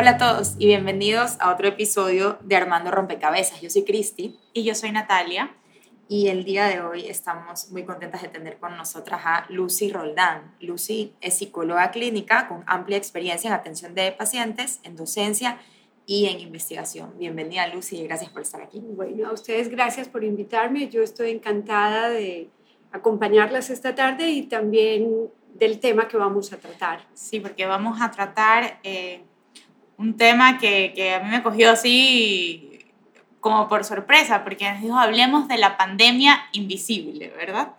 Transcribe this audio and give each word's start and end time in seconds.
Hola 0.00 0.10
a 0.10 0.16
todos 0.16 0.54
y 0.60 0.66
bienvenidos 0.66 1.38
a 1.40 1.52
otro 1.52 1.66
episodio 1.66 2.38
de 2.42 2.54
Armando 2.54 2.92
Rompecabezas. 2.92 3.60
Yo 3.60 3.68
soy 3.68 3.82
Cristi. 3.82 4.38
Y 4.52 4.62
yo 4.62 4.76
soy 4.76 4.92
Natalia. 4.92 5.56
Y 6.08 6.28
el 6.28 6.44
día 6.44 6.66
de 6.66 6.80
hoy 6.80 7.08
estamos 7.08 7.72
muy 7.72 7.82
contentas 7.82 8.22
de 8.22 8.28
tener 8.28 8.58
con 8.58 8.76
nosotras 8.76 9.22
a 9.24 9.46
Lucy 9.48 9.90
Roldán. 9.90 10.54
Lucy 10.60 11.14
es 11.20 11.38
psicóloga 11.38 11.90
clínica 11.90 12.46
con 12.46 12.62
amplia 12.68 12.96
experiencia 12.96 13.48
en 13.48 13.54
atención 13.54 13.96
de 13.96 14.12
pacientes, 14.12 14.78
en 14.84 14.94
docencia 14.94 15.58
y 16.06 16.26
en 16.26 16.38
investigación. 16.38 17.14
Bienvenida 17.18 17.66
Lucy 17.66 17.96
y 17.96 18.04
gracias 18.04 18.30
por 18.30 18.42
estar 18.42 18.62
aquí. 18.62 18.78
Bueno, 18.80 19.28
a 19.28 19.32
ustedes 19.32 19.68
gracias 19.68 20.08
por 20.08 20.22
invitarme. 20.22 20.88
Yo 20.88 21.02
estoy 21.02 21.32
encantada 21.32 22.08
de 22.08 22.50
acompañarlas 22.92 23.68
esta 23.68 23.96
tarde 23.96 24.30
y 24.30 24.42
también 24.42 25.28
del 25.54 25.80
tema 25.80 26.06
que 26.06 26.16
vamos 26.16 26.52
a 26.52 26.58
tratar. 26.58 27.00
Sí, 27.14 27.40
porque 27.40 27.66
vamos 27.66 28.00
a 28.00 28.12
tratar 28.12 28.78
eh, 28.84 29.24
un 29.98 30.16
tema 30.16 30.58
que, 30.58 30.92
que, 30.94 31.12
a 31.12 31.20
mí 31.20 31.28
me 31.28 31.42
cogió 31.42 31.70
así 31.70 32.68
como 33.40 33.68
por 33.68 33.84
sorpresa, 33.84 34.44
porque 34.44 34.70
nos 34.70 34.80
dijo, 34.80 34.98
hablemos 34.98 35.48
de 35.48 35.58
la 35.58 35.76
pandemia 35.76 36.48
invisible, 36.52 37.28
¿verdad? 37.36 37.74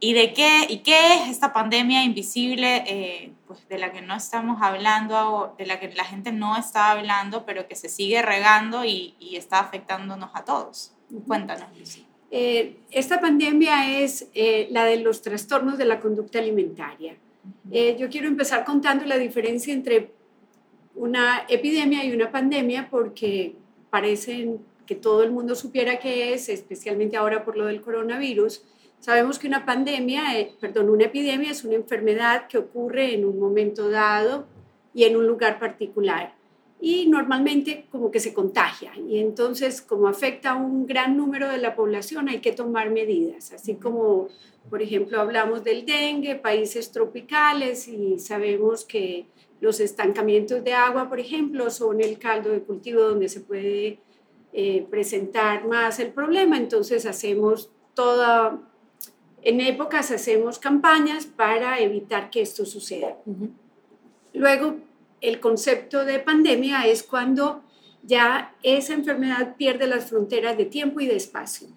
¿Y 0.00 0.12
de 0.12 0.32
qué, 0.32 0.66
y 0.68 0.78
qué 0.78 1.14
es 1.14 1.28
esta 1.28 1.52
pandemia 1.52 2.04
invisible 2.04 2.84
eh, 2.86 3.32
pues 3.48 3.68
de 3.68 3.78
la 3.78 3.90
que 3.90 4.00
no 4.00 4.14
estamos 4.14 4.62
hablando, 4.62 5.56
de 5.58 5.66
la 5.66 5.80
que 5.80 5.92
la 5.94 6.04
gente 6.04 6.30
no 6.30 6.56
está 6.56 6.92
hablando, 6.92 7.44
pero 7.44 7.66
que 7.66 7.74
se 7.74 7.88
sigue 7.88 8.22
regando 8.22 8.84
y, 8.84 9.16
y 9.18 9.36
está 9.36 9.58
afectándonos 9.58 10.30
a 10.34 10.44
todos? 10.44 10.92
Cuéntanos, 11.26 11.66
Lucy. 11.76 12.06
Eh, 12.30 12.76
esta 12.90 13.20
pandemia 13.20 14.00
es 14.02 14.28
eh, 14.34 14.68
la 14.70 14.84
de 14.84 14.98
los 14.98 15.22
trastornos 15.22 15.78
de 15.78 15.86
la 15.86 15.98
conducta 15.98 16.38
alimentaria. 16.38 17.16
yo 17.98 18.08
quiero 18.10 18.28
empezar 18.28 18.64
contando 18.64 19.04
la 19.06 19.16
diferencia 19.16 19.72
entre 19.72 20.17
una 20.98 21.44
epidemia 21.48 22.04
y 22.04 22.12
una 22.12 22.30
pandemia 22.30 22.88
porque 22.90 23.54
parecen 23.90 24.58
que 24.86 24.94
todo 24.94 25.22
el 25.22 25.30
mundo 25.30 25.54
supiera 25.54 25.98
qué 25.98 26.32
es, 26.32 26.48
especialmente 26.48 27.16
ahora 27.16 27.44
por 27.44 27.56
lo 27.56 27.66
del 27.66 27.80
coronavirus. 27.80 28.64
Sabemos 29.00 29.38
que 29.38 29.46
una 29.46 29.64
pandemia, 29.64 30.38
eh, 30.38 30.54
perdón, 30.60 30.88
una 30.90 31.04
epidemia 31.04 31.50
es 31.50 31.62
una 31.64 31.76
enfermedad 31.76 32.48
que 32.48 32.58
ocurre 32.58 33.14
en 33.14 33.24
un 33.24 33.38
momento 33.38 33.90
dado 33.90 34.46
y 34.94 35.04
en 35.04 35.16
un 35.16 35.26
lugar 35.26 35.58
particular. 35.58 36.34
Y 36.80 37.06
normalmente 37.06 37.86
como 37.90 38.10
que 38.10 38.20
se 38.20 38.32
contagia 38.32 38.92
y 38.96 39.18
entonces 39.18 39.82
como 39.82 40.06
afecta 40.06 40.50
a 40.52 40.54
un 40.54 40.86
gran 40.86 41.16
número 41.16 41.48
de 41.48 41.58
la 41.58 41.74
población 41.74 42.28
hay 42.28 42.38
que 42.38 42.52
tomar 42.52 42.90
medidas, 42.90 43.52
así 43.52 43.74
como 43.74 44.28
por 44.70 44.80
ejemplo 44.80 45.20
hablamos 45.20 45.64
del 45.64 45.84
dengue, 45.84 46.36
países 46.36 46.92
tropicales 46.92 47.88
y 47.88 48.20
sabemos 48.20 48.84
que 48.84 49.26
los 49.60 49.80
estancamientos 49.80 50.62
de 50.62 50.72
agua, 50.72 51.08
por 51.08 51.20
ejemplo, 51.20 51.70
son 51.70 52.00
el 52.00 52.18
caldo 52.18 52.50
de 52.50 52.62
cultivo 52.62 53.02
donde 53.02 53.28
se 53.28 53.40
puede 53.40 53.98
eh, 54.52 54.86
presentar 54.90 55.66
más 55.66 55.98
el 55.98 56.12
problema. 56.12 56.56
Entonces 56.56 57.06
hacemos 57.06 57.70
toda, 57.94 58.60
en 59.42 59.60
épocas 59.60 60.10
hacemos 60.10 60.58
campañas 60.58 61.26
para 61.26 61.80
evitar 61.80 62.30
que 62.30 62.42
esto 62.42 62.64
suceda. 62.64 63.16
Luego, 64.32 64.76
el 65.20 65.40
concepto 65.40 66.04
de 66.04 66.20
pandemia 66.20 66.86
es 66.86 67.02
cuando 67.02 67.62
ya 68.02 68.54
esa 68.62 68.94
enfermedad 68.94 69.56
pierde 69.56 69.86
las 69.86 70.06
fronteras 70.06 70.56
de 70.56 70.64
tiempo 70.64 71.00
y 71.00 71.06
de 71.06 71.16
espacio. 71.16 71.68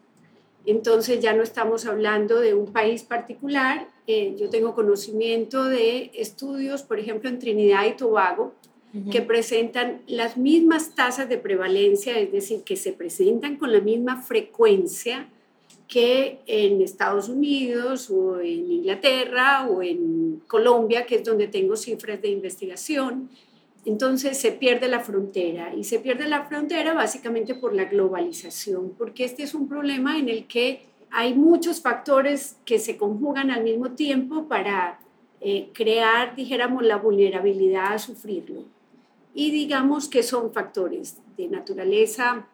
Entonces 0.66 1.20
ya 1.20 1.34
no 1.34 1.42
estamos 1.42 1.86
hablando 1.86 2.40
de 2.40 2.54
un 2.54 2.72
país 2.72 3.04
particular. 3.04 3.88
Eh, 4.14 4.36
yo 4.38 4.50
tengo 4.50 4.76
conocimiento 4.76 5.64
de 5.64 6.12
estudios, 6.14 6.84
por 6.84 7.00
ejemplo, 7.00 7.30
en 7.30 7.40
Trinidad 7.40 7.86
y 7.86 7.96
Tobago, 7.96 8.54
que 9.10 9.22
presentan 9.22 10.02
las 10.06 10.36
mismas 10.36 10.96
tasas 10.96 11.30
de 11.30 11.38
prevalencia, 11.38 12.20
es 12.20 12.30
decir, 12.30 12.64
que 12.64 12.76
se 12.76 12.92
presentan 12.92 13.56
con 13.56 13.72
la 13.72 13.80
misma 13.80 14.22
frecuencia 14.22 15.30
que 15.88 16.40
en 16.46 16.82
Estados 16.82 17.30
Unidos 17.30 18.10
o 18.10 18.42
en 18.42 18.70
Inglaterra 18.70 19.66
o 19.70 19.82
en 19.82 20.42
Colombia, 20.46 21.06
que 21.06 21.16
es 21.16 21.24
donde 21.24 21.48
tengo 21.48 21.78
cifras 21.78 22.22
de 22.22 22.28
investigación. 22.28 23.30
Entonces 23.86 24.38
se 24.38 24.52
pierde 24.52 24.90
la 24.90 25.00
frontera 25.00 25.74
y 25.74 25.86
se 25.86 26.00
pierde 26.00 26.28
la 26.28 26.44
frontera 26.44 26.94
básicamente 26.94 27.56
por 27.56 27.74
la 27.74 27.86
globalización, 27.86 28.94
porque 28.98 29.24
este 29.24 29.44
es 29.44 29.54
un 29.54 29.70
problema 29.70 30.20
en 30.20 30.28
el 30.28 30.48
que 30.48 30.91
hay 31.12 31.34
muchos 31.34 31.82
factores 31.82 32.58
que 32.66 32.80
se 32.80 32.98
conjugan 32.98 33.52
al 33.52 33.64
mismo 33.64 33.92
tiempo 33.92 34.48
para 34.48 35.00
eh, 35.42 35.70
crear, 35.74 36.36
dijéramos, 36.36 36.84
la 36.84 36.98
vulnerabilidad 36.98 37.94
a 37.94 38.00
sufrirlo. 38.00 38.64
Y 39.34 39.52
digamos 39.52 40.08
que 40.08 40.24
son 40.24 40.52
factores 40.52 41.20
de 41.38 41.48
naturaleza 41.48 42.48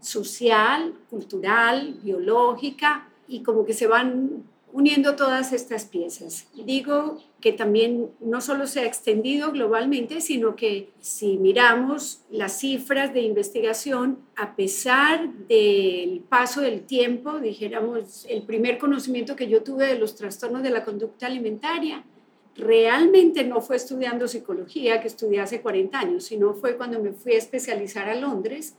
social, 0.00 0.94
cultural, 1.08 1.98
biológica, 2.02 3.08
y 3.28 3.42
como 3.42 3.64
que 3.64 3.72
se 3.72 3.86
van 3.86 4.44
uniendo 4.74 5.14
todas 5.14 5.52
estas 5.52 5.84
piezas. 5.84 6.48
Digo 6.52 7.22
que 7.40 7.52
también 7.52 8.10
no 8.18 8.40
solo 8.40 8.66
se 8.66 8.80
ha 8.80 8.84
extendido 8.84 9.52
globalmente, 9.52 10.20
sino 10.20 10.56
que 10.56 10.90
si 10.98 11.36
miramos 11.36 12.22
las 12.28 12.58
cifras 12.58 13.14
de 13.14 13.20
investigación, 13.20 14.18
a 14.34 14.56
pesar 14.56 15.32
del 15.46 16.24
paso 16.28 16.60
del 16.60 16.82
tiempo, 16.82 17.38
dijéramos, 17.38 18.26
el 18.28 18.42
primer 18.42 18.78
conocimiento 18.78 19.36
que 19.36 19.46
yo 19.46 19.62
tuve 19.62 19.86
de 19.86 19.96
los 19.96 20.16
trastornos 20.16 20.64
de 20.64 20.70
la 20.70 20.84
conducta 20.84 21.26
alimentaria, 21.26 22.04
realmente 22.56 23.44
no 23.44 23.60
fue 23.60 23.76
estudiando 23.76 24.26
psicología, 24.26 25.00
que 25.00 25.06
estudié 25.06 25.38
hace 25.38 25.60
40 25.60 25.96
años, 25.96 26.24
sino 26.24 26.52
fue 26.54 26.76
cuando 26.76 26.98
me 26.98 27.12
fui 27.12 27.34
a 27.34 27.38
especializar 27.38 28.08
a 28.08 28.16
Londres, 28.16 28.74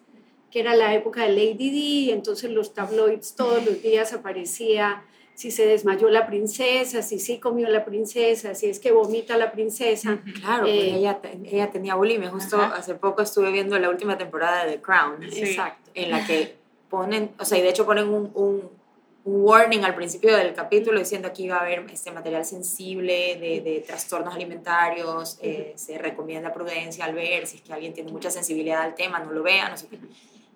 que 0.52 0.60
era 0.60 0.76
la 0.76 0.94
época 0.94 1.24
de 1.24 1.30
Lady 1.30 1.70
Di, 1.70 2.12
entonces 2.12 2.52
los 2.52 2.74
tabloids 2.74 3.36
todos 3.36 3.66
los 3.66 3.82
días 3.82 4.12
aparecía 4.12 5.06
si 5.36 5.52
se 5.52 5.66
desmayó 5.66 6.10
la 6.10 6.26
princesa, 6.26 7.02
si 7.02 7.20
sí 7.20 7.40
comió 7.40 7.70
la 7.70 7.84
princesa, 7.84 8.56
si 8.56 8.68
es 8.68 8.80
que 8.80 8.92
vomita 8.92 9.38
la 9.38 9.52
princesa. 9.52 10.20
Claro, 10.42 10.64
pues 10.64 10.74
eh, 10.74 10.96
ella, 10.96 11.20
ella, 11.44 11.72
tenía 11.72 11.96
bulimia. 11.96 12.32
Justo 12.32 12.60
hace 12.62 12.96
poco 12.96 13.22
estuve 13.22 13.52
viendo 13.52 13.78
la 13.78 13.90
última 13.90 14.18
temporada 14.18 14.66
de 14.66 14.74
The 14.74 14.82
Crown. 14.82 15.24
Exacto. 15.24 15.92
En 15.94 16.12
la 16.12 16.26
que 16.26 16.56
ponen, 16.90 17.32
o 17.38 17.44
sea, 17.44 17.58
y 17.58 17.62
de 17.62 17.70
hecho 17.70 17.86
ponen 17.86 18.08
un, 18.08 18.32
un, 18.34 18.86
warning 19.28 19.84
al 19.84 19.96
principio 19.96 20.38
del 20.38 20.54
capítulo 20.54 21.00
diciendo 21.00 21.34
que 21.34 21.42
iba 21.42 21.58
a 21.58 21.62
haber 21.62 21.84
este 21.92 22.12
material 22.12 22.46
sensible 22.46 23.36
de, 23.40 23.60
de 23.62 23.84
trastornos 23.86 24.36
alimentarios, 24.36 25.40
eh, 25.42 25.74
se 25.76 25.98
recomienda 25.98 26.54
prudencia 26.54 27.06
al 27.06 27.16
ver, 27.16 27.48
si 27.48 27.58
es 27.58 27.64
que 27.64 27.74
alguien 27.74 27.92
tiene 27.92 28.12
mucha 28.12 28.30
sensibilidad 28.30 28.84
al 28.84 28.94
tema, 28.94 29.18
no 29.18 29.32
lo 29.32 29.42
vea, 29.42 29.68
no 29.68 29.78
sé 29.78 29.88
qué. 29.88 29.98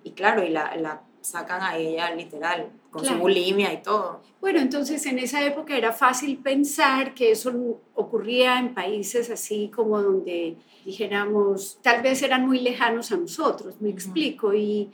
Y 0.03 0.11
claro, 0.11 0.43
y 0.43 0.49
la, 0.49 0.75
la 0.75 1.01
sacan 1.21 1.63
a 1.63 1.77
ella 1.77 2.13
literal, 2.13 2.69
con 2.89 3.05
su 3.05 3.13
bulimia 3.15 3.73
y 3.73 3.81
todo. 3.81 4.21
Bueno, 4.41 4.59
entonces 4.59 5.05
en 5.05 5.19
esa 5.19 5.45
época 5.45 5.77
era 5.77 5.91
fácil 5.91 6.37
pensar 6.37 7.13
que 7.13 7.31
eso 7.31 7.81
ocurría 7.93 8.59
en 8.59 8.73
países 8.73 9.29
así 9.29 9.69
como 9.73 10.01
donde 10.01 10.57
dijéramos, 10.85 11.79
tal 11.81 12.01
vez 12.01 12.21
eran 12.23 12.47
muy 12.47 12.59
lejanos 12.59 13.11
a 13.11 13.17
nosotros, 13.17 13.75
me 13.79 13.89
explico. 13.89 14.53
Y 14.53 14.91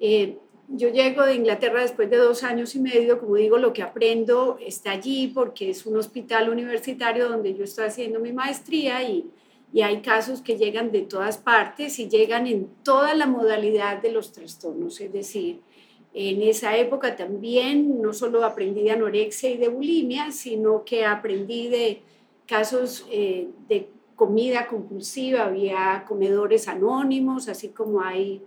eh, 0.00 0.38
yo 0.68 0.88
llego 0.88 1.24
de 1.24 1.34
Inglaterra 1.34 1.82
después 1.82 2.10
de 2.10 2.16
dos 2.16 2.42
años 2.42 2.74
y 2.74 2.80
medio, 2.80 3.20
como 3.20 3.36
digo, 3.36 3.58
lo 3.58 3.72
que 3.72 3.82
aprendo 3.82 4.58
está 4.60 4.92
allí 4.92 5.28
porque 5.28 5.70
es 5.70 5.86
un 5.86 5.96
hospital 5.96 6.48
universitario 6.48 7.28
donde 7.28 7.54
yo 7.54 7.64
estoy 7.64 7.86
haciendo 7.86 8.18
mi 8.18 8.32
maestría 8.32 9.02
y 9.08 9.30
y 9.72 9.82
hay 9.82 10.00
casos 10.00 10.40
que 10.40 10.56
llegan 10.56 10.92
de 10.92 11.02
todas 11.02 11.38
partes 11.38 11.98
y 11.98 12.08
llegan 12.08 12.46
en 12.46 12.68
toda 12.82 13.14
la 13.14 13.26
modalidad 13.26 14.00
de 14.00 14.12
los 14.12 14.32
trastornos, 14.32 15.00
es 15.00 15.12
decir, 15.12 15.60
en 16.18 16.40
esa 16.40 16.74
época 16.78 17.14
también 17.14 18.00
no 18.00 18.14
solo 18.14 18.42
aprendí 18.42 18.82
de 18.84 18.92
anorexia 18.92 19.50
y 19.50 19.58
de 19.58 19.68
bulimia, 19.68 20.32
sino 20.32 20.82
que 20.82 21.04
aprendí 21.04 21.68
de 21.68 22.00
casos 22.46 23.06
eh, 23.10 23.50
de 23.68 23.90
comida 24.14 24.66
compulsiva, 24.66 25.44
había 25.44 26.06
comedores 26.08 26.68
anónimos, 26.68 27.50
así 27.50 27.68
como 27.68 28.00
hay 28.00 28.40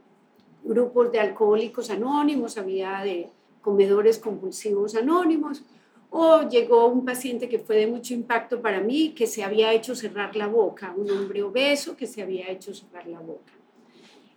grupos 0.63 1.12
de 1.12 1.19
alcohólicos 1.19 1.92
anónimos, 1.92 2.57
había 2.57 3.01
de 3.04 3.30
comedores 3.62 4.18
compulsivos 4.18 4.95
anónimos, 4.95 5.63
o 6.10 6.50
llegó 6.50 6.88
un 6.88 7.06
paciente 7.06 7.48
que 7.48 7.60
fue 7.60 7.75
de 7.75 7.86
mucho 7.86 8.15
impacto 8.15 8.60
para 8.60 8.81
mí, 8.81 9.10
que 9.10 9.27
se 9.27 9.44
había 9.44 9.72
hecho 9.74 9.94
cerrar 9.94 10.36
la 10.36 10.48
boca, 10.48 10.92
un 10.98 11.12
hombre 11.12 11.44
obeso 11.44 11.95
que 11.95 12.07
se 12.07 12.24
había 12.24 12.50
hecho 12.50 12.74
cerrar 12.74 13.06
la 13.06 13.19
boca. 13.19 13.54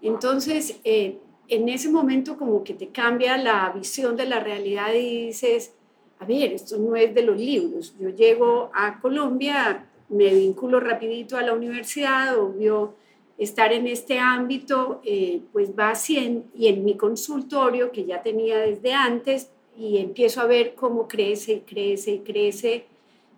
Entonces, 0.02 0.78
eh, 0.84 1.18
en 1.52 1.68
ese 1.68 1.90
momento 1.90 2.38
como 2.38 2.64
que 2.64 2.72
te 2.72 2.88
cambia 2.88 3.36
la 3.36 3.70
visión 3.70 4.16
de 4.16 4.24
la 4.24 4.40
realidad 4.40 4.94
y 4.94 5.26
dices, 5.26 5.74
a 6.18 6.24
ver, 6.24 6.54
esto 6.54 6.78
no 6.78 6.96
es 6.96 7.14
de 7.14 7.22
los 7.22 7.36
libros. 7.36 7.94
Yo 8.00 8.08
llego 8.08 8.70
a 8.72 8.98
Colombia, 9.00 9.86
me 10.08 10.32
vinculo 10.32 10.80
rapidito 10.80 11.36
a 11.36 11.42
la 11.42 11.52
universidad, 11.52 12.38
obvio, 12.38 12.94
estar 13.36 13.70
en 13.74 13.86
este 13.86 14.18
ámbito, 14.18 15.02
eh, 15.04 15.42
pues 15.52 15.70
va 15.78 15.90
haciendo, 15.90 16.46
y 16.54 16.68
en 16.68 16.84
mi 16.84 16.96
consultorio, 16.96 17.92
que 17.92 18.06
ya 18.06 18.22
tenía 18.22 18.58
desde 18.58 18.94
antes, 18.94 19.50
y 19.76 19.98
empiezo 19.98 20.40
a 20.40 20.46
ver 20.46 20.74
cómo 20.74 21.06
crece 21.06 21.52
y 21.52 21.60
crece 21.60 22.12
y 22.12 22.18
crece. 22.20 22.86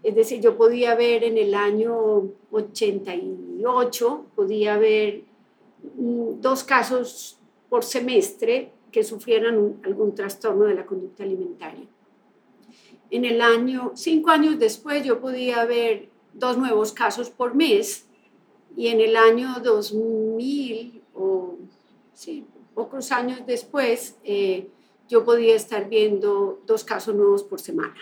Es 0.05 0.15
decir, 0.15 0.41
yo 0.41 0.57
podía 0.57 0.95
ver 0.95 1.25
en 1.25 1.37
el 1.37 1.55
año 1.55 2.29
88, 2.53 4.27
podía 4.37 4.77
ver 4.77 5.23
mm, 5.97 6.41
dos 6.41 6.63
casos 6.63 7.39
por 7.75 7.83
semestre 7.83 8.71
que 8.93 9.03
sufrieran 9.03 9.81
algún 9.83 10.15
trastorno 10.15 10.67
de 10.67 10.75
la 10.75 10.87
conducta 10.87 11.25
alimentaria. 11.25 11.85
En 13.11 13.25
el 13.25 13.41
año, 13.41 13.91
cinco 13.97 14.31
años 14.31 14.61
después, 14.61 15.05
yo 15.05 15.21
podía 15.21 15.65
ver 15.65 16.09
dos 16.33 16.57
nuevos 16.57 16.93
casos 16.93 17.31
por 17.31 17.57
mes 17.57 18.07
y 18.77 18.87
en 18.87 19.01
el 19.01 19.17
año 19.17 19.57
2000 19.59 21.03
o 21.17 21.57
sí, 22.13 22.47
pocos 22.77 23.11
años 23.11 23.41
después, 23.45 24.19
eh, 24.23 24.69
yo 25.09 25.25
podía 25.25 25.57
estar 25.57 25.89
viendo 25.89 26.63
dos 26.69 26.85
casos 26.85 27.17
nuevos 27.17 27.43
por 27.43 27.61
semana. 27.61 27.97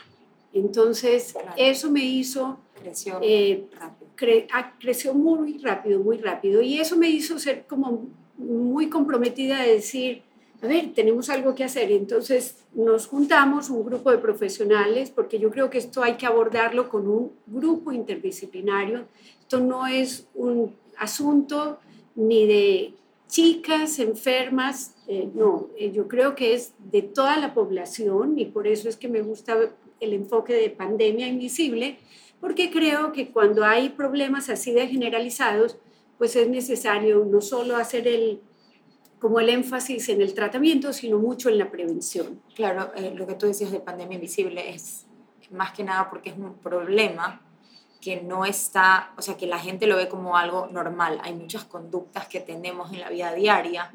Entonces, 0.52 1.34
eso 1.56 1.90
me 1.90 2.04
hizo... 2.04 2.58
Creció 2.74 3.20
eh, 3.22 3.68
rápido. 3.80 4.10
Ah, 4.52 4.74
creció 4.78 5.14
muy 5.14 5.56
rápido, 5.56 5.98
muy 5.98 6.18
rápido. 6.18 6.60
Y 6.60 6.78
eso 6.78 6.94
me 6.98 7.08
hizo 7.08 7.38
ser 7.38 7.66
como 7.66 8.20
muy 8.42 8.88
comprometida 8.88 9.62
de 9.62 9.74
decir, 9.74 10.22
a 10.62 10.66
ver, 10.66 10.92
tenemos 10.94 11.28
algo 11.28 11.54
que 11.54 11.64
hacer. 11.64 11.90
Entonces 11.90 12.64
nos 12.74 13.06
juntamos 13.06 13.68
un 13.70 13.84
grupo 13.84 14.10
de 14.10 14.18
profesionales, 14.18 15.10
porque 15.10 15.38
yo 15.38 15.50
creo 15.50 15.70
que 15.70 15.78
esto 15.78 16.02
hay 16.02 16.14
que 16.14 16.26
abordarlo 16.26 16.88
con 16.88 17.08
un 17.08 17.32
grupo 17.46 17.92
interdisciplinario. 17.92 19.06
Esto 19.40 19.60
no 19.60 19.86
es 19.86 20.26
un 20.34 20.74
asunto 20.96 21.78
ni 22.14 22.46
de 22.46 22.94
chicas 23.32 23.98
enfermas, 23.98 24.94
eh, 25.08 25.28
no, 25.34 25.68
eh, 25.78 25.90
yo 25.90 26.06
creo 26.06 26.34
que 26.34 26.52
es 26.52 26.74
de 26.78 27.00
toda 27.00 27.38
la 27.38 27.54
población 27.54 28.38
y 28.38 28.44
por 28.44 28.66
eso 28.66 28.90
es 28.90 28.96
que 28.96 29.08
me 29.08 29.22
gusta 29.22 29.56
el 30.00 30.12
enfoque 30.12 30.52
de 30.52 30.68
pandemia 30.68 31.28
invisible, 31.28 31.96
porque 32.40 32.70
creo 32.70 33.12
que 33.12 33.30
cuando 33.30 33.64
hay 33.64 33.88
problemas 33.88 34.50
así 34.50 34.72
de 34.72 34.86
generalizados, 34.86 35.78
pues 36.22 36.36
es 36.36 36.46
necesario 36.46 37.24
no 37.24 37.40
solo 37.40 37.76
hacer 37.76 38.06
el 38.06 38.40
como 39.18 39.40
el 39.40 39.48
énfasis 39.48 40.08
en 40.08 40.22
el 40.22 40.34
tratamiento, 40.34 40.92
sino 40.92 41.18
mucho 41.18 41.48
en 41.48 41.58
la 41.58 41.68
prevención. 41.68 42.40
Claro, 42.54 42.92
eh, 42.94 43.12
lo 43.12 43.26
que 43.26 43.34
tú 43.34 43.46
decías 43.46 43.72
de 43.72 43.80
pandemia 43.80 44.14
invisible 44.14 44.70
es 44.70 45.04
más 45.50 45.72
que 45.72 45.82
nada 45.82 46.08
porque 46.08 46.30
es 46.30 46.36
un 46.36 46.54
problema 46.58 47.40
que 48.00 48.22
no 48.22 48.44
está, 48.44 49.12
o 49.16 49.22
sea, 49.22 49.36
que 49.36 49.48
la 49.48 49.58
gente 49.58 49.88
lo 49.88 49.96
ve 49.96 50.08
como 50.08 50.36
algo 50.36 50.68
normal. 50.68 51.18
Hay 51.24 51.34
muchas 51.34 51.64
conductas 51.64 52.28
que 52.28 52.38
tenemos 52.38 52.92
en 52.92 53.00
la 53.00 53.10
vida 53.10 53.34
diaria. 53.34 53.90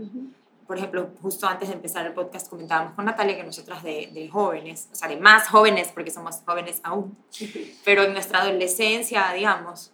Por 0.68 0.78
ejemplo, 0.78 1.10
justo 1.22 1.48
antes 1.48 1.70
de 1.70 1.76
empezar 1.76 2.06
el 2.06 2.12
podcast 2.12 2.50
comentábamos 2.50 2.94
con 2.94 3.06
Natalia 3.06 3.38
que 3.38 3.44
nosotras 3.46 3.84
de, 3.84 4.10
de 4.14 4.28
jóvenes, 4.28 4.90
o 4.92 4.96
sea, 4.96 5.08
de 5.08 5.16
más 5.16 5.48
jóvenes, 5.48 5.94
porque 5.94 6.12
somos 6.12 6.42
jóvenes 6.46 6.82
aún, 6.84 7.18
pero 7.86 8.04
en 8.04 8.12
nuestra 8.12 8.42
adolescencia, 8.42 9.32
digamos, 9.32 9.94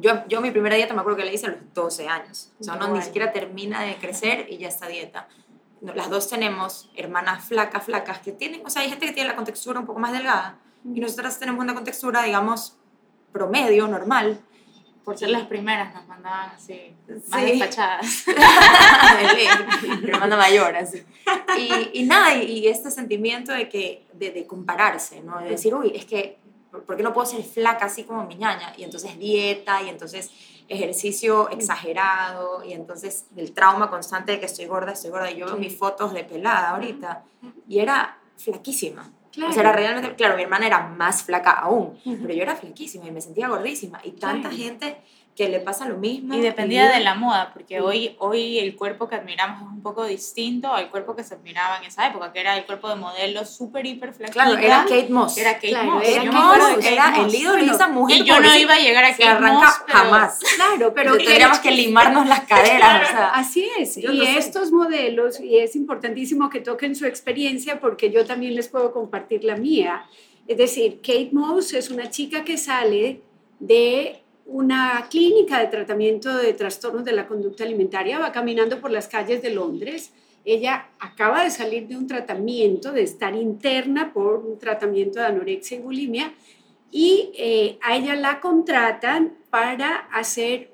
yo, 0.00 0.26
yo 0.28 0.40
mi 0.40 0.52
primera 0.52 0.76
dieta 0.76 0.94
me 0.94 1.00
acuerdo 1.00 1.18
que 1.18 1.24
la 1.24 1.32
hice 1.32 1.46
a 1.46 1.50
los 1.50 1.74
12 1.74 2.08
años. 2.08 2.52
O 2.60 2.64
sea, 2.64 2.76
no, 2.76 2.88
ni 2.94 3.02
siquiera 3.02 3.32
termina 3.32 3.82
de 3.82 3.96
crecer 3.96 4.46
y 4.48 4.58
ya 4.58 4.68
está 4.68 4.86
dieta. 4.86 5.28
las 5.80 6.08
dos 6.08 6.28
tenemos 6.28 6.90
hermanas 6.96 7.44
flacas, 7.44 7.84
flacas, 7.84 8.20
que 8.20 8.32
tienen, 8.32 8.64
o 8.64 8.70
sea, 8.70 8.82
hay 8.82 8.90
gente 8.90 9.06
que 9.06 9.12
tiene 9.12 9.28
la 9.28 9.36
contextura 9.36 9.80
un 9.80 9.86
poco 9.86 9.98
más 9.98 10.12
delgada 10.12 10.58
y 10.84 11.00
nosotras 11.00 11.38
tenemos 11.38 11.62
una 11.62 11.74
contextura, 11.74 12.22
digamos, 12.22 12.76
promedio, 13.32 13.88
normal. 13.88 14.40
Por 15.04 15.16
ser 15.16 15.30
las 15.30 15.46
primeras 15.46 15.94
nos 15.94 16.06
mandaban 16.06 16.50
así, 16.50 16.94
más 17.28 17.40
sí. 17.40 17.46
despachadas. 17.46 18.24
hermana 20.04 20.36
mayor, 20.36 20.76
así. 20.76 21.02
Y, 21.56 22.00
y 22.00 22.02
nada, 22.04 22.34
y, 22.34 22.58
y, 22.58 22.68
este 22.68 22.90
sentimiento 22.90 23.52
de 23.52 23.70
que, 23.70 24.06
de, 24.12 24.32
de 24.32 24.46
compararse, 24.46 25.22
¿no? 25.22 25.38
De 25.38 25.48
decir, 25.48 25.74
uy, 25.74 25.92
es 25.94 26.04
que 26.04 26.37
¿por 26.70 26.96
qué 26.96 27.02
no 27.02 27.12
puedo 27.12 27.26
ser 27.26 27.42
flaca 27.42 27.86
así 27.86 28.04
como 28.04 28.24
mi 28.24 28.36
ñaña? 28.36 28.72
Y 28.76 28.84
entonces 28.84 29.18
dieta, 29.18 29.82
y 29.82 29.88
entonces 29.88 30.30
ejercicio 30.68 31.48
exagerado, 31.50 32.62
y 32.64 32.72
entonces 32.72 33.26
del 33.30 33.52
trauma 33.52 33.90
constante 33.90 34.32
de 34.32 34.40
que 34.40 34.46
estoy 34.46 34.66
gorda, 34.66 34.92
estoy 34.92 35.10
gorda. 35.10 35.30
Y 35.30 35.36
yo 35.36 35.46
veo 35.46 35.56
mis 35.56 35.76
fotos 35.76 36.12
de 36.12 36.24
pelada 36.24 36.70
ahorita, 36.70 37.24
y 37.66 37.78
era 37.78 38.18
flaquísima. 38.36 39.12
O 39.46 39.52
sea, 39.52 39.62
era 39.62 39.72
realmente, 39.72 40.16
claro, 40.16 40.36
mi 40.36 40.42
hermana 40.42 40.66
era 40.66 40.88
más 40.88 41.22
flaca 41.22 41.52
aún, 41.52 41.98
pero 42.04 42.34
yo 42.34 42.42
era 42.42 42.56
flaquísima 42.56 43.06
y 43.06 43.12
me 43.12 43.20
sentía 43.20 43.48
gordísima. 43.48 44.00
Y 44.02 44.12
tanta 44.12 44.50
gente 44.50 45.00
que 45.38 45.48
le 45.48 45.60
pasa 45.60 45.88
lo 45.88 45.98
mismo. 45.98 46.34
Y 46.34 46.40
dependía 46.40 46.90
de 46.90 46.98
la 46.98 47.14
moda, 47.14 47.52
porque 47.52 47.80
hoy, 47.80 48.16
hoy 48.18 48.58
el 48.58 48.74
cuerpo 48.74 49.08
que 49.08 49.14
admiramos 49.14 49.62
es 49.62 49.68
un 49.68 49.82
poco 49.82 50.04
distinto 50.04 50.74
al 50.74 50.90
cuerpo 50.90 51.14
que 51.14 51.22
se 51.22 51.34
admiraba 51.34 51.78
en 51.78 51.84
esa 51.84 52.08
época, 52.08 52.32
que 52.32 52.40
era 52.40 52.56
el 52.56 52.64
cuerpo 52.64 52.88
de 52.88 52.96
modelo 52.96 53.44
súper, 53.44 53.86
hiper 53.86 54.12
flaquita. 54.12 54.32
Claro, 54.32 54.58
era 54.58 54.82
Kate 54.82 55.06
Moss. 55.10 55.38
Era 55.38 55.54
Kate 55.54 55.80
Moss. 55.84 56.02
Era, 56.04 56.24
yo 56.24 56.32
Moss, 56.32 56.84
era 56.84 57.16
el 57.24 57.32
ídolo 57.32 57.64
de 57.64 57.70
esa 57.70 57.86
mujer. 57.86 58.16
Y 58.16 58.24
yo 58.24 58.40
no 58.40 58.52
iba 58.56 58.74
a 58.74 58.78
llegar 58.80 59.04
a 59.04 59.12
Kate 59.12 59.28
arranca 59.28 59.64
Moss, 59.64 59.82
pero... 59.86 59.98
jamás. 59.98 60.38
Claro, 60.56 60.92
pero... 60.92 61.16
Tendríamos 61.16 61.60
que 61.60 61.70
limarnos 61.70 62.26
las 62.26 62.40
caderas, 62.48 63.08
o 63.08 63.12
sea. 63.12 63.28
Así 63.28 63.70
es, 63.78 63.96
y 63.96 64.26
estos 64.26 64.72
modelos, 64.72 65.38
y 65.38 65.58
es 65.58 65.76
importantísimo 65.76 66.50
que 66.50 66.58
toquen 66.58 66.96
su 66.96 67.06
experiencia 67.06 67.78
porque 67.78 68.10
yo 68.10 68.26
también 68.26 68.56
les 68.56 68.66
puedo 68.66 68.90
compartir 68.92 69.44
la 69.44 69.54
mía. 69.54 70.04
Es 70.48 70.58
decir, 70.58 70.96
Kate 70.96 71.30
Moss 71.30 71.74
es 71.74 71.90
una 71.90 72.10
chica 72.10 72.42
que 72.42 72.58
sale 72.58 73.22
de 73.60 74.24
una 74.48 75.06
clínica 75.10 75.60
de 75.60 75.66
tratamiento 75.66 76.34
de 76.36 76.54
trastornos 76.54 77.04
de 77.04 77.12
la 77.12 77.26
conducta 77.26 77.64
alimentaria, 77.64 78.18
va 78.18 78.32
caminando 78.32 78.80
por 78.80 78.90
las 78.90 79.06
calles 79.06 79.42
de 79.42 79.50
Londres. 79.50 80.12
Ella 80.44 80.88
acaba 80.98 81.44
de 81.44 81.50
salir 81.50 81.86
de 81.86 81.96
un 81.96 82.06
tratamiento, 82.06 82.90
de 82.90 83.02
estar 83.02 83.36
interna 83.36 84.12
por 84.14 84.36
un 84.36 84.58
tratamiento 84.58 85.20
de 85.20 85.26
anorexia 85.26 85.76
y 85.76 85.80
bulimia, 85.82 86.32
y 86.90 87.30
eh, 87.36 87.78
a 87.82 87.96
ella 87.96 88.14
la 88.14 88.40
contratan 88.40 89.34
para 89.50 90.08
hacer 90.12 90.70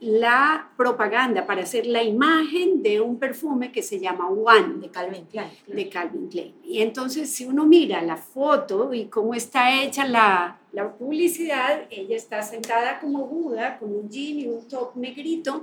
la 0.00 0.70
propaganda, 0.76 1.46
para 1.46 1.62
hacer 1.62 1.86
la 1.86 2.02
imagen 2.02 2.82
de 2.82 3.00
un 3.00 3.18
perfume 3.18 3.70
que 3.70 3.82
se 3.82 4.00
llama 4.00 4.28
One. 4.30 4.80
De 4.80 4.88
Calvin 4.88 5.26
Klein. 5.26 5.50
De 5.66 5.88
Calvin 5.88 6.28
Klein. 6.28 6.54
Y 6.64 6.80
entonces 6.80 7.30
si 7.30 7.44
uno 7.44 7.66
mira 7.66 8.00
la 8.02 8.16
foto 8.16 8.94
y 8.94 9.06
cómo 9.06 9.34
está 9.34 9.82
hecha 9.82 10.06
la, 10.06 10.58
la 10.72 10.92
publicidad, 10.94 11.82
ella 11.90 12.16
está 12.16 12.42
sentada 12.42 12.98
como 12.98 13.26
Buda, 13.26 13.78
con 13.78 13.94
un 13.94 14.08
jean 14.08 14.38
y 14.38 14.46
un 14.46 14.66
top 14.68 14.96
negrito, 14.96 15.62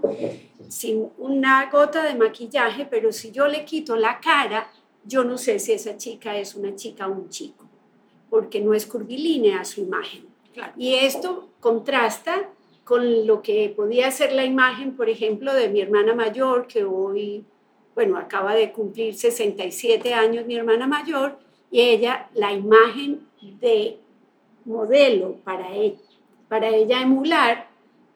sin 0.67 1.09
una 1.17 1.69
gota 1.71 2.03
de 2.03 2.13
maquillaje, 2.13 2.85
pero 2.85 3.11
si 3.11 3.31
yo 3.31 3.47
le 3.47 3.65
quito 3.65 3.95
la 3.95 4.19
cara, 4.19 4.69
yo 5.03 5.23
no 5.23 5.37
sé 5.39 5.57
si 5.57 5.71
esa 5.71 5.97
chica 5.97 6.37
es 6.37 6.53
una 6.53 6.75
chica 6.75 7.07
o 7.07 7.11
un 7.11 7.29
chico, 7.29 7.65
porque 8.29 8.61
no 8.61 8.75
es 8.75 8.85
curvilínea 8.85 9.65
su 9.65 9.81
imagen. 9.81 10.27
Claro. 10.53 10.73
Y 10.77 10.93
esto 10.93 11.49
contrasta 11.59 12.49
con 12.87 13.27
lo 13.27 13.41
que 13.41 13.73
podía 13.75 14.09
ser 14.11 14.31
la 14.31 14.45
imagen, 14.45 14.95
por 14.95 15.09
ejemplo, 15.09 15.53
de 15.53 15.67
mi 15.67 15.81
hermana 15.81 16.15
mayor, 16.15 16.67
que 16.67 16.85
hoy, 16.85 17.43
bueno, 17.93 18.17
acaba 18.17 18.55
de 18.55 18.71
cumplir 18.71 19.13
67 19.13 20.13
años 20.13 20.45
mi 20.45 20.55
hermana 20.55 20.87
mayor, 20.87 21.37
y 21.69 21.81
ella, 21.81 22.29
la 22.33 22.53
imagen 22.53 23.27
de 23.59 23.97
modelo 24.63 25.35
para 25.43 25.75
ella, 25.75 25.97
para 26.47 26.69
ella 26.69 27.01
emular 27.01 27.67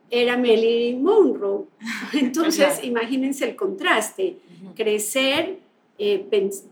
era 0.10 0.38
Marilyn 0.38 1.04
Monroe. 1.04 1.66
Entonces, 2.14 2.66
claro. 2.66 2.88
imagínense 2.88 3.44
el 3.44 3.58
contraste, 3.58 4.38
uh 4.38 4.68
-huh. 4.70 4.74
crecer, 4.74 5.58
eh, 5.98 6.26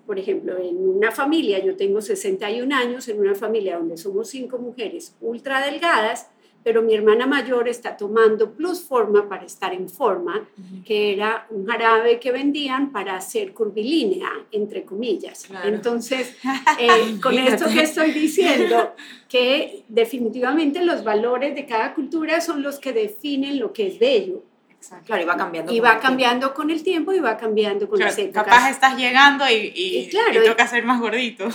por 0.05 0.17
ejemplo, 0.17 0.57
en 0.57 0.77
una 0.87 1.11
familia, 1.11 1.59
yo 1.59 1.75
tengo 1.75 2.01
61 2.01 2.73
años, 2.73 3.09
en 3.09 3.19
una 3.19 3.35
familia 3.35 3.77
donde 3.77 3.97
somos 3.97 4.29
cinco 4.29 4.57
mujeres 4.57 5.17
ultra 5.19 5.61
delgadas, 5.61 6.29
pero 6.63 6.81
mi 6.81 6.93
hermana 6.93 7.25
mayor 7.25 7.67
está 7.67 7.95
tomando 7.95 8.51
Plus 8.51 8.81
Forma 8.81 9.29
para 9.29 9.45
estar 9.45 9.73
en 9.73 9.89
forma, 9.89 10.37
uh 10.37 10.61
-huh. 10.61 10.83
que 10.83 11.13
era 11.13 11.47
un 11.49 11.65
jarabe 11.65 12.19
que 12.19 12.31
vendían 12.31 12.91
para 12.91 13.15
hacer 13.15 13.53
curvilínea, 13.53 14.29
entre 14.51 14.83
comillas. 14.83 15.45
Claro. 15.45 15.69
Entonces, 15.69 16.35
eh, 16.79 17.19
con 17.21 17.37
esto 17.37 17.67
que 17.69 17.81
estoy 17.81 18.11
diciendo, 18.11 18.93
que 19.27 19.83
definitivamente 19.87 20.83
los 20.83 21.03
valores 21.03 21.55
de 21.55 21.65
cada 21.65 21.93
cultura 21.93 22.41
son 22.41 22.61
los 22.61 22.79
que 22.79 22.91
definen 22.93 23.59
lo 23.59 23.71
que 23.71 23.87
es 23.87 23.99
bello. 23.99 24.43
Exacto. 24.69 25.07
Claro, 25.07 25.23
y 25.23 25.25
va 25.25 25.35
cambiando. 25.35 25.73
Y 25.73 25.79
va 25.81 25.99
cambiando 25.99 26.47
tiempo. 26.47 26.55
con 26.55 26.71
el 26.71 26.83
tiempo 26.83 27.13
y 27.13 27.19
va 27.19 27.35
cambiando 27.35 27.89
con 27.89 27.97
claro, 27.97 28.11
las 28.11 28.17
épocas. 28.19 28.45
Capaz 28.45 28.69
estás 28.69 28.97
llegando 28.97 29.43
y, 29.49 29.73
y, 29.75 29.97
y 29.99 30.09
claro, 30.09 30.41
y 30.41 30.45
toca 30.45 30.67
ser 30.67 30.85
más 30.85 31.01
gordito. 31.01 31.49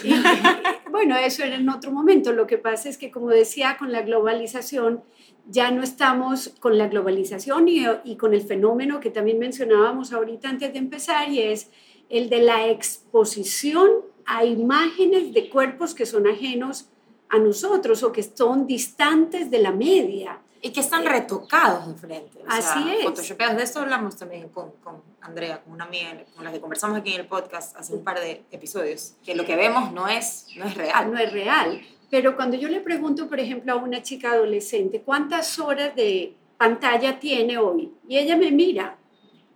Bueno, 0.95 1.17
eso 1.17 1.43
era 1.43 1.57
en 1.57 1.69
otro 1.69 1.91
momento. 1.91 2.33
Lo 2.33 2.47
que 2.47 2.57
pasa 2.57 2.89
es 2.89 2.99
que, 2.99 3.11
como 3.11 3.29
decía, 3.29 3.77
con 3.81 3.91
la 3.91 4.03
globalización, 4.03 5.03
ya 5.45 5.73
no 5.73 5.83
estamos 5.83 6.51
con 6.61 6.79
la 6.79 6.87
globalización 6.87 7.67
y 7.67 8.17
con 8.17 8.33
el 8.33 8.43
fenómeno 8.43 9.01
que 9.01 9.11
también 9.11 9.41
mencionábamos 9.41 10.13
ahorita 10.13 10.49
antes 10.49 10.73
de 10.73 10.79
empezar, 10.79 11.29
y 11.29 11.41
es 11.41 11.69
el 12.09 12.31
de 12.31 12.43
la 12.43 12.69
exposición 12.69 13.91
a 14.25 14.45
imágenes 14.45 15.35
de 15.35 15.51
cuerpos 15.51 15.97
que 15.97 16.07
son 16.07 16.29
ajenos 16.29 16.91
a 17.29 17.41
nosotros 17.41 18.05
o 18.05 18.13
que 18.13 18.23
son 18.23 18.69
distantes 18.69 19.51
de 19.51 19.59
la 19.59 19.73
media. 19.73 20.44
Y 20.65 20.73
que 20.73 20.81
están 20.81 21.05
retocados 21.05 21.87
de 21.87 21.95
frente. 21.95 22.39
O 22.39 22.45
Así 22.49 22.83
sea, 22.83 22.95
es. 22.95 23.05
Photoshopeados. 23.05 23.57
De 23.59 23.65
esto 23.65 23.81
hablamos 23.81 24.17
también 24.17 24.49
con, 24.49 24.71
con 24.83 25.03
Andrea, 25.21 25.63
con 25.63 25.75
una 25.75 25.85
amiga 25.85 26.25
con 26.35 26.43
la 26.43 26.51
que 26.51 26.59
conversamos 26.59 26.97
aquí 26.97 27.13
en 27.13 27.21
el 27.21 27.27
podcast 27.27 27.77
hace 27.77 27.93
un 27.93 28.03
par 28.03 28.19
de 28.19 28.45
episodios. 28.51 29.15
Que 29.23 29.35
lo 29.35 29.45
que 29.45 29.57
vemos 29.57 29.93
no 29.93 30.09
es, 30.09 30.47
no 30.57 30.65
es 30.65 30.75
real. 30.75 31.13
No 31.13 31.19
es 31.19 31.31
real. 31.35 31.83
Pero 32.11 32.35
cuando 32.35 32.57
yo 32.57 32.69
le 32.69 32.81
pregunto, 32.81 33.29
por 33.29 33.41
ejemplo, 33.41 33.75
a 33.75 33.77
una 33.77 34.03
chica 34.03 34.33
adolescente, 34.33 35.03
¿cuántas 35.03 35.59
horas 35.59 35.95
de 35.95 36.35
pantalla 36.57 37.21
tiene 37.21 37.59
hoy? 37.59 37.93
Y 38.09 38.17
ella 38.17 38.35
me 38.35 38.51
mira 38.51 38.97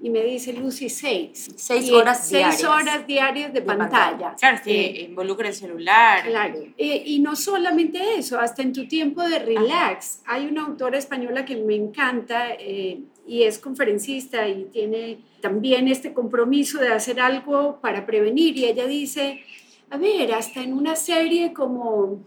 y 0.00 0.10
me 0.10 0.22
dice, 0.22 0.52
Lucy, 0.52 0.88
seis. 0.88 1.48
Seis 1.56 1.88
Y 1.88 1.92
horas 1.92 2.18
Seis 2.20 2.30
diarias. 2.60 2.64
horas 2.64 3.06
diarias 3.06 3.52
de, 3.52 3.62
pantalla. 3.62 3.90
pantalla. 3.90 4.34
Claro, 4.38 4.56
es 4.56 4.62
Eh, 4.62 4.64
que 4.94 5.00
involucra 5.02 5.48
el 5.48 5.54
celular. 5.54 6.24
Claro. 6.24 6.60
Eh, 6.76 7.02
y 7.06 7.18
no 7.18 7.34
solamente 7.34 7.98
eso, 8.16 8.38
hasta 8.38 8.62
en 8.62 8.72
tu 8.72 8.86
tiempo 8.86 9.22
de 9.28 9.40
relax. 9.40 10.22
Hay 10.26 10.46
una 10.46 10.66
autora 10.66 10.98
española 10.98 11.44
que 11.44 11.56
me 11.56 11.74
encanta 11.74 12.50
eh, 12.58 13.00
y 13.26 13.42
es 13.42 13.58
conferencista 13.58 14.48
y 14.48 14.66
tiene 14.72 15.18
también 15.40 15.88
este 15.88 16.12
compromiso 16.14 16.78
de 16.78 16.88
hacer 16.88 17.18
algo 17.20 17.80
para 17.80 18.06
prevenir. 18.06 18.56
Y 18.56 18.66
ella 18.66 18.86
dice, 18.86 19.40
a 19.90 19.96
ver, 19.96 20.32
hasta 20.32 20.62
en 20.62 20.74
una 20.74 20.94
serie 20.94 21.52
como, 21.52 22.20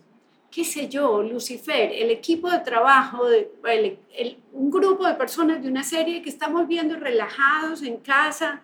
qué 0.51 0.63
sé 0.65 0.89
yo, 0.89 1.24
Lucifer, 1.24 1.91
el 1.93 2.12
equipo 2.12 2.50
de 2.50 2.60
trabajo, 2.60 3.25
de, 3.29 3.51
el- 3.70 3.98
el- 4.17 4.38
un 4.51 4.70
grupo 4.70 5.08
de 5.08 5.13
personas 5.15 5.62
de 5.63 5.70
una 5.70 5.84
serie 5.84 6.22
que 6.22 6.29
estamos 6.29 6.67
viendo 6.67 6.96
relajados 6.98 7.81
en 7.84 7.98
casa 7.98 8.62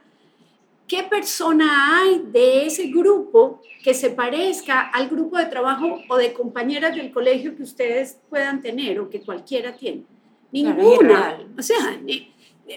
¿Qué 0.87 1.03
persona 1.03 1.99
hay 1.99 2.21
de 2.31 2.65
ese 2.65 2.87
grupo 2.87 3.61
que 3.83 3.93
se 3.93 4.09
parezca 4.11 4.79
al 4.83 5.09
grupo 5.09 5.37
de 5.37 5.47
trabajo 5.47 5.99
o 6.07 6.15
de 6.15 6.31
compañeras 6.31 6.95
del 6.95 7.11
colegio 7.11 7.57
que 7.57 7.63
ustedes 7.63 8.17
puedan 8.29 8.61
tener 8.61 8.97
o 9.01 9.09
que 9.09 9.19
cualquiera 9.19 9.75
tiene? 9.75 10.03
Ninguna. 10.49 11.39
o 11.59 11.61
sea, 11.61 11.99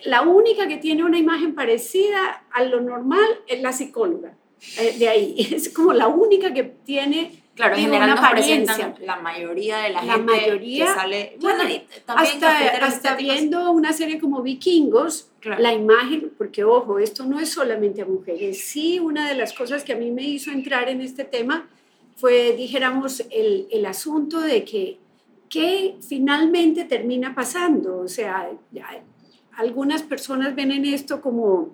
la 0.06 0.22
única 0.22 0.66
que 0.66 0.78
tiene 0.78 1.04
una 1.04 1.18
imagen 1.18 1.54
parecida 1.54 2.44
a 2.50 2.64
lo 2.64 2.80
normal 2.80 3.28
es 3.46 3.62
la 3.62 3.72
psicóloga. 3.72 4.36
eh, 4.80 4.96
de 4.98 5.08
ahí, 5.08 5.36
es 5.54 5.68
como 5.72 5.92
la 5.92 6.08
única 6.08 6.52
que 6.52 6.64
tiene 6.64 7.39
Claro, 7.54 7.74
en 7.74 7.82
general 7.82 8.10
nos 8.10 8.18
apariencia. 8.20 8.94
la 9.00 9.16
mayoría 9.16 9.78
de 9.78 9.90
la, 9.90 10.02
La 10.02 10.12
gente 10.14 10.32
mayoría, 10.32 10.86
que 10.86 10.92
sale... 10.92 11.36
Bueno, 11.40 11.58
también 12.06 12.32
hasta, 12.44 12.68
hasta 12.86 13.14
viendo 13.16 13.70
una 13.72 13.92
serie 13.92 14.18
como 14.18 14.40
Vikingos, 14.42 15.26
Claro. 15.40 15.62
la 15.62 15.72
imagen, 15.72 16.32
porque 16.36 16.64
ojo, 16.64 16.98
esto 16.98 17.24
no 17.24 17.40
es 17.40 17.50
solamente 17.50 18.02
a 18.02 18.06
mujeres, 18.06 18.62
sí, 18.62 18.98
una 19.00 19.26
de 19.28 19.34
las 19.34 19.52
cosas 19.54 19.84
que 19.84 19.94
a 19.94 19.96
mí 19.96 20.10
me 20.10 20.22
hizo 20.22 20.50
entrar 20.50 20.88
en 20.90 21.00
este 21.00 21.24
tema 21.24 21.66
fue, 22.16 22.54
dijéramos, 22.56 23.20
el, 23.30 23.66
el 23.70 23.86
asunto 23.86 24.40
de 24.40 24.64
que, 24.64 24.98
¿qué 25.48 25.96
finalmente 26.06 26.84
termina 26.84 27.34
pasando? 27.34 27.98
O 28.00 28.08
sea, 28.08 28.50
algunas 29.56 30.02
personas 30.02 30.54
ven 30.54 30.72
en 30.72 30.84
esto 30.84 31.20
como 31.22 31.70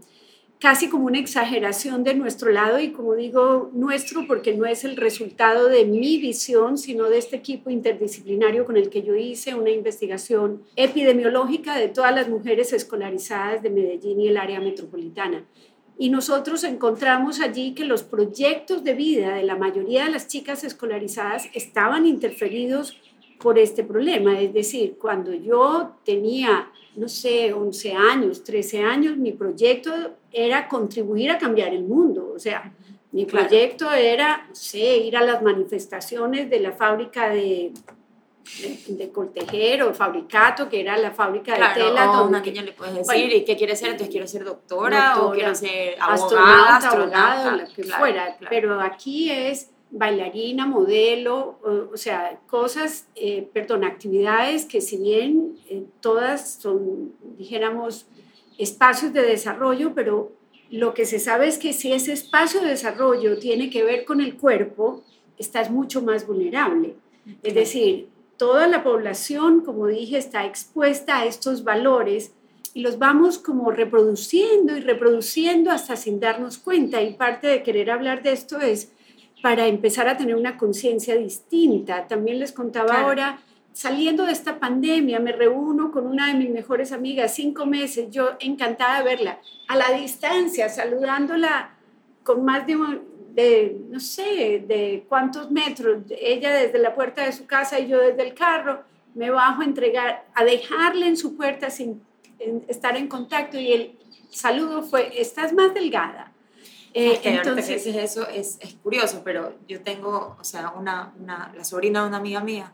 casi 0.66 0.88
como 0.88 1.06
una 1.06 1.20
exageración 1.20 2.02
de 2.02 2.14
nuestro 2.14 2.50
lado 2.50 2.80
y 2.80 2.90
como 2.90 3.14
digo 3.14 3.70
nuestro 3.72 4.26
porque 4.26 4.52
no 4.52 4.66
es 4.66 4.82
el 4.82 4.96
resultado 4.96 5.68
de 5.68 5.84
mi 5.84 6.18
visión, 6.18 6.76
sino 6.76 7.04
de 7.04 7.18
este 7.18 7.36
equipo 7.36 7.70
interdisciplinario 7.70 8.64
con 8.64 8.76
el 8.76 8.90
que 8.90 9.04
yo 9.04 9.14
hice 9.14 9.54
una 9.54 9.70
investigación 9.70 10.64
epidemiológica 10.74 11.78
de 11.78 11.86
todas 11.86 12.12
las 12.12 12.28
mujeres 12.28 12.72
escolarizadas 12.72 13.62
de 13.62 13.70
Medellín 13.70 14.20
y 14.20 14.26
el 14.26 14.36
área 14.36 14.58
metropolitana. 14.58 15.44
Y 16.00 16.10
nosotros 16.10 16.64
encontramos 16.64 17.40
allí 17.40 17.72
que 17.72 17.84
los 17.84 18.02
proyectos 18.02 18.82
de 18.82 18.94
vida 18.94 19.36
de 19.36 19.44
la 19.44 19.54
mayoría 19.54 20.06
de 20.06 20.10
las 20.10 20.26
chicas 20.26 20.64
escolarizadas 20.64 21.48
estaban 21.54 22.06
interferidos 22.06 23.00
por 23.38 23.60
este 23.60 23.84
problema. 23.84 24.40
Es 24.40 24.52
decir, 24.52 24.96
cuando 25.00 25.32
yo 25.32 25.92
tenía, 26.04 26.72
no 26.96 27.08
sé, 27.08 27.52
11 27.52 27.92
años, 27.94 28.42
13 28.44 28.82
años, 28.82 29.16
mi 29.16 29.32
proyecto 29.32 29.92
era 30.32 30.66
contribuir 30.68 31.30
a 31.30 31.38
cambiar 31.38 31.72
el 31.72 31.84
mundo. 31.84 32.32
O 32.34 32.38
sea, 32.38 32.72
mi 33.12 33.24
Claro. 33.26 33.46
proyecto 33.48 33.92
era, 33.92 34.46
no 34.48 34.54
sé, 34.54 34.96
ir 34.98 35.16
a 35.16 35.22
las 35.22 35.42
manifestaciones 35.42 36.50
de 36.50 36.60
la 36.60 36.72
fábrica 36.72 37.28
de, 37.30 37.72
de, 38.62 38.94
de 38.94 39.10
Coltejer 39.10 39.82
o 39.82 39.92
Fabricato, 39.94 40.68
que 40.68 40.80
era 40.80 40.96
la 40.98 41.10
fábrica 41.10 41.52
de 41.52 41.58
Claro, 41.58 41.74
tela. 41.88 42.10
o 42.10 42.14
a 42.14 42.16
donde- 42.18 42.40
niña 42.42 42.62
le 42.62 42.72
puedes 42.72 42.94
decir, 42.94 43.06
Bueno. 43.06 43.34
¿y 43.34 43.44
qué 43.44 43.56
quiere 43.56 43.74
ser? 43.76 43.88
Entonces 43.90 44.10
quiero 44.10 44.26
ser 44.26 44.44
doctora, 44.44 45.14
o 45.16 45.20
Doctora, 45.20 45.34
quiero 45.36 45.54
ser 45.54 45.96
abogada, 46.00 46.76
astronauta, 46.76 47.56
lo 47.56 47.72
que 47.74 47.82
claro, 47.82 48.00
fuera. 48.00 48.36
Pero 48.48 48.80
aquí 48.80 49.30
es 49.30 49.70
bailarina, 49.90 50.66
modelo, 50.66 51.58
o, 51.62 51.92
o 51.92 51.96
sea, 51.96 52.40
cosas, 52.46 53.08
eh, 53.14 53.48
perdón, 53.52 53.84
actividades 53.84 54.64
que 54.64 54.80
si 54.80 54.98
bien 54.98 55.58
eh, 55.68 55.84
todas 56.00 56.54
son, 56.60 57.12
dijéramos, 57.38 58.06
espacios 58.58 59.12
de 59.12 59.22
desarrollo, 59.22 59.94
pero 59.94 60.32
lo 60.70 60.94
que 60.94 61.06
se 61.06 61.18
sabe 61.18 61.46
es 61.46 61.58
que 61.58 61.72
si 61.72 61.92
ese 61.92 62.12
espacio 62.12 62.60
de 62.60 62.68
desarrollo 62.68 63.38
tiene 63.38 63.70
que 63.70 63.84
ver 63.84 64.04
con 64.04 64.20
el 64.20 64.36
cuerpo, 64.36 65.04
estás 65.38 65.70
mucho 65.70 66.02
más 66.02 66.26
vulnerable. 66.26 66.96
Es 67.42 67.54
decir, 67.54 68.08
toda 68.36 68.66
la 68.66 68.82
población, 68.82 69.62
como 69.62 69.86
dije, 69.86 70.18
está 70.18 70.44
expuesta 70.44 71.18
a 71.18 71.26
estos 71.26 71.64
valores 71.64 72.32
y 72.74 72.80
los 72.80 72.98
vamos 72.98 73.38
como 73.38 73.70
reproduciendo 73.70 74.76
y 74.76 74.80
reproduciendo 74.80 75.70
hasta 75.70 75.96
sin 75.96 76.20
darnos 76.20 76.58
cuenta. 76.58 77.02
Y 77.02 77.14
parte 77.14 77.46
de 77.46 77.62
querer 77.62 77.90
hablar 77.90 78.22
de 78.22 78.32
esto 78.32 78.60
es 78.60 78.92
para 79.42 79.66
empezar 79.66 80.08
a 80.08 80.16
tener 80.16 80.34
una 80.36 80.56
conciencia 80.56 81.14
distinta. 81.16 82.06
También 82.08 82.38
les 82.38 82.52
contaba 82.52 82.86
Claro. 82.88 83.06
ahora, 83.06 83.38
saliendo 83.72 84.24
de 84.24 84.32
esta 84.32 84.58
pandemia, 84.58 85.20
me 85.20 85.32
reúno 85.32 85.90
con 85.92 86.06
una 86.06 86.28
de 86.28 86.34
mis 86.34 86.50
mejores 86.50 86.92
amigas, 86.92 87.34
cinco 87.34 87.66
meses, 87.66 88.08
yo 88.10 88.30
encantada 88.40 88.98
de 88.98 89.04
verla, 89.04 89.38
a 89.68 89.76
la 89.76 89.90
distancia, 89.92 90.68
saludándola 90.68 91.70
con 92.22 92.44
más 92.44 92.66
de, 92.66 93.76
no 93.90 94.00
sé, 94.00 94.64
de 94.66 95.04
cuántos 95.08 95.50
metros, 95.50 95.98
ella 96.20 96.52
desde 96.54 96.78
la 96.78 96.94
puerta 96.94 97.24
de 97.24 97.32
su 97.32 97.46
casa 97.46 97.78
y 97.78 97.86
yo 97.86 97.98
desde 98.00 98.22
el 98.22 98.34
carro, 98.34 98.82
me 99.14 99.30
bajo 99.30 99.60
a 99.62 99.64
entregar, 99.64 100.24
a 100.34 100.44
dejarle 100.44 101.06
en 101.06 101.16
su 101.16 101.36
puerta 101.36 101.70
sin 101.70 102.00
en- 102.38 102.64
estar 102.68 102.96
en 102.96 103.08
contacto 103.08 103.58
y 103.58 103.72
el 103.72 103.92
saludo 104.30 104.82
fue, 104.82 105.10
estás 105.20 105.52
más 105.52 105.72
delgada. 105.74 106.25
Eh, 106.98 107.12
Es 107.12 107.18
que 107.20 107.28
ahorita 107.28 107.42
que 107.42 107.48
entonces, 107.50 107.84
dices 107.84 108.02
eso 108.02 108.26
es, 108.28 108.58
es 108.60 108.74
curioso, 108.82 109.20
pero 109.22 109.54
yo 109.68 109.82
tengo, 109.82 110.36
o 110.40 110.44
sea, 110.44 110.70
una, 110.70 111.12
una, 111.20 111.52
la 111.54 111.62
sobrina 111.64 112.00
de 112.02 112.08
una 112.08 112.16
amiga 112.16 112.40
mía 112.40 112.72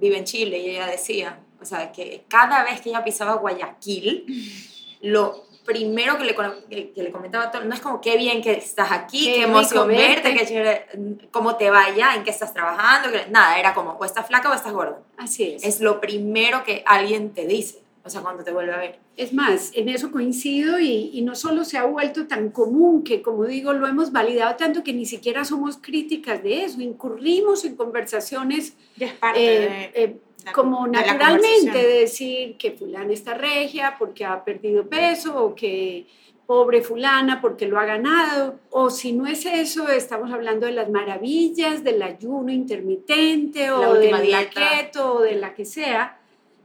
vive 0.00 0.18
en 0.18 0.24
Chile 0.24 0.58
y 0.58 0.70
ella 0.70 0.86
decía, 0.86 1.38
o 1.60 1.64
sea, 1.64 1.92
que 1.92 2.24
cada 2.28 2.64
vez 2.64 2.80
que 2.80 2.88
ella 2.88 3.04
pisaba 3.04 3.34
Guayaquil, 3.34 4.26
lo 5.02 5.44
primero 5.64 6.18
que 6.18 6.24
le, 6.24 6.34
que, 6.34 6.92
le 7.02 7.12
comentaba 7.12 7.44
a 7.44 7.50
todo, 7.52 7.62
no 7.64 7.72
es 7.74 7.80
como 7.80 8.00
qué 8.00 8.16
bien 8.16 8.42
que 8.42 8.52
estás 8.54 8.90
aquí, 8.90 9.26
Qué 9.26 9.34
qué, 9.34 9.42
emoción 9.44 9.86
verte". 9.86 10.34
qué 10.34 10.46
chévere, 10.46 10.86
cómo 11.30 11.54
te 11.56 11.70
vaya, 11.70 12.14
en 12.16 12.24
qué 12.24 12.30
estás 12.30 12.52
trabajando, 12.52 13.16
nada, 13.30 13.56
era 13.60 13.72
como 13.72 13.92
o 13.92 14.04
estás 14.04 14.26
flaca 14.26 14.50
o 14.50 14.54
estás 14.54 14.72
gorda. 14.72 14.98
así 15.16 15.44
es. 15.54 15.62
Es 15.62 15.80
lo 15.80 16.00
primero 16.00 16.64
que 16.64 16.82
alguien 16.86 17.32
te 17.34 17.46
dice, 17.46 17.82
o 18.04 18.08
sea, 18.08 18.22
cuando 18.22 18.42
te 18.42 18.50
vuelve 18.52 18.72
a 18.72 18.78
ver. 18.78 18.98
Es 19.16 19.32
más, 19.34 19.72
en 19.74 19.88
eso 19.90 20.10
coincido 20.10 20.78
y, 20.80 21.10
y 21.12 21.22
no 21.22 21.34
solo 21.34 21.64
se 21.64 21.76
ha 21.76 21.84
vuelto 21.84 22.26
tan 22.26 22.50
común 22.50 23.04
que, 23.04 23.20
como 23.20 23.44
digo, 23.44 23.72
lo 23.74 23.86
hemos 23.86 24.10
validado 24.12 24.56
tanto 24.56 24.82
que 24.82 24.92
ni 24.94 25.04
siquiera 25.06 25.44
somos 25.44 25.76
críticas 25.76 26.42
de 26.42 26.64
eso, 26.64 26.80
incurrimos 26.80 27.64
en 27.64 27.76
conversaciones 27.76 28.74
Ya 28.96 29.08
es 29.08 29.12
parte 29.14 29.40
eh, 29.40 29.90
de, 29.94 30.04
eh, 30.04 30.16
la- 30.46 30.52
como 30.52 30.84
de 30.86 30.92
naturalmente 30.92 31.50
conversación. 31.58 31.92
decir 32.00 32.56
que 32.56 32.70
fulana 32.72 33.12
está 33.12 33.34
regia 33.34 33.96
porque 33.98 34.24
ha 34.24 34.42
perdido 34.44 34.86
peso 34.88 35.36
o 35.44 35.54
que 35.54 36.06
pobre 36.46 36.82
fulana 36.82 37.40
porque 37.40 37.68
lo 37.68 37.78
ha 37.78 37.84
ganado, 37.84 38.58
o 38.70 38.90
si 38.90 39.12
no 39.12 39.26
es 39.26 39.46
eso, 39.46 39.88
estamos 39.88 40.32
hablando 40.32 40.66
de 40.66 40.72
las 40.72 40.90
maravillas 40.90 41.84
del 41.84 42.02
ayuno 42.02 42.50
intermitente 42.50 43.70
o 43.70 43.80
del 43.94 44.10
keto 44.48 45.14
o 45.16 45.20
de 45.20 45.34
la 45.36 45.54
que 45.54 45.64
sea, 45.64 46.18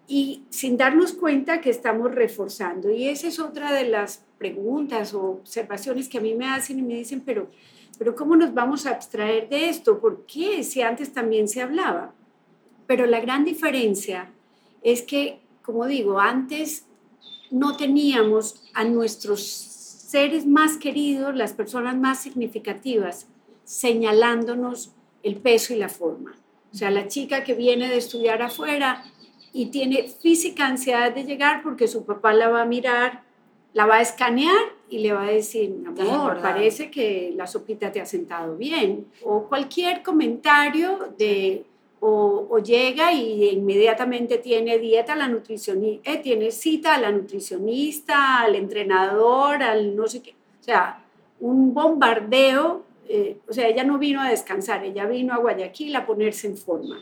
y 0.07 0.43
sin 0.49 0.77
darnos 0.77 1.13
cuenta 1.13 1.61
que 1.61 1.69
estamos 1.69 2.13
reforzando. 2.13 2.91
Y 2.91 3.07
esa 3.07 3.27
es 3.27 3.39
otra 3.39 3.71
de 3.71 3.87
las 3.87 4.23
preguntas 4.37 5.13
o 5.13 5.21
observaciones 5.23 6.09
que 6.09 6.19
a 6.19 6.21
mí 6.21 6.35
me 6.35 6.47
hacen 6.47 6.79
y 6.79 6.81
me 6.83 6.95
dicen, 6.95 7.21
pero, 7.25 7.49
pero 7.97 8.15
¿cómo 8.15 8.35
nos 8.35 8.53
vamos 8.53 8.85
a 8.85 8.91
abstraer 8.91 9.49
de 9.49 9.69
esto? 9.69 9.99
¿Por 9.99 10.25
qué? 10.25 10.63
Si 10.63 10.81
antes 10.81 11.13
también 11.13 11.47
se 11.47 11.61
hablaba. 11.61 12.13
Pero 12.87 13.07
la 13.07 13.19
gran 13.19 13.45
diferencia 13.45 14.31
es 14.83 15.01
que, 15.01 15.39
como 15.63 15.87
digo, 15.87 16.19
antes 16.19 16.85
no 17.49 17.75
teníamos 17.77 18.63
a 18.73 18.83
nuestros 18.83 19.41
seres 19.43 20.45
más 20.45 20.77
queridos, 20.77 21.35
las 21.35 21.53
personas 21.53 21.97
más 21.97 22.21
significativas, 22.21 23.27
señalándonos 23.63 24.91
el 25.23 25.37
peso 25.37 25.73
y 25.73 25.77
la 25.77 25.89
forma. 25.89 26.35
O 26.71 26.77
sea, 26.77 26.91
la 26.91 27.07
chica 27.07 27.43
que 27.43 27.53
viene 27.53 27.89
de 27.89 27.97
estudiar 27.97 28.41
afuera 28.41 29.03
y 29.55 29.67
tiene 29.67 30.09
física 30.09 30.67
ansiedad 30.67 31.13
de 31.13 31.23
llegar 31.23 31.63
porque 31.63 31.87
su 31.87 32.03
papá 32.03 32.33
la 32.33 32.49
va 32.49 32.63
a 32.63 32.65
mirar, 32.65 33.23
la 33.71 33.85
va 33.85 33.95
a 33.95 34.01
escanear 34.01 34.65
y 34.89 34.99
le 34.99 35.13
va 35.13 35.23
a 35.23 35.31
decir, 35.31 35.73
amor, 35.87 36.41
parece 36.41 36.91
que 36.91 37.31
la 37.37 37.47
sopita 37.47 37.89
te 37.89 38.01
ha 38.01 38.05
sentado 38.05 38.57
bien. 38.57 39.05
O 39.23 39.47
cualquier 39.47 40.03
comentario 40.03 41.13
de, 41.17 41.63
o, 42.01 42.59
llega 42.59 43.13
y 43.13 43.47
inmediatamente 43.51 44.39
tiene 44.39 44.77
dieta 44.77 45.13
a 45.13 45.15
la 45.15 45.29
nutricionista, 45.29 46.11
eh, 46.11 46.17
tiene 46.17 46.51
cita 46.51 46.95
a 46.95 46.99
la 46.99 47.13
nutricionista, 47.13 48.41
al 48.41 48.55
entrenador, 48.55 49.63
al 49.63 49.95
no 49.95 50.05
sé 50.05 50.21
qué. 50.21 50.31
O 50.59 50.63
sea, 50.63 51.01
un 51.39 51.73
bombardeo. 51.73 52.83
Eh, 53.07 53.37
o 53.47 53.53
sea, 53.53 53.69
ella 53.69 53.85
no 53.85 53.99
vino 53.99 54.19
a 54.19 54.29
descansar, 54.29 54.83
ella 54.83 55.05
vino 55.05 55.33
a 55.33 55.37
Guayaquil 55.37 55.95
a 55.95 56.05
ponerse 56.05 56.47
en 56.47 56.57
forma. 56.57 56.99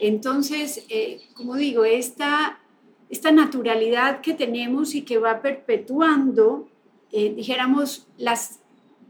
Entonces, 0.00 0.84
eh, 0.88 1.22
como 1.34 1.56
digo, 1.56 1.84
esta, 1.84 2.60
esta 3.10 3.32
naturalidad 3.32 4.20
que 4.20 4.34
tenemos 4.34 4.94
y 4.94 5.02
que 5.02 5.18
va 5.18 5.42
perpetuando, 5.42 6.68
dijéramos, 7.10 8.06
las 8.16 8.62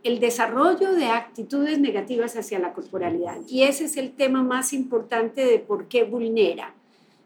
el 0.02 0.18
desarrollo 0.18 0.92
de 0.92 1.06
actitudes 1.06 1.78
negativas 1.78 2.36
hacia 2.36 2.58
la 2.58 2.72
corporalidad. 2.72 3.38
Y 3.48 3.62
ese 3.62 3.84
es 3.84 3.96
el 3.96 4.12
tema 4.12 4.42
más 4.42 4.72
importante 4.72 5.44
de 5.44 5.58
por 5.58 5.86
qué 5.88 6.04
vulnera. 6.04 6.74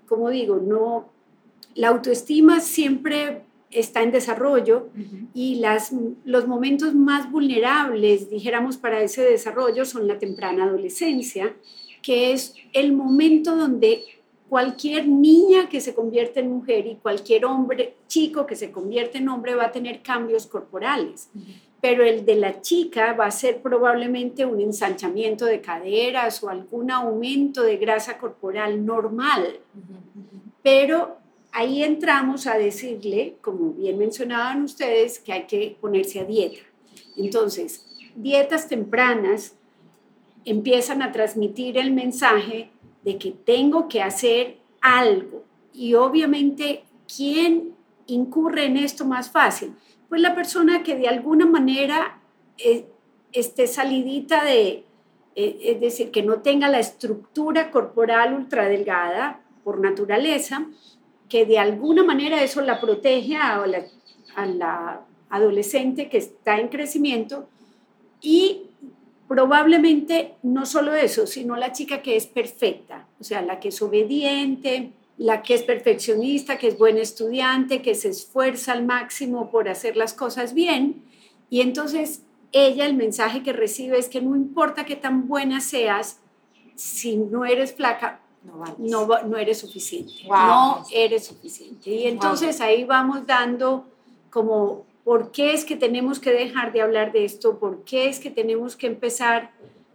Como 0.06 0.30
digo, 0.30 0.56
no, 0.56 1.08
la 1.74 1.88
autoestima 1.88 2.60
siempre 2.60 3.42
está 3.70 4.02
en 4.02 4.12
desarrollo 4.12 4.88
y 5.34 5.56
las, 5.56 5.92
los 6.24 6.46
momentos 6.46 6.94
más 6.94 7.30
vulnerables, 7.30 8.30
dijéramos, 8.30 8.76
para 8.76 9.00
ese 9.00 9.22
desarrollo 9.22 9.84
son 9.84 10.06
la 10.06 10.18
temprana 10.18 10.64
adolescencia, 10.64 11.56
que 12.06 12.32
es 12.32 12.54
el 12.72 12.92
momento 12.92 13.56
donde 13.56 14.04
cualquier 14.48 15.08
niña 15.08 15.68
que 15.68 15.80
se 15.80 15.92
convierte 15.92 16.38
en 16.38 16.52
mujer 16.52 16.86
y 16.86 16.94
cualquier 16.94 17.44
hombre, 17.44 17.96
chico 18.06 18.46
que 18.46 18.54
se 18.54 18.70
convierte 18.70 19.18
en 19.18 19.28
hombre 19.28 19.56
va 19.56 19.64
a 19.64 19.72
tener 19.72 20.02
cambios 20.02 20.46
corporales 20.46 21.30
pero 21.80 22.04
el 22.04 22.24
de 22.24 22.36
la 22.36 22.60
chica 22.62 23.12
va 23.12 23.26
a 23.26 23.30
ser 23.30 23.60
probablemente 23.62 24.44
un 24.44 24.60
ensanchamiento 24.60 25.44
de 25.44 25.60
caderas 25.60 26.42
o 26.42 26.48
algún 26.48 26.90
aumento 26.90 27.62
de 27.62 27.76
grasa 27.76 28.18
corporal 28.18 28.84
normal. 28.84 29.60
Pero 30.62 31.18
ahí 31.52 31.82
entramos 31.84 32.46
a 32.46 32.58
decirle, 32.58 33.36
como 33.40 33.72
bien 33.72 33.98
mencionaban 33.98 34.64
ustedes, 34.64 35.20
que 35.20 35.32
hay 35.32 35.46
que 35.46 35.76
ponerse 35.80 36.20
a 36.20 36.24
dieta. 36.24 36.58
Entonces, 37.16 37.86
dietas 38.16 38.68
tempranas 38.68 39.55
empiezan 40.46 41.02
a 41.02 41.12
transmitir 41.12 41.76
el 41.76 41.92
mensaje 41.92 42.70
de 43.02 43.18
que 43.18 43.32
tengo 43.32 43.88
que 43.88 44.00
hacer 44.00 44.56
algo. 44.80 45.44
Y 45.74 45.92
obviamente, 45.94 46.84
¿quién 47.14 47.74
incurre 48.06 48.64
en 48.64 48.78
esto 48.78 49.04
más 49.04 49.30
fácil? 49.30 49.74
pues 50.08 50.20
la 50.20 50.34
persona 50.34 50.82
que 50.82 50.96
de 50.96 51.08
alguna 51.08 51.46
manera 51.46 52.18
eh, 52.58 52.86
esté 53.32 53.66
salidita 53.66 54.44
de, 54.44 54.84
eh, 55.34 55.58
es 55.60 55.80
decir, 55.80 56.10
que 56.10 56.22
no 56.22 56.40
tenga 56.40 56.68
la 56.68 56.78
estructura 56.78 57.70
corporal 57.70 58.34
ultradelgada 58.34 59.40
por 59.64 59.80
naturaleza, 59.80 60.66
que 61.28 61.44
de 61.44 61.58
alguna 61.58 62.04
manera 62.04 62.42
eso 62.42 62.60
la 62.60 62.80
protege 62.80 63.36
a 63.36 63.66
la, 63.66 63.84
a 64.36 64.46
la 64.46 65.00
adolescente 65.28 66.08
que 66.08 66.18
está 66.18 66.60
en 66.60 66.68
crecimiento 66.68 67.48
y 68.20 68.65
probablemente 69.28 70.34
no 70.42 70.66
solo 70.66 70.94
eso, 70.94 71.26
sino 71.26 71.56
la 71.56 71.72
chica 71.72 72.02
que 72.02 72.16
es 72.16 72.26
perfecta, 72.26 73.06
o 73.20 73.24
sea, 73.24 73.42
la 73.42 73.58
que 73.58 73.68
es 73.68 73.82
obediente, 73.82 74.92
la 75.18 75.42
que 75.42 75.54
es 75.54 75.62
perfeccionista, 75.62 76.58
que 76.58 76.68
es 76.68 76.78
buen 76.78 76.98
estudiante, 76.98 77.82
que 77.82 77.94
se 77.94 78.10
esfuerza 78.10 78.72
al 78.72 78.84
máximo 78.84 79.50
por 79.50 79.68
hacer 79.68 79.96
las 79.96 80.12
cosas 80.12 80.54
bien. 80.54 81.02
Y 81.50 81.60
entonces 81.60 82.22
ella 82.52 82.86
el 82.86 82.94
mensaje 82.94 83.42
que 83.42 83.52
recibe 83.52 83.98
es 83.98 84.08
que 84.08 84.20
no 84.20 84.36
importa 84.36 84.84
qué 84.84 84.96
tan 84.96 85.26
buena 85.26 85.60
seas, 85.60 86.20
si 86.74 87.16
no 87.16 87.44
eres 87.44 87.74
flaca, 87.74 88.20
no, 88.78 89.06
no, 89.24 89.36
eres 89.36 89.58
suficiente. 89.58 90.12
No 90.28 90.84
eres 90.92 91.26
suficiente. 91.26 91.90
Y 91.90 92.06
entonces 92.06 92.60
ahí 92.60 92.84
vamos 92.84 93.26
dando 93.26 93.86
como 94.30 94.85
por 95.06 95.30
qué 95.30 95.54
es 95.54 95.64
que 95.64 95.76
tenemos 95.76 96.18
que 96.18 96.32
dejar 96.32 96.72
de 96.72 96.82
hablar 96.82 97.12
de 97.12 97.24
esto, 97.24 97.60
por 97.60 97.84
qué 97.84 98.08
es 98.08 98.18
que 98.18 98.28
tenemos 98.28 98.74
que 98.74 98.88
empezar 98.88 99.52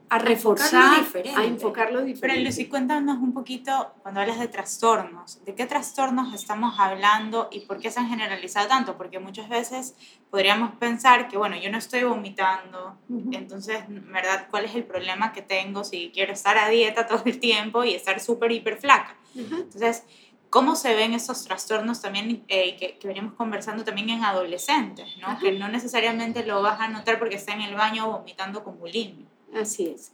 a 0.08 0.20
reforzar, 0.20 1.06
a 1.36 1.44
enfocarlo 1.44 2.02
diferente. 2.02 2.38
Pero 2.38 2.50
Lucy, 2.50 2.70
cuéntanos 2.70 3.18
un 3.18 3.34
poquito, 3.34 3.92
cuando 4.04 4.22
hablas 4.22 4.40
de 4.40 4.48
trastornos, 4.48 5.44
¿de 5.44 5.54
qué 5.54 5.66
trastornos 5.66 6.34
estamos 6.34 6.80
hablando 6.80 7.50
y 7.52 7.60
por 7.62 7.80
qué 7.80 7.92
se 7.92 8.00
han 8.00 8.08
generalizado 8.08 8.70
tanto? 8.70 8.96
Porque 8.96 9.20
muchas 9.20 9.50
veces 9.50 9.96
podríamos 10.30 10.76
pensar 10.76 11.28
que, 11.28 11.38
bueno, 11.38 11.58
yo 11.58 11.70
no 11.70 11.78
estoy 11.78 12.06
vomitando, 12.06 12.98
entonces, 13.34 13.84
¿verdad? 13.90 14.48
¿Cuál 14.50 14.64
es 14.64 14.76
el 14.76 14.86
problema 14.86 15.34
que 15.34 15.42
tengo 15.42 15.84
si 15.84 16.12
quiero 16.14 16.32
estar 16.32 16.58
a 16.58 16.70
dieta 16.70 17.06
todo 17.06 17.24
el 17.26 17.38
tiempo 17.38 17.84
y 17.84 17.96
estar 17.96 18.22
súper, 18.22 18.54
hiper 18.54 18.78
flaca? 18.78 19.18
Entonces, 19.36 20.06
¿cómo 20.52 20.76
se 20.76 20.94
ven 20.94 21.14
esos 21.14 21.46
trastornos 21.46 22.02
también 22.02 22.44
eh, 22.48 22.76
que, 22.78 22.98
que 23.00 23.08
veníamos 23.08 23.34
conversando 23.34 23.84
también 23.84 24.10
en 24.12 24.24
adolescentes, 24.24 25.08
¿no? 25.20 25.40
Que 25.40 25.54
no 25.54 25.70
necesariamente 25.70 26.46
lo 26.46 26.62
vas 26.62 26.80
a 26.80 26.90
notar 26.90 27.18
porque 27.18 27.36
está 27.36 27.54
en 27.54 27.62
el 27.62 27.74
baño 27.74 28.12
vomitando 28.12 28.64
con 28.64 28.78
bulimia. 28.78 29.26
Así 29.56 29.88
es. 29.88 30.12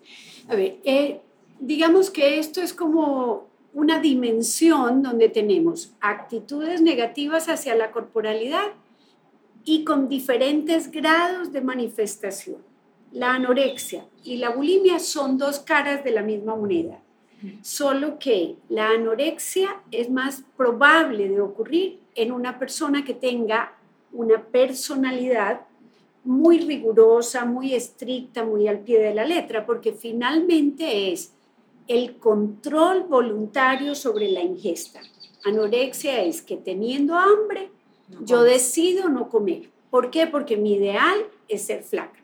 A 0.47 0.55
ver, 0.55 0.77
eh, 0.83 1.21
digamos 1.59 2.09
que 2.11 2.39
esto 2.39 2.61
es 2.61 2.71
como 2.73 3.47
una 3.73 3.99
dimensión 3.99 5.01
donde 5.01 5.27
tenemos 5.29 5.93
actitudes 6.01 6.81
negativas 6.81 7.49
hacia 7.49 7.75
la 7.75 7.91
corporalidad 7.91 8.73
y 9.65 9.83
con 9.83 10.07
diferentes 10.07 10.91
grados 10.91 11.51
de 11.51 11.61
manifestación. 11.61 12.57
La 13.11 13.33
anorexia 13.33 14.05
y 14.23 14.37
la 14.37 14.51
bulimia 14.51 14.99
son 14.99 15.37
dos 15.37 15.59
caras 15.59 16.03
de 16.03 16.11
la 16.11 16.21
misma 16.21 16.55
moneda, 16.55 16.99
solo 17.61 18.17
que 18.19 18.55
la 18.69 18.89
anorexia 18.89 19.81
es 19.91 20.09
más 20.09 20.43
probable 20.55 21.29
de 21.29 21.41
ocurrir 21.41 21.99
en 22.15 22.31
una 22.31 22.57
persona 22.57 23.05
que 23.05 23.13
tenga 23.13 23.73
una 24.11 24.41
personalidad 24.41 25.61
muy 26.23 26.59
rigurosa, 26.59 27.45
muy 27.45 27.73
estricta, 27.73 28.43
muy 28.43 28.67
al 28.67 28.79
pie 28.79 28.99
de 28.99 29.13
la 29.13 29.25
letra, 29.25 29.65
porque 29.65 29.93
finalmente 29.93 31.13
es 31.13 31.31
el 31.87 32.17
control 32.17 33.03
voluntario 33.03 33.95
sobre 33.95 34.29
la 34.29 34.41
ingesta. 34.41 34.99
Anorexia 35.45 36.23
es 36.23 36.41
que 36.41 36.57
teniendo 36.57 37.15
hambre, 37.15 37.69
yo 38.25 38.43
decido 38.43 39.09
no 39.09 39.29
comer. 39.29 39.69
¿Por 39.89 40.09
qué? 40.09 40.27
Porque 40.27 40.57
mi 40.57 40.73
ideal 40.73 41.17
es 41.47 41.63
ser 41.63 41.83
flaca. 41.83 42.19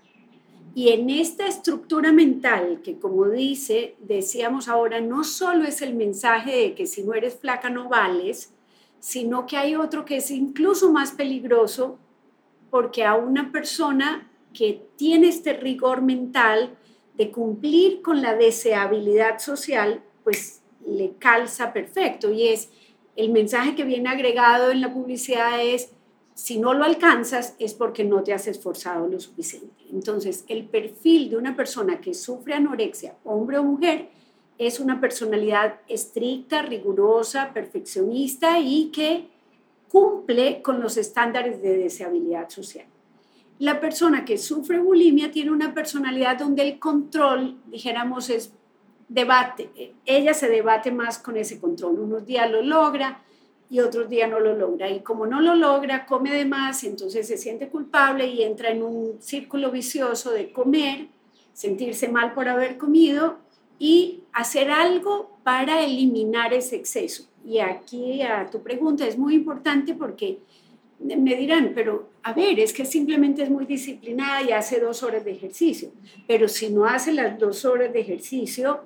Y 0.75 0.89
en 0.89 1.09
esta 1.09 1.45
estructura 1.45 2.11
mental, 2.11 2.81
que 2.83 2.97
como 2.97 3.29
dice, 3.29 3.95
decíamos 3.99 4.67
ahora, 4.67 5.01
no 5.01 5.23
solo 5.23 5.65
es 5.65 5.81
el 5.81 5.93
mensaje 5.93 6.55
de 6.55 6.73
que 6.73 6.87
si 6.87 7.03
no 7.03 7.13
eres 7.13 7.35
flaca 7.35 7.69
no 7.69 7.89
vales, 7.89 8.53
sino 8.99 9.45
que 9.45 9.57
hay 9.57 9.75
otro 9.75 10.03
que 10.03 10.17
es 10.17 10.31
incluso 10.31 10.91
más 10.91 11.11
peligroso, 11.11 11.99
porque 12.71 13.03
a 13.03 13.15
una 13.15 13.51
persona 13.51 14.31
que 14.51 14.87
tiene 14.95 15.27
este 15.27 15.53
rigor 15.53 16.01
mental 16.01 16.75
de 17.15 17.29
cumplir 17.29 18.01
con 18.01 18.21
la 18.21 18.33
deseabilidad 18.33 19.39
social, 19.39 20.01
pues 20.23 20.61
le 20.85 21.13
calza 21.19 21.71
perfecto. 21.71 22.31
Y 22.31 22.47
es 22.47 22.69
el 23.15 23.29
mensaje 23.31 23.75
que 23.75 23.83
viene 23.83 24.09
agregado 24.09 24.71
en 24.71 24.81
la 24.81 24.91
publicidad 24.91 25.61
es, 25.61 25.91
si 26.35 26.57
no 26.59 26.73
lo 26.73 26.83
alcanzas 26.83 27.55
es 27.59 27.73
porque 27.73 28.03
no 28.03 28.23
te 28.23 28.33
has 28.33 28.47
esforzado 28.47 29.07
lo 29.07 29.19
suficiente. 29.19 29.83
Entonces, 29.91 30.45
el 30.47 30.65
perfil 30.65 31.29
de 31.29 31.37
una 31.37 31.55
persona 31.55 32.01
que 32.01 32.13
sufre 32.13 32.55
anorexia, 32.55 33.15
hombre 33.23 33.59
o 33.59 33.63
mujer, 33.63 34.09
es 34.57 34.79
una 34.79 34.99
personalidad 34.99 35.79
estricta, 35.87 36.61
rigurosa, 36.61 37.53
perfeccionista 37.53 38.59
y 38.59 38.91
que 38.91 39.27
cumple 39.89 40.61
con 40.61 40.81
los 40.81 40.97
estándares 40.97 41.61
de 41.61 41.77
deseabilidad 41.77 42.49
social. 42.49 42.85
La 43.59 43.79
persona 43.79 44.25
que 44.25 44.37
sufre 44.37 44.79
bulimia 44.79 45.31
tiene 45.31 45.51
una 45.51 45.73
personalidad 45.73 46.39
donde 46.39 46.63
el 46.63 46.79
control, 46.79 47.57
dijéramos, 47.67 48.29
es 48.29 48.51
debate. 49.07 49.93
Ella 50.05 50.33
se 50.33 50.49
debate 50.49 50.91
más 50.91 51.19
con 51.19 51.37
ese 51.37 51.59
control. 51.59 51.99
Unos 51.99 52.25
días 52.25 52.49
lo 52.49 52.63
logra 52.63 53.21
y 53.73 53.79
otros 53.79 54.07
días 54.07 54.29
no 54.29 54.39
lo 54.39 54.55
logra. 54.55 54.87
Y 54.91 54.99
como 54.99 55.25
no 55.25 55.41
lo 55.41 55.55
logra, 55.55 56.05
come 56.05 56.31
de 56.31 56.45
más, 56.45 56.83
entonces 56.83 57.25
se 57.25 57.37
siente 57.37 57.69
culpable 57.69 58.27
y 58.27 58.43
entra 58.43 58.69
en 58.69 58.83
un 58.83 59.19
círculo 59.19 59.71
vicioso 59.71 60.29
de 60.29 60.53
comer, 60.53 61.07
sentirse 61.53 62.07
mal 62.07 62.35
por 62.35 62.47
haber 62.47 62.77
comido 62.77 63.39
y 63.79 64.19
hacer 64.31 64.69
algo 64.69 65.39
para 65.43 65.83
eliminar 65.83 66.53
ese 66.53 66.75
exceso. 66.75 67.27
Y 67.43 67.57
aquí 67.57 68.21
a 68.21 68.45
tu 68.45 68.61
pregunta 68.61 69.07
es 69.07 69.17
muy 69.17 69.33
importante 69.33 69.95
porque 69.95 70.37
me 70.99 71.35
dirán, 71.35 71.71
pero 71.73 72.09
a 72.21 72.31
ver, 72.31 72.59
es 72.59 72.73
que 72.73 72.85
simplemente 72.85 73.41
es 73.41 73.49
muy 73.49 73.65
disciplinada 73.65 74.43
y 74.43 74.51
hace 74.51 74.79
dos 74.79 75.01
horas 75.01 75.25
de 75.25 75.31
ejercicio, 75.31 75.89
pero 76.27 76.47
si 76.47 76.69
no 76.69 76.85
hace 76.85 77.11
las 77.11 77.39
dos 77.39 77.65
horas 77.65 77.91
de 77.91 78.01
ejercicio, 78.01 78.81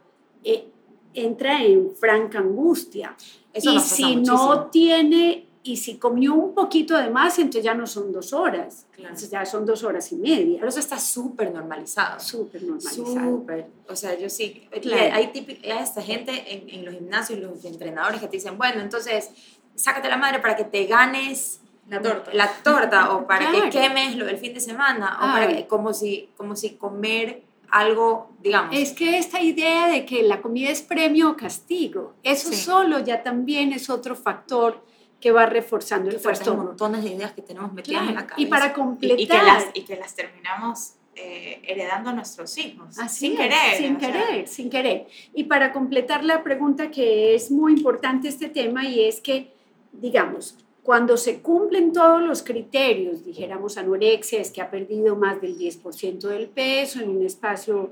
eh, 0.45 0.69
entra 1.13 1.62
en 1.62 1.93
franca 1.93 2.39
angustia. 2.39 3.17
Eso 3.58 3.74
y 3.74 3.80
si 3.80 4.04
muchísimo. 4.17 4.24
no 4.38 4.65
tiene, 4.67 5.46
y 5.63 5.76
si 5.78 5.98
comió 5.98 6.34
un 6.34 6.54
poquito 6.54 6.96
de 6.98 7.10
más, 7.10 7.38
entonces 7.39 7.63
ya 7.63 7.74
no 7.74 7.86
son 7.88 8.12
dos 8.13 8.32
horas, 8.34 8.86
Claro. 8.91 9.10
entonces 9.10 9.30
ya 9.30 9.46
son 9.46 9.65
dos 9.65 9.84
horas 9.84 10.12
y 10.12 10.15
media. 10.15 10.58
Pero 10.60 10.70
eso 10.70 10.80
está 10.80 10.98
súper 11.00 11.52
normalizado. 11.52 12.20
Súper 12.20 12.63
normalizado. 12.63 13.06
Súper. 13.38 13.65
O 13.89 13.96
sea, 13.96 14.17
yo 14.17 14.30
sí. 14.30 14.67
Claro. 14.82 15.13
Hay, 15.15 15.32
hay 15.36 15.58
esta 15.82 16.02
gente 16.02 16.32
en, 16.54 16.70
en 16.70 16.86
los 16.86 16.93
gimnasios, 16.93 17.39
los 17.39 17.65
entrenadores 17.65 18.22
que 18.22 18.28
te 18.28 18.38
dicen, 18.38 18.58
bueno, 18.58 18.80
entonces, 18.82 19.30
sácate 19.76 20.08
la 20.10 20.17
madre 20.17 20.39
para 20.39 20.56
que 20.56 20.63
te 20.63 20.86
ganes 20.86 21.60
La 21.89 22.02
torta. 22.02 22.32
la 22.34 22.50
torta 22.63 23.13
o 23.15 23.28
para 23.28 23.50
Claro. 23.50 23.65
que 23.65 23.70
quemes 23.72 24.15
lo 24.15 24.26
del 24.26 24.38
fin 24.38 24.54
de 24.54 24.60
semana 24.62 25.17
o 25.17 25.22
para 25.34 25.48
que, 25.50 25.67
como 25.67 25.93
si, 25.93 26.30
como 26.38 26.56
si 26.56 26.72
comer 26.76 27.43
algo, 27.71 28.32
digamos. 28.41 28.75
Es 28.75 28.93
que 28.93 29.17
esta 29.17 29.41
idea 29.41 29.88
de 29.88 30.06
que 30.06 30.23
la 30.23 30.41
comida 30.41 30.69
es 30.69 30.82
premio 30.82 31.32
o 31.32 31.36
castigo, 31.36 32.13
eso 32.23 32.49
Sí. 32.49 32.56
solo 32.56 32.99
ya 32.99 33.23
también 33.23 33.73
es 33.73 33.89
otro 33.89 34.15
factor 34.15 34.84
que 35.19 35.32
va 35.32 35.45
reforzando 35.47 36.10
el 36.10 36.21
trastorno. 36.21 36.63
montones 36.63 37.03
de 37.03 37.10
ideas 37.12 37.32
que 37.34 37.41
tenemos 37.41 37.73
metidas 37.73 38.08
en 38.08 38.15
la 38.15 38.27
cabeza. 38.27 38.41
Y 38.41 38.45
para 38.45 38.73
completar, 38.73 39.19
y 39.19 39.27
que 39.27 39.38
las, 39.38 39.65
y 39.73 39.82
que 39.82 39.95
las 39.95 40.15
terminamos 40.15 40.93
eh, 41.15 41.60
heredando 41.63 42.12
a 42.12 42.13
nuestros 42.13 42.56
hijos. 42.60 42.99
Así 42.99 43.30
sin 43.30 43.32
es, 43.34 43.39
querer. 43.39 43.77
Sin 43.77 43.99
sea, 43.99 44.12
querer, 44.12 44.47
sin 44.47 44.69
querer. 44.69 45.08
Y 45.34 45.45
para 45.45 45.73
completar 45.73 46.23
la 46.23 46.43
pregunta 46.43 46.91
que 46.91 47.34
es 47.34 47.49
muy 47.49 47.73
importante 47.73 48.27
este 48.27 48.49
tema 48.49 48.86
y 48.86 49.03
es 49.03 49.19
que, 49.19 49.51
digamos, 49.91 50.56
cuando 50.88 51.17
se 51.17 51.41
cumplen 51.41 51.91
todos 51.91 52.21
los 52.21 52.43
criterios, 52.43 53.26
dijéramos 53.26 53.78
anorexia, 53.78 54.39
es 54.39 54.52
que 54.52 54.62
ha 54.62 54.71
perdido 54.71 55.17
más 55.17 55.41
del 55.41 55.58
10% 55.58 56.30
del 56.30 56.47
peso 56.47 57.02
en 57.02 57.10
un 57.10 57.26
espacio 57.26 57.91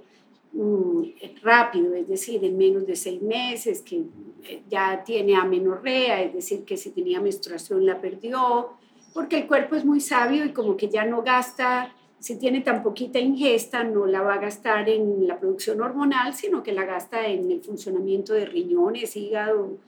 mm, 0.54 1.02
rápido, 1.44 1.94
es 1.94 2.08
decir, 2.08 2.42
en 2.46 2.58
menos 2.58 2.88
de 2.88 2.96
seis 2.96 3.22
meses, 3.22 3.82
que 3.82 3.98
eh, 4.46 4.64
ya 4.70 5.04
tiene 5.04 5.36
amenorrea, 5.36 6.22
es 6.22 6.36
decir, 6.36 6.64
que 6.64 6.78
si 6.78 6.92
tenía 6.92 7.20
menstruación 7.20 7.86
la 7.86 8.00
perdió, 8.00 8.70
porque 9.14 9.40
el 9.40 9.48
cuerpo 9.48 9.76
es 9.76 9.84
muy 9.84 10.00
sabio 10.00 10.46
y 10.46 10.54
como 10.54 10.78
que 10.78 10.88
ya 10.88 11.04
no 11.04 11.22
gasta, 11.22 11.94
si 12.20 12.40
tiene 12.40 12.62
tan 12.62 12.82
poquita 12.82 13.20
ingesta, 13.20 13.84
no 13.84 14.06
la 14.06 14.22
va 14.22 14.36
a 14.36 14.40
gastar 14.40 14.88
en 14.88 15.28
la 15.28 15.38
producción 15.38 15.82
hormonal, 15.82 16.34
sino 16.34 16.64
que 16.64 16.72
la 16.72 16.86
gasta 16.86 17.28
en 17.28 17.52
el 17.52 17.62
funcionamiento 17.62 18.32
de 18.32 18.46
riñones, 18.46 19.18
hígado, 19.18 19.80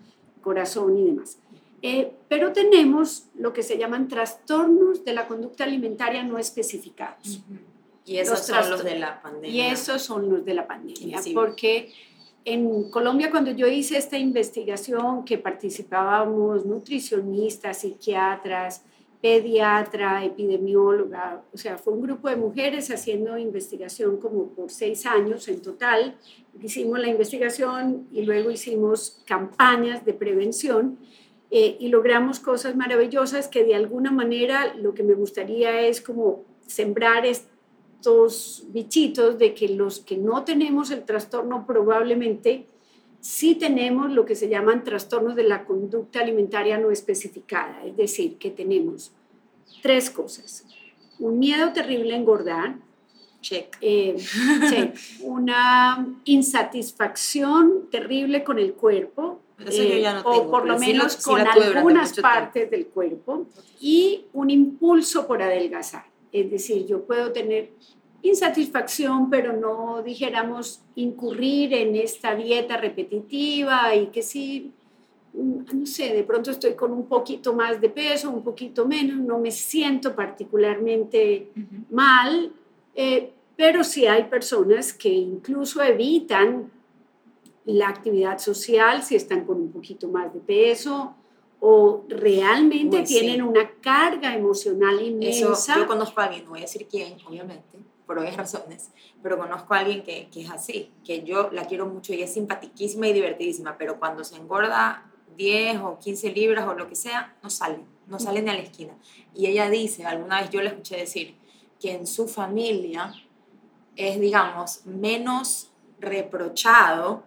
corazón 0.41 0.97
y 0.97 1.05
demás. 1.05 1.39
Eh, 1.87 2.11
pero 2.27 2.51
tenemos 2.53 3.27
lo 3.35 3.53
que 3.53 3.63
se 3.63 3.77
llaman 3.77 4.07
trastornos 4.07 5.03
de 5.05 5.13
la 5.13 5.27
conducta 5.27 5.63
alimentaria 5.63 6.23
no 6.23 6.37
especificados. 6.37 7.41
y 8.05 8.17
esos 8.17 8.39
los 8.39 8.45
son 8.47 8.69
los 8.71 8.83
de 8.83 8.99
la 8.99 9.19
Y 9.19 9.23
pandemia. 9.23 9.71
esos 9.73 10.01
son 10.01 10.29
los 10.29 10.45
de 10.45 10.53
la 10.53 10.65
pandemia, 10.67 11.01
Invisibles. 11.17 11.33
porque 11.33 11.91
en 12.45 12.89
Colombia 12.89 13.29
cuando 13.29 13.51
yo 13.51 13.67
hice 13.67 13.97
esta 13.97 14.17
investigación 14.17 15.25
que 15.25 15.37
participábamos 15.37 16.65
nutricionistas, 16.65 17.79
psiquiatras, 17.81 18.83
pediatra, 19.21 20.23
epidemióloga, 20.23 21.41
o 21.53 21.57
sea, 21.57 21.77
fue 21.77 21.93
un 21.93 22.01
grupo 22.03 22.29
de 22.29 22.35
mujeres 22.37 22.89
haciendo 22.91 23.37
investigación 23.37 24.17
como 24.17 24.49
por 24.49 24.69
seis 24.71 25.05
años 25.05 25.47
en 25.47 25.61
total. 25.61 26.15
Hicimos 26.61 26.99
la 26.99 27.07
investigación 27.07 28.07
y 28.11 28.21
luego 28.23 28.51
hicimos 28.51 29.21
campañas 29.25 30.05
de 30.05 30.13
prevención 30.13 30.97
eh, 31.49 31.77
y 31.79 31.87
logramos 31.89 32.39
cosas 32.39 32.75
maravillosas 32.75 33.47
que 33.47 33.63
de 33.63 33.75
alguna 33.75 34.11
manera 34.11 34.73
lo 34.75 34.93
que 34.93 35.03
me 35.03 35.13
gustaría 35.13 35.81
es 35.81 36.01
como 36.01 36.43
sembrar 36.65 37.25
estos 37.25 38.65
bichitos 38.69 39.37
de 39.37 39.53
que 39.53 39.69
los 39.69 39.99
que 39.99 40.17
no 40.17 40.43
tenemos 40.43 40.91
el 40.91 41.03
trastorno 41.05 41.65
probablemente 41.65 42.67
sí 43.21 43.55
tenemos 43.55 44.11
lo 44.11 44.25
que 44.25 44.35
se 44.35 44.49
llaman 44.49 44.83
trastornos 44.83 45.35
de 45.35 45.43
la 45.43 45.65
conducta 45.65 46.19
alimentaria 46.19 46.77
no 46.77 46.91
especificada, 46.91 47.83
es 47.85 47.95
decir, 47.97 48.37
que 48.37 48.51
tenemos 48.51 49.11
tres 49.81 50.09
cosas. 50.09 50.65
Un 51.19 51.39
miedo 51.39 51.73
terrible 51.73 52.13
a 52.13 52.17
engordar, 52.17 52.75
Check. 53.41 53.77
eh, 53.81 54.15
check. 54.69 54.95
una 55.21 56.15
insatisfacción 56.25 57.89
terrible 57.89 58.43
con 58.43 58.59
el 58.59 58.73
cuerpo, 58.73 59.41
Ya 59.57 60.13
no 60.13 60.21
o 60.21 60.31
tengo, 60.31 60.51
por 60.51 60.67
lo 60.67 60.77
menos 60.77 61.13
sí 61.13 61.23
con 61.23 61.45
algunas 61.45 62.13
partes 62.19 62.69
del 62.69 62.87
cuerpo, 62.87 63.47
y 63.79 64.25
un 64.33 64.49
impulso 64.49 65.25
por 65.25 65.41
adelgazar. 65.41 66.05
Es 66.31 66.51
decir, 66.51 66.85
yo 66.85 67.03
puedo 67.03 67.31
tener 67.31 67.71
insatisfacción, 68.21 69.29
pero 69.29 69.53
no 69.53 70.03
dijéramos 70.03 70.81
incurrir 70.95 71.73
en 71.73 71.95
esta 71.95 72.35
dieta 72.35 72.77
repetitiva 72.77 73.95
y 73.95 74.07
que 74.07 74.21
sí, 74.21 74.73
mm, 75.33 75.79
no 75.79 75.85
sé, 75.85 76.13
de 76.13 76.23
pronto 76.23 76.51
estoy 76.51 76.73
con 76.73 76.91
un 76.91 77.07
poquito 77.07 77.53
más 77.53 77.79
de 77.81 77.89
peso, 77.89 78.29
un 78.29 78.43
poquito 78.43 78.85
menos, 78.85 79.17
no 79.17 79.39
me 79.39 79.51
siento 79.51 80.15
particularmente 80.15 81.49
Ujú. 81.55 81.95
mal, 81.95 82.51
eh, 82.93 83.31
pero 83.55 83.83
sí 83.83 84.05
hay 84.05 84.25
personas 84.25 84.93
que 84.93 85.09
incluso 85.09 85.81
evitan 85.81 86.69
la 87.67 87.89
actividad 87.89 88.39
social 88.39 89.03
si 89.03 89.15
están 89.15 89.45
con 89.45 89.57
un 89.57 89.71
poquito 89.71 90.07
más 90.07 90.33
de 90.33 90.39
peso 90.39 91.13
o 91.59 92.05
realmente 92.07 92.99
Uy, 92.99 93.07
sí. 93.07 93.19
tienen 93.19 93.41
una 93.41 93.69
carga 93.81 94.33
emocional 94.35 94.95
Eso, 94.99 95.05
inmensa. 95.07 95.77
yo 95.77 95.87
conozco 95.87 96.21
a 96.21 96.25
alguien, 96.25 96.45
no 96.45 96.51
voy 96.51 96.59
a 96.59 96.61
decir 96.63 96.87
quién, 96.89 97.17
obviamente, 97.27 97.79
por 98.05 98.19
obvias 98.19 98.37
razones, 98.37 98.91
pero 99.21 99.37
conozco 99.37 99.73
a 99.73 99.79
alguien 99.79 100.03
que, 100.03 100.29
que 100.31 100.43
es 100.43 100.51
así, 100.51 100.91
que 101.03 101.23
yo 101.23 101.49
la 101.51 101.65
quiero 101.65 101.87
mucho 101.87 102.13
y 102.13 102.21
es 102.21 102.33
simpatiquísima 102.33 103.07
y 103.07 103.13
divertidísima, 103.13 103.77
pero 103.77 103.99
cuando 103.99 104.23
se 104.23 104.35
engorda 104.35 105.11
10 105.35 105.81
o 105.81 105.99
15 105.99 106.31
libras 106.31 106.67
o 106.67 106.73
lo 106.73 106.87
que 106.87 106.95
sea, 106.95 107.35
no 107.43 107.49
sale, 107.49 107.79
no 108.07 108.19
sale 108.19 108.41
ni 108.41 108.49
a 108.49 108.53
la 108.53 108.61
esquina. 108.61 108.93
Y 109.33 109.47
ella 109.47 109.69
dice, 109.69 110.05
alguna 110.05 110.41
vez 110.41 110.49
yo 110.51 110.61
le 110.61 110.69
escuché 110.69 110.97
decir, 110.97 111.35
que 111.79 111.91
en 111.91 112.07
su 112.07 112.27
familia 112.27 113.13
es, 113.95 114.19
digamos, 114.19 114.85
menos 114.85 115.71
reprochado 115.99 117.23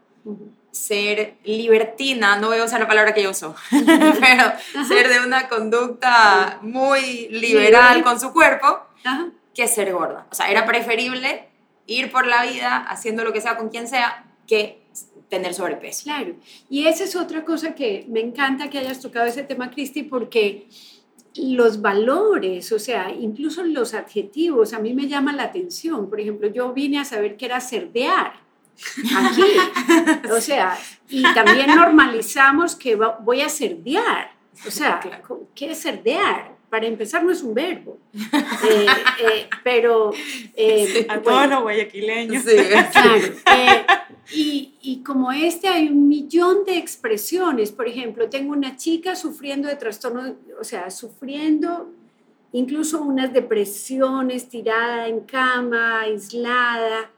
Ser 0.71 1.39
libertina, 1.45 2.39
no 2.39 2.49
voy 2.49 2.59
a 2.59 2.65
usar 2.65 2.81
la 2.81 2.87
palabra 2.87 3.13
que 3.13 3.21
ella 3.21 3.31
usó, 3.31 3.55
pero 3.71 4.87
ser 4.87 5.09
de 5.09 5.27
una 5.27 5.49
conducta 5.49 6.59
muy 6.63 7.29
liberal 7.29 7.97
Libre. 7.97 8.03
con 8.05 8.21
su 8.21 8.33
cuerpo 8.33 8.81
que 9.55 9.67
ser 9.67 9.93
gorda. 9.93 10.27
O 10.31 10.35
sea, 10.35 10.51
era 10.51 10.65
preferible 10.67 11.49
ir 11.87 12.11
por 12.13 12.27
la 12.27 12.45
vida 12.45 12.77
haciendo 12.77 13.25
lo 13.25 13.33
que 13.33 13.41
sea 13.41 13.57
con 13.57 13.69
quien 13.69 13.89
sea 13.89 14.27
que 14.47 14.81
tener 15.29 15.55
sobrepeso. 15.55 16.05
Claro, 16.05 16.35
y 16.69 16.87
esa 16.87 17.05
es 17.05 17.17
otra 17.17 17.45
cosa 17.45 17.75
que 17.75 18.05
me 18.09 18.21
encanta 18.21 18.69
que 18.69 18.79
hayas 18.79 19.01
tocado 19.01 19.27
ese 19.27 19.43
tema, 19.43 19.71
Cristi, 19.71 20.03
porque 20.03 20.69
los 21.37 21.81
valores, 21.81 22.71
o 22.73 22.79
sea, 22.79 23.11
incluso 23.13 23.63
los 23.63 23.95
adjetivos, 23.95 24.73
a 24.73 24.81
mí 24.81 24.93
me 24.93 25.07
llaman 25.07 25.37
la 25.37 25.45
atención. 25.45 26.11
Por 26.11 26.21
ejemplo, 26.21 26.49
yo 26.49 26.73
vine 26.73 26.99
a 26.99 27.05
saber 27.05 27.37
que 27.37 27.47
era 27.47 27.61
cerdear 27.61 28.33
aquí. 29.17 29.43
O 30.31 30.41
sea, 30.41 30.79
y 31.09 31.23
también 31.35 31.75
normalizamos 31.75 32.77
que 32.77 32.97
voy 32.97 33.41
a 33.43 33.49
cerdear. 33.49 34.33
O 34.67 34.71
sea, 34.71 35.01
Claro. 35.01 35.49
¿qué 35.55 35.71
es 35.73 35.81
cerdear? 35.83 36.59
Para 36.71 36.87
empezar, 36.87 37.25
no 37.25 37.33
es 37.33 37.43
un 37.43 37.55
verbo. 37.55 37.99
Eh, 38.13 38.87
eh, 39.23 39.49
pero. 39.65 40.13
eh, 40.57 41.07
A 41.09 41.15
bueno, 41.19 41.23
todos 41.39 41.49
los 41.49 41.63
guayaquileños. 41.63 42.45
Claro. 42.93 43.17
eh, 43.57 43.87
y, 44.33 44.75
y 44.83 45.03
como 45.03 45.33
este 45.33 45.67
hay 45.69 45.89
un 45.89 46.07
millón 46.09 46.65
de 46.65 46.77
expresiones. 46.77 47.73
Por 47.73 47.89
ejemplo, 47.89 48.29
tengo 48.29 48.53
una 48.53 48.77
chica 48.77 49.17
sufriendo 49.17 49.67
de 49.69 49.77
trastorno, 49.77 50.37
o 50.61 50.65
sea, 50.65 50.91
sufriendo 50.91 51.91
incluso 52.53 53.01
unas 53.03 53.33
depresiones, 53.33 54.49
tirada 54.49 55.09
en 55.09 55.21
cama, 55.21 56.01
aislada, 56.03 57.11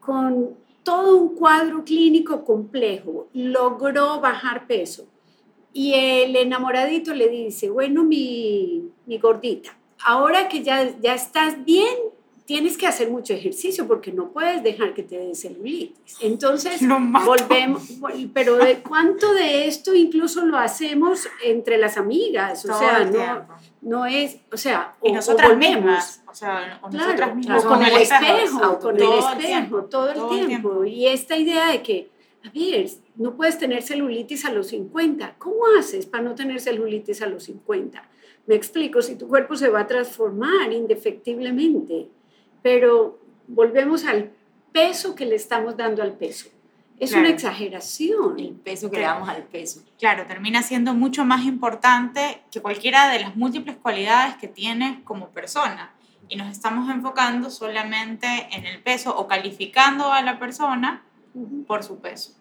con 0.00 0.50
todo 0.88 1.18
un 1.18 1.34
cuadro 1.34 1.84
clínico 1.84 2.46
complejo. 2.46 3.28
Logró 3.34 4.22
bajar 4.22 4.66
peso. 4.66 5.06
Y 5.70 5.92
el 5.92 6.34
enamoradito 6.34 7.12
le 7.12 7.28
dice, 7.28 7.68
bueno, 7.68 8.04
mi, 8.04 8.88
mi 9.04 9.18
gordita, 9.18 9.76
ahora 10.02 10.48
que 10.48 10.62
ya, 10.62 10.98
ya 10.98 11.14
estás 11.14 11.62
bien, 11.62 11.94
tienes 12.48 12.78
que 12.78 12.86
hacer 12.86 13.10
mucho 13.10 13.34
ejercicio 13.34 13.86
porque 13.86 14.10
no 14.10 14.30
puedes 14.30 14.62
dejar 14.62 14.94
que 14.94 15.02
te 15.02 15.18
dé 15.18 15.34
celulitis. 15.34 16.16
Entonces, 16.22 16.80
volvemos, 16.80 17.82
pero 18.32 18.56
¿de 18.56 18.78
cuánto 18.78 19.34
de 19.34 19.66
esto 19.68 19.94
incluso 19.94 20.46
lo 20.46 20.56
hacemos 20.56 21.28
entre 21.44 21.76
las 21.76 21.98
amigas? 21.98 22.64
O 22.64 22.68
Todo 22.68 22.78
sea, 22.78 23.02
el 23.02 23.12
no, 23.12 23.46
no 23.82 24.06
es, 24.06 24.38
o 24.50 24.56
sea, 24.56 24.94
Y 25.02 25.08
o- 25.08 25.12
o 25.12 25.14
nosotras 25.16 25.50
volvemos. 25.50 25.84
mismas. 25.84 26.22
O 26.26 26.34
sea, 26.34 26.80
o 26.82 26.88
Claro, 26.88 27.04
nosotras 27.06 27.36
mismas. 27.36 27.64
o 27.64 27.68
con 27.68 27.78
somos 27.84 27.88
el 27.96 28.02
espejo, 28.02 28.78
con 28.78 28.96
el 28.96 29.02
todo 29.02 29.12
el 29.12 29.18
espejo, 29.18 29.38
tiempo, 29.46 29.82
todo 29.84 30.08
el 30.08 30.14
todo 30.14 30.30
el 30.38 30.46
tiempo. 30.46 30.68
tiempo. 30.70 30.84
Y 30.86 31.06
esta 31.06 31.36
idea 31.36 31.70
de 31.70 31.82
que, 31.82 32.08
a 32.46 32.50
ver, 32.50 32.88
no 33.16 33.36
puedes 33.36 33.58
tener 33.58 33.82
celulitis 33.82 34.46
a 34.46 34.52
los 34.52 34.68
50. 34.68 35.34
¿Cómo 35.38 35.58
haces 35.78 36.06
para 36.06 36.22
no 36.24 36.34
tener 36.34 36.60
celulitis 36.62 37.20
a 37.20 37.26
los 37.26 37.42
50? 37.44 38.08
Me 38.46 38.54
explico, 38.54 39.02
si 39.02 39.16
tu 39.16 39.28
cuerpo 39.28 39.54
se 39.54 39.68
va 39.68 39.80
a 39.80 39.86
transformar 39.86 40.72
indefectiblemente, 40.72 42.08
pero 42.62 43.18
volvemos 43.46 44.04
al 44.04 44.30
peso 44.72 45.14
que 45.14 45.24
le 45.26 45.34
estamos 45.36 45.76
dando 45.76 46.02
al 46.02 46.12
peso. 46.14 46.48
es 47.00 47.10
Claro. 47.10 47.26
una 47.26 47.34
exageración. 47.34 48.40
El 48.40 48.54
peso 48.56 48.90
que 48.90 48.96
le 48.96 49.04
damos 49.04 49.28
al 49.28 49.44
peso. 49.44 49.82
Claro, 50.00 50.26
termina 50.26 50.62
siendo 50.64 50.94
mucho 50.94 51.24
más 51.24 51.44
importante 51.44 52.42
que 52.50 52.60
cualquiera 52.60 53.08
de 53.08 53.20
las 53.20 53.36
múltiples 53.36 53.76
cualidades 53.76 54.34
que 54.36 54.48
tienes 54.48 54.98
como 55.04 55.28
persona. 55.28 55.94
Y 56.28 56.34
nos 56.34 56.50
estamos 56.50 56.90
enfocando 56.90 57.50
solamente 57.50 58.26
en 58.50 58.66
el 58.66 58.82
peso 58.82 59.16
o 59.16 59.28
calificando 59.28 60.12
a 60.12 60.22
la 60.22 60.40
persona 60.40 61.04
Ujú. 61.34 61.62
por 61.66 61.84
su 61.84 62.00
peso. 62.00 62.32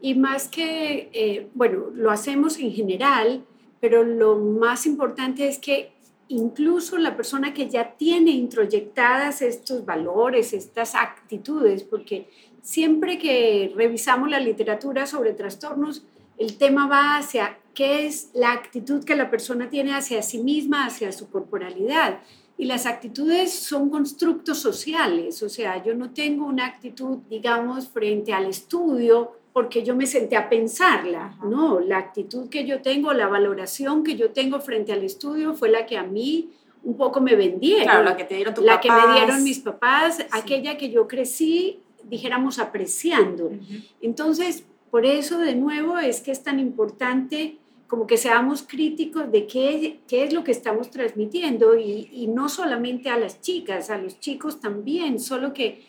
Y 0.00 0.14
más 0.14 0.46
que, 0.46 1.10
eh, 1.12 1.48
bueno, 1.54 1.86
lo 1.92 2.12
hacemos 2.12 2.56
en 2.60 2.72
general, 2.72 3.44
pero 3.80 4.04
lo 4.04 4.36
más 4.38 4.86
importante 4.86 5.48
es 5.48 5.58
que 5.58 5.92
incluso 6.28 6.98
la 6.98 7.16
persona 7.16 7.54
que 7.54 7.68
ya 7.68 7.94
tiene 7.96 8.30
introyectadas 8.30 9.42
estos 9.42 9.84
valores, 9.84 10.52
estas 10.52 10.94
actitudes, 10.94 11.82
porque 11.82 12.28
siempre 12.62 13.18
que 13.18 13.72
revisamos 13.74 14.30
la 14.30 14.40
literatura 14.40 15.06
sobre 15.06 15.32
trastornos, 15.32 16.04
el 16.36 16.56
tema 16.56 16.86
va 16.86 17.16
hacia 17.16 17.58
qué 17.74 18.06
es 18.06 18.30
la 18.34 18.52
actitud 18.52 19.04
que 19.04 19.16
la 19.16 19.30
persona 19.30 19.70
tiene 19.70 19.94
hacia 19.94 20.22
sí 20.22 20.38
misma, 20.38 20.86
hacia 20.86 21.12
su 21.12 21.30
corporalidad. 21.30 22.20
Y 22.56 22.66
las 22.66 22.86
actitudes 22.86 23.52
son 23.52 23.88
constructos 23.88 24.58
sociales, 24.58 25.42
o 25.42 25.48
sea, 25.48 25.82
yo 25.82 25.94
no 25.94 26.10
tengo 26.10 26.44
una 26.44 26.66
actitud, 26.66 27.18
digamos, 27.30 27.88
frente 27.88 28.32
al 28.32 28.46
estudio 28.46 29.32
porque 29.52 29.82
yo 29.82 29.96
me 29.96 30.06
senté 30.06 30.36
a 30.36 30.48
pensarla, 30.48 31.36
no, 31.42 31.80
la 31.80 31.98
actitud 31.98 32.48
que 32.48 32.64
yo 32.64 32.80
tengo, 32.80 33.12
la 33.12 33.26
valoración 33.26 34.04
que 34.04 34.14
yo 34.16 34.30
tengo 34.30 34.60
frente 34.60 34.92
al 34.92 35.02
estudio 35.02 35.54
fue 35.54 35.68
la 35.68 35.86
que 35.86 35.96
a 35.96 36.04
mí 36.04 36.50
un 36.84 36.96
poco 36.96 37.20
me 37.20 37.34
vendieron. 37.34 37.84
Claro, 37.84 38.04
la 38.04 38.16
que 38.16 38.24
te 38.24 38.36
dieron 38.36 38.54
tus 38.54 38.64
la 38.64 38.80
que 38.80 38.90
me 38.90 39.14
dieron 39.14 39.42
mis 39.42 39.58
papás, 39.58 40.24
aquella 40.30 40.76
que 40.78 40.90
yo 40.90 41.08
crecí, 41.08 41.80
dijéramos, 42.04 42.58
apreciando. 42.58 43.50
Entonces, 44.00 44.64
por 44.90 45.04
eso 45.04 45.38
de 45.38 45.54
nuevo 45.54 45.98
es 45.98 46.20
que 46.20 46.30
es 46.30 46.42
tan 46.42 46.58
importante 46.60 47.58
como 47.88 48.06
que 48.06 48.18
seamos 48.18 48.62
críticos 48.62 49.32
de 49.32 49.46
qué, 49.46 50.00
qué 50.06 50.24
es 50.24 50.32
lo 50.32 50.44
que 50.44 50.52
estamos 50.52 50.90
transmitiendo 50.90 51.76
y, 51.78 52.10
y 52.12 52.26
no 52.26 52.50
solamente 52.50 53.08
a 53.08 53.18
las 53.18 53.40
chicas, 53.40 53.88
a 53.88 53.98
los 53.98 54.20
chicos 54.20 54.60
también, 54.60 55.18
solo 55.18 55.54
que 55.54 55.82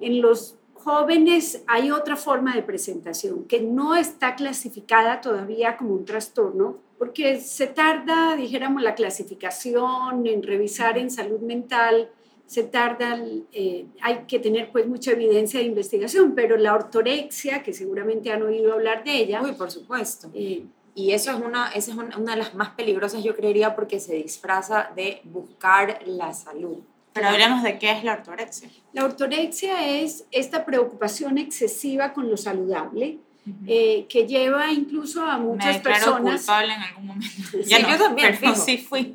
en 0.00 0.20
los 0.20 0.56
jóvenes 0.86 1.64
hay 1.66 1.90
otra 1.90 2.14
forma 2.14 2.54
de 2.54 2.62
presentación 2.62 3.44
que 3.50 3.60
no 3.60 3.96
está 3.96 4.36
clasificada 4.36 5.20
todavía 5.20 5.76
como 5.76 5.94
un 5.94 6.04
trastorno, 6.04 6.78
porque 6.96 7.40
se 7.40 7.66
tarda, 7.66 8.36
dijéramos, 8.36 8.80
la 8.82 8.94
clasificación 8.94 10.24
en 10.26 10.44
revisar 10.44 10.96
en 10.96 11.10
salud 11.10 11.40
mental, 11.40 12.08
se 12.46 12.62
tarda, 12.62 13.20
eh, 13.52 13.86
hay 14.00 14.16
que 14.28 14.38
tener 14.38 14.70
pues 14.70 14.86
mucha 14.86 15.10
evidencia 15.10 15.58
de 15.58 15.66
investigación, 15.66 16.34
pero 16.36 16.56
la 16.56 16.72
ortorexia, 16.74 17.64
que 17.64 17.72
seguramente 17.72 18.30
han 18.30 18.42
oído 18.44 18.72
hablar 18.72 19.02
de 19.02 19.16
ella, 19.22 19.42
Uy, 19.42 19.52
por 19.52 19.72
supuesto. 19.72 20.30
eh, 20.34 20.64
Y 20.94 21.10
eso 21.10 21.32
es 21.32 21.38
una, 21.38 21.70
esa 21.72 21.90
es 21.90 21.98
una, 21.98 22.16
una 22.16 22.32
de 22.36 22.38
las 22.38 22.54
más 22.54 22.70
peligrosas, 22.70 23.24
yo 23.24 23.34
creería, 23.34 23.74
porque 23.74 23.98
se 23.98 24.14
disfraza 24.14 24.90
de 24.94 25.20
buscar 25.24 25.98
la 26.06 26.32
salud. 26.32 26.78
Pero 27.16 27.28
hablemos 27.28 27.62
de 27.62 27.78
qué 27.78 27.90
es 27.92 28.04
la 28.04 28.14
ortorexia. 28.14 28.68
la 28.92 29.04
ortorexia 29.04 30.00
es 30.00 30.24
esta 30.30 30.64
preocupación 30.64 31.38
excesiva 31.38 32.12
con 32.12 32.30
lo 32.30 32.36
saludable, 32.36 33.18
eh, 33.66 34.06
que 34.08 34.26
lleva 34.26 34.72
incluso 34.72 35.24
a 35.24 35.38
Me 35.38 35.44
muchas 35.44 35.76
declaro 35.76 36.04
personas... 36.04 36.40
culpable 36.40 36.74
en 36.74 36.82
algún 36.82 37.06
momento. 37.06 37.26
Sí, 37.52 37.58
Ya 37.64 37.78
no, 37.80 37.90
yo 37.90 37.98
también, 37.98 38.36
pero 38.40 38.52
fijo. 38.54 38.64
sí 38.64 38.78
fui. 38.78 39.14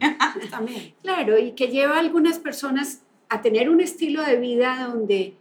También. 0.50 0.94
Claro, 1.04 1.38
y 1.38 1.52
que 1.52 1.68
lleva 1.68 1.96
a 1.98 2.00
algunas 2.00 2.40
personas 2.40 3.02
a 3.30 3.42
tener 3.42 3.70
un 3.70 3.82
estilo 3.82 4.24
de 4.24 4.38
vida 4.38 4.88
donde 4.90 5.34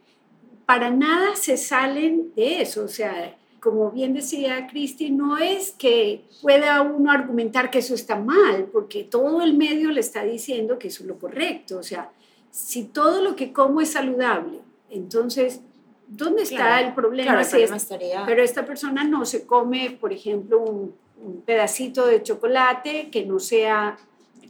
para 0.66 0.90
nada 0.90 1.34
se 1.36 1.56
salen 1.56 2.32
de 2.34 2.62
eso. 2.62 2.84
O 2.84 2.88
sea, 2.88 3.36
como 3.60 3.90
bien 3.92 4.12
decía 4.14 4.66
Cristi, 4.66 5.10
no 5.10 5.38
es 5.38 5.70
que 5.72 6.24
pueda 6.42 6.82
uno 6.82 7.10
argumentar 7.12 7.70
que 7.70 7.78
eso 7.78 7.94
está 7.94 8.16
mal, 8.16 8.68
porque 8.72 9.04
todo 9.04 9.42
el 9.42 9.54
medio 9.54 9.90
le 9.90 10.00
está 10.00 10.24
diciendo 10.24 10.78
que 10.78 10.88
eso 10.88 11.02
es 11.04 11.08
lo 11.08 11.18
correcto. 11.18 11.78
O 11.78 11.82
sea, 11.82 12.10
si 12.50 12.84
todo 12.84 13.22
lo 13.22 13.36
que 13.36 13.52
como 13.52 13.80
es 13.80 13.92
saludable, 13.92 14.58
entonces, 14.90 15.60
¿dónde 16.08 16.42
está 16.42 16.56
Claro, 16.56 16.86
el 16.88 16.94
problema? 16.94 17.26
Claro, 17.28 17.40
el 17.40 17.44
Si 17.46 17.50
problema 17.52 17.76
es- 17.76 17.82
estaría... 17.82 18.26
pero 18.26 18.42
esta 18.42 18.64
persona 18.66 19.04
no 19.04 19.24
se 19.24 19.46
come, 19.46 19.90
por 20.00 20.12
ejemplo, 20.12 20.58
un, 20.60 20.94
un 21.22 21.42
pedacito 21.42 22.06
de 22.06 22.22
chocolate 22.22 23.08
que 23.10 23.24
no 23.24 23.38
sea, 23.38 23.96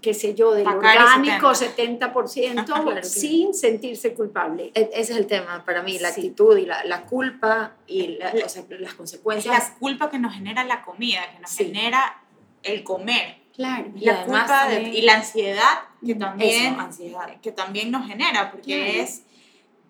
qué 0.01 0.15
sé 0.15 0.35
yo, 0.35 0.53
del 0.53 0.67
orgánico 0.67 1.49
70%, 1.49 2.65
Claro 2.67 2.95
que- 2.95 3.03
sin 3.03 3.53
sentirse 3.53 4.15
culpable. 4.15 4.71
E- 4.75 4.91
Ese 4.95 5.13
es 5.13 5.19
el 5.19 5.27
tema 5.27 5.63
para 5.67 5.83
mí, 5.83 5.99
la 5.99 6.11
Sí. 6.11 6.21
actitud 6.23 6.57
y 6.57 6.65
la, 6.65 6.83
la 6.85 7.05
culpa 7.05 7.75
y 7.87 8.17
la- 8.19 8.33
o 8.45 8.49
sea, 8.49 8.65
las 8.79 8.95
consecuencias. 8.95 9.55
la 9.73 9.79
culpa 9.79 10.09
que 10.11 10.19
nos 10.19 10.33
genera 10.33 10.65
la 10.65 10.83
comida, 10.83 11.21
que 11.35 11.41
nos 11.41 11.51
Sí. 11.51 11.65
genera 11.67 12.23
el 12.63 12.83
comer. 12.83 13.40
Claro. 13.61 13.91
Y 13.95 14.05
la 14.07 14.23
además 14.23 14.41
culpa 14.51 14.69
de- 14.69 14.89
y 14.89 15.03
la 15.03 15.15
ansiedad 15.17 15.79
que 16.07 16.15
también, 16.15 16.73
Eso, 16.73 16.81
ansiedad. 16.81 17.41
que 17.43 17.53
también 17.53 17.91
nos 17.91 18.07
genera, 18.07 18.51
porque 18.51 18.75
Claro. 18.85 19.03
es, 19.03 19.23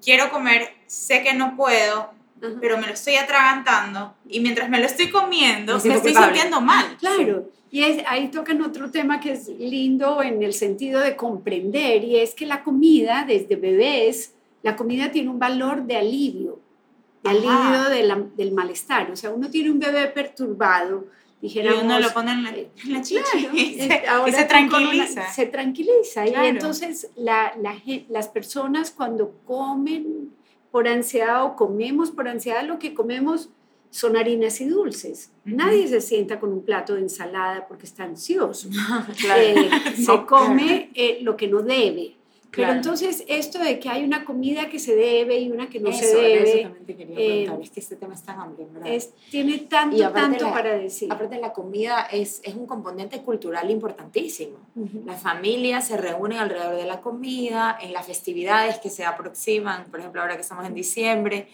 quiero 0.04 0.28
comer, 0.32 0.70
sé 0.86 1.22
que 1.22 1.34
no 1.34 1.54
puedo, 1.54 2.10
Ajá. 2.42 2.54
pero 2.60 2.78
me 2.78 2.88
lo 2.88 2.94
estoy 2.94 3.14
atragantando 3.14 4.14
y 4.28 4.40
mientras 4.40 4.68
me 4.68 4.80
lo 4.80 4.86
estoy 4.86 5.08
comiendo 5.08 5.76
Me 5.78 5.88
me, 5.88 5.94
estoy 5.94 6.12
culpable. 6.12 6.32
sintiendo 6.34 6.60
mal. 6.60 6.96
Claro. 6.98 7.48
Y 7.70 7.84
es- 7.84 8.02
ahí 8.08 8.26
tocan 8.26 8.60
otro 8.62 8.90
tema 8.90 9.20
que 9.20 9.30
es 9.34 9.46
lindo 9.46 10.20
en 10.20 10.42
el 10.42 10.52
sentido 10.52 10.98
de 10.98 11.14
comprender, 11.14 12.02
y 12.02 12.16
es 12.16 12.34
que 12.34 12.46
la 12.46 12.64
comida, 12.64 13.24
desde 13.24 13.54
bebés, 13.54 14.34
la 14.64 14.74
comida 14.74 15.12
tiene 15.12 15.30
un 15.30 15.38
valor 15.38 15.84
de 15.84 15.96
alivio, 15.96 16.58
de 17.22 17.30
Ajá. 17.30 17.38
alivio 17.38 17.88
de 17.88 18.02
la- 18.02 18.26
del 18.36 18.50
malestar. 18.50 19.12
O 19.12 19.14
sea, 19.16 19.30
uno 19.30 19.48
tiene 19.48 19.70
un 19.70 19.78
bebé 19.78 20.08
perturbado, 20.08 21.04
Y 21.42 21.46
dijéramos... 21.46 21.84
uno 21.84 21.98
lo 22.00 22.12
pone 22.12 22.32
en 22.32 22.42
la, 22.42 22.50
eh, 22.50 22.70
en 22.84 22.92
la 22.92 23.00
chicha 23.02 23.22
Claro, 23.32 23.56
y 23.56 23.74
se, 23.80 24.06
ahora 24.06 24.28
y 24.28 24.32
se 24.32 24.46
con 24.46 24.56
una- 24.56 24.68
tranquiliza. 24.68 25.32
se 25.32 25.46
tranquiliza. 25.46 26.24
Claro. 26.24 26.44
Y 26.44 26.48
entonces 26.48 27.10
la, 27.16 27.54
la 27.60 27.76
las 28.08 28.28
personas 28.28 28.90
cuando 28.90 29.32
comen 29.46 30.34
por 30.70 30.86
ansiedad 30.86 31.44
o 31.44 31.56
comemos 31.56 32.10
por 32.10 32.28
ansiedad, 32.28 32.62
lo 32.64 32.78
que 32.78 32.92
comemos 32.94 33.48
son 33.90 34.16
harinas 34.16 34.60
y 34.60 34.66
dulces. 34.66 35.32
Ujú. 35.46 35.56
Nadie 35.56 35.88
se 35.88 36.00
sienta 36.00 36.38
con 36.38 36.52
un 36.52 36.62
plato 36.62 36.94
de 36.94 37.00
ensalada 37.00 37.66
porque 37.66 37.86
está 37.86 38.04
ansioso. 38.04 38.68
Claro. 39.20 39.42
Eh, 39.42 39.70
se 39.96 40.24
come 40.26 40.90
eh, 40.94 41.18
lo 41.22 41.36
que 41.36 41.48
no 41.48 41.62
debe. 41.62 42.16
Pero 42.52 42.64
Claro. 42.66 42.72
entonces 42.80 43.24
esto 43.28 43.60
de 43.60 43.78
que 43.78 43.88
hay 43.88 44.02
una 44.02 44.24
comida 44.24 44.68
que 44.68 44.80
se 44.80 44.96
debe 44.96 45.38
y 45.38 45.52
una 45.52 45.68
que 45.70 45.78
no 45.78 45.88
Eso, 45.90 46.00
se 46.00 46.16
de 46.16 46.34
eso 46.34 46.44
debe, 46.46 46.62
también 46.64 46.84
te 46.86 46.96
quería 46.96 47.14
eh, 47.16 47.26
preguntar. 47.44 47.62
es 47.62 47.70
que 47.70 47.80
este 47.80 47.94
tema 47.96 48.14
es 48.14 48.22
tan 48.24 48.40
amplio, 48.40 48.68
¿verdad? 48.72 48.92
es, 48.92 49.12
tiene 49.30 49.58
tanto, 49.58 50.10
tanto 50.12 50.46
la- 50.46 50.52
para 50.52 50.76
decir. 50.76 51.12
Aparte, 51.12 51.38
la 51.38 51.52
comida 51.52 52.08
es, 52.10 52.40
es 52.42 52.56
un 52.56 52.66
componente 52.66 53.22
cultural 53.22 53.70
importantísimo. 53.70 54.56
Ujú. 54.74 55.02
Las 55.06 55.22
familias 55.22 55.86
se 55.86 55.96
reúnen 55.96 56.38
alrededor 56.38 56.74
de 56.74 56.86
la 56.86 57.00
comida, 57.00 57.78
en 57.80 57.92
las 57.92 58.06
festividades 58.06 58.78
que 58.80 58.90
se 58.90 59.04
aproximan, 59.04 59.84
por 59.84 60.00
ejemplo, 60.00 60.20
ahora 60.20 60.34
que 60.34 60.42
estamos 60.42 60.66
en 60.66 60.74
diciembre, 60.74 61.46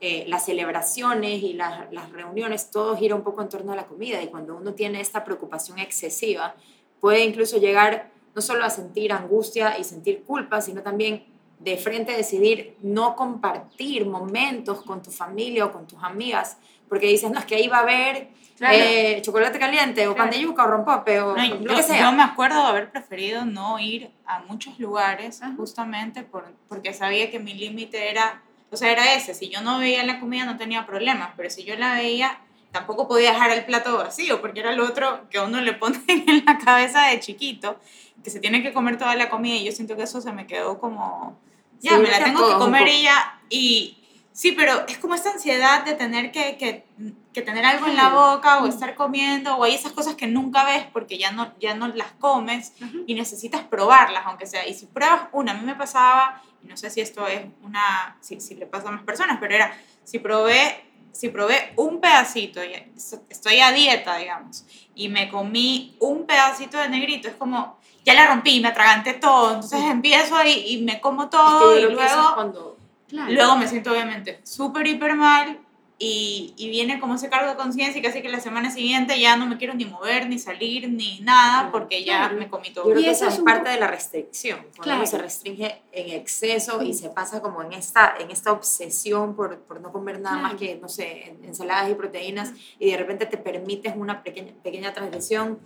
eh, 0.00 0.24
las 0.28 0.44
celebraciones 0.44 1.42
y 1.42 1.54
las, 1.54 1.90
las 1.92 2.12
reuniones, 2.12 2.70
todo 2.70 2.94
gira 2.96 3.14
un 3.14 3.22
poco 3.22 3.40
en 3.40 3.48
torno 3.48 3.72
a 3.72 3.76
la 3.76 3.86
comida. 3.86 4.22
Y 4.22 4.26
cuando 4.26 4.54
uno 4.56 4.74
tiene 4.74 5.00
esta 5.00 5.24
preocupación 5.24 5.78
excesiva, 5.78 6.54
puede 7.00 7.24
incluso 7.24 7.56
llegar 7.58 8.11
no 8.34 8.42
solo 8.42 8.64
a 8.64 8.70
sentir 8.70 9.12
angustia 9.12 9.78
y 9.78 9.84
sentir 9.84 10.22
culpa, 10.24 10.60
sino 10.60 10.82
también 10.82 11.24
de 11.58 11.76
frente 11.76 12.12
decidir 12.16 12.76
no 12.82 13.14
compartir 13.14 14.06
momentos 14.06 14.82
con 14.82 15.02
tu 15.02 15.10
familia 15.10 15.66
o 15.66 15.72
con 15.72 15.86
tus 15.86 16.02
amigas, 16.02 16.56
porque 16.88 17.06
dices, 17.06 17.30
no, 17.30 17.38
es 17.38 17.44
que 17.44 17.54
ahí 17.56 17.68
va 17.68 17.78
a 17.78 17.82
haber 17.82 18.28
Claro. 18.58 18.76
eh, 18.78 19.18
chocolate 19.22 19.58
caliente 19.58 20.06
o 20.06 20.14
pan 20.14 20.26
de 20.30 20.36
Claro. 20.36 20.48
yuca 20.50 20.64
o 20.64 20.66
rompope 20.68 21.20
o 21.20 21.36
No, 21.36 21.42
lo 21.46 21.56
yo, 21.70 21.76
que 21.76 21.82
sea. 21.82 22.00
yo 22.00 22.12
me 22.12 22.22
acuerdo 22.22 22.62
de 22.62 22.68
haber 22.68 22.90
preferido 22.92 23.44
no 23.44 23.78
ir 23.80 24.10
a 24.26 24.40
muchos 24.40 24.78
lugares 24.78 25.42
Ajá. 25.42 25.52
justamente 25.56 26.22
por, 26.22 26.44
porque 26.68 26.92
sabía 26.92 27.30
que 27.30 27.38
mi 27.40 27.54
límite 27.54 28.10
era, 28.10 28.42
o 28.70 28.76
sea, 28.76 28.92
era 28.92 29.14
ese. 29.14 29.34
Si 29.34 29.48
yo 29.48 29.62
no 29.62 29.78
veía 29.78 30.04
la 30.04 30.20
comida 30.20 30.44
no 30.44 30.56
tenía 30.58 30.86
problemas, 30.86 31.30
pero 31.36 31.48
si 31.50 31.64
yo 31.64 31.74
la 31.76 31.94
veía 31.94 32.38
tampoco 32.70 33.08
podía 33.08 33.32
dejar 33.32 33.50
el 33.50 33.64
plato 33.64 33.96
vacío 33.98 34.40
porque 34.40 34.60
era 34.60 34.72
lo 34.72 34.84
otro 34.86 35.28
que 35.30 35.38
a 35.38 35.44
uno 35.44 35.60
le 35.60 35.72
ponen 35.72 36.02
en 36.08 36.44
la 36.44 36.58
cabeza 36.58 37.06
de 37.08 37.18
chiquito, 37.20 37.78
que 38.22 38.30
se 38.30 38.40
tiene 38.40 38.62
que 38.62 38.72
comer 38.72 38.98
toda 38.98 39.14
la 39.16 39.28
comida 39.30 39.56
y 39.56 39.64
yo 39.64 39.72
siento 39.72 39.96
que 39.96 40.04
eso 40.04 40.20
se 40.20 40.32
me 40.32 40.46
quedó 40.46 40.78
como, 40.78 41.38
ya, 41.80 41.92
Sí, 41.92 41.96
me 41.98 42.10
la 42.10 42.24
tengo 42.24 42.46
que 42.48 42.54
comer 42.54 42.82
poco. 42.82 42.94
y 42.94 43.02
ya. 43.02 43.40
Y 43.50 43.98
sí, 44.32 44.52
pero 44.52 44.86
es 44.88 44.98
como 44.98 45.14
esta 45.14 45.30
ansiedad 45.30 45.84
de 45.84 45.94
tener 45.94 46.30
que, 46.30 46.56
que, 46.56 46.84
que 47.32 47.42
tener 47.42 47.64
algo 47.64 47.86
en 47.86 47.96
la 47.96 48.10
boca 48.10 48.62
o 48.62 48.66
estar 48.66 48.94
comiendo 48.94 49.56
o 49.56 49.64
hay 49.64 49.74
esas 49.74 49.92
cosas 49.92 50.14
que 50.14 50.26
nunca 50.26 50.64
ves 50.64 50.84
porque 50.92 51.18
ya 51.18 51.32
no, 51.32 51.52
ya 51.58 51.74
no 51.74 51.88
las 51.88 52.12
comes 52.12 52.72
Ajá. 52.80 52.92
y 53.06 53.14
necesitas 53.14 53.62
probarlas, 53.62 54.22
aunque 54.26 54.46
sea. 54.46 54.66
Y 54.68 54.74
si 54.74 54.86
pruebas 54.86 55.22
una, 55.32 55.52
a 55.52 55.54
mí 55.54 55.64
me 55.64 55.74
pasaba, 55.74 56.42
y 56.62 56.68
no 56.68 56.76
sé 56.76 56.90
si 56.90 57.00
esto 57.00 57.26
es 57.26 57.42
una, 57.62 58.16
si, 58.20 58.40
si 58.40 58.54
le 58.54 58.66
pasa 58.66 58.88
a 58.88 58.92
más 58.92 59.02
personas, 59.02 59.38
pero 59.40 59.54
era, 59.54 59.76
si 60.04 60.18
probé, 60.20 60.84
si 61.12 61.28
probé 61.28 61.72
un 61.76 62.00
pedacito, 62.00 62.60
estoy 63.28 63.58
a 63.60 63.72
dieta, 63.72 64.16
digamos, 64.16 64.64
y 64.94 65.08
me 65.08 65.28
comí 65.28 65.96
un 65.98 66.24
pedacito 66.26 66.78
de 66.78 66.88
negrito, 66.88 67.28
es 67.28 67.34
como, 67.34 67.78
ya 68.04 68.14
la 68.14 68.26
rompí, 68.26 68.60
me 68.60 68.68
atraganté 68.68 69.14
todo, 69.14 69.54
entonces 69.54 69.80
empiezo 69.82 70.36
ahí 70.36 70.64
y 70.68 70.82
me 70.82 71.00
como 71.00 71.22
Es 71.22 71.26
que 71.26 71.36
todo 71.36 71.78
yo 71.78 71.86
y 71.86 71.88
que 71.88 71.94
luego, 71.94 72.34
cuando 72.34 72.76
Claro. 73.08 73.32
luego 73.32 73.56
me 73.56 73.68
siento 73.68 73.92
obviamente 73.92 74.40
súper, 74.42 74.86
hiper 74.86 75.14
mal 75.14 75.58
y, 76.04 76.54
y, 76.56 76.68
viene 76.68 76.98
como 76.98 77.14
ese 77.14 77.28
cargo 77.28 77.50
de 77.50 77.56
conciencia 77.56 78.00
y 78.00 78.02
casi 78.02 78.22
que 78.22 78.28
la 78.28 78.40
semana 78.40 78.72
siguiente 78.72 79.20
ya 79.20 79.36
no 79.36 79.46
me 79.46 79.56
quiero 79.56 79.74
ni 79.74 79.84
mover, 79.84 80.28
ni 80.28 80.36
salir, 80.36 80.88
ni 80.88 81.20
nada, 81.20 81.70
porque 81.70 82.02
ya 82.02 82.28
me 82.30 82.48
comí 82.48 82.72
todo. 82.72 82.98
y 82.98 83.06
eso 83.06 83.28
es 83.28 83.38
parte 83.38 83.68
de 83.68 83.78
la 83.78 83.86
restricción, 83.86 84.66
cuando 84.76 85.06
se 85.06 85.18
restringe 85.18 85.80
en 85.92 86.10
exceso 86.10 86.82
y 86.82 86.94
se 86.94 87.10
pasa 87.10 87.40
como 87.40 87.62
en 87.62 87.74
esta, 87.74 88.14
en 88.18 88.32
esta 88.32 88.50
obsesión 88.50 89.36
por, 89.36 89.60
por 89.60 89.80
no 89.80 89.92
comer 89.92 90.20
nada 90.20 90.38
más 90.38 90.54
que, 90.54 90.74
no 90.74 90.88
sé, 90.88 91.36
ensaladas 91.44 91.88
y 91.90 91.94
proteínas, 91.94 92.52
y 92.80 92.90
de 92.90 92.96
repente 92.96 93.26
te 93.26 93.36
permites 93.36 93.94
una 93.94 94.24
pequeña, 94.24 94.54
pequeña 94.60 94.92
transgresión, 94.92 95.60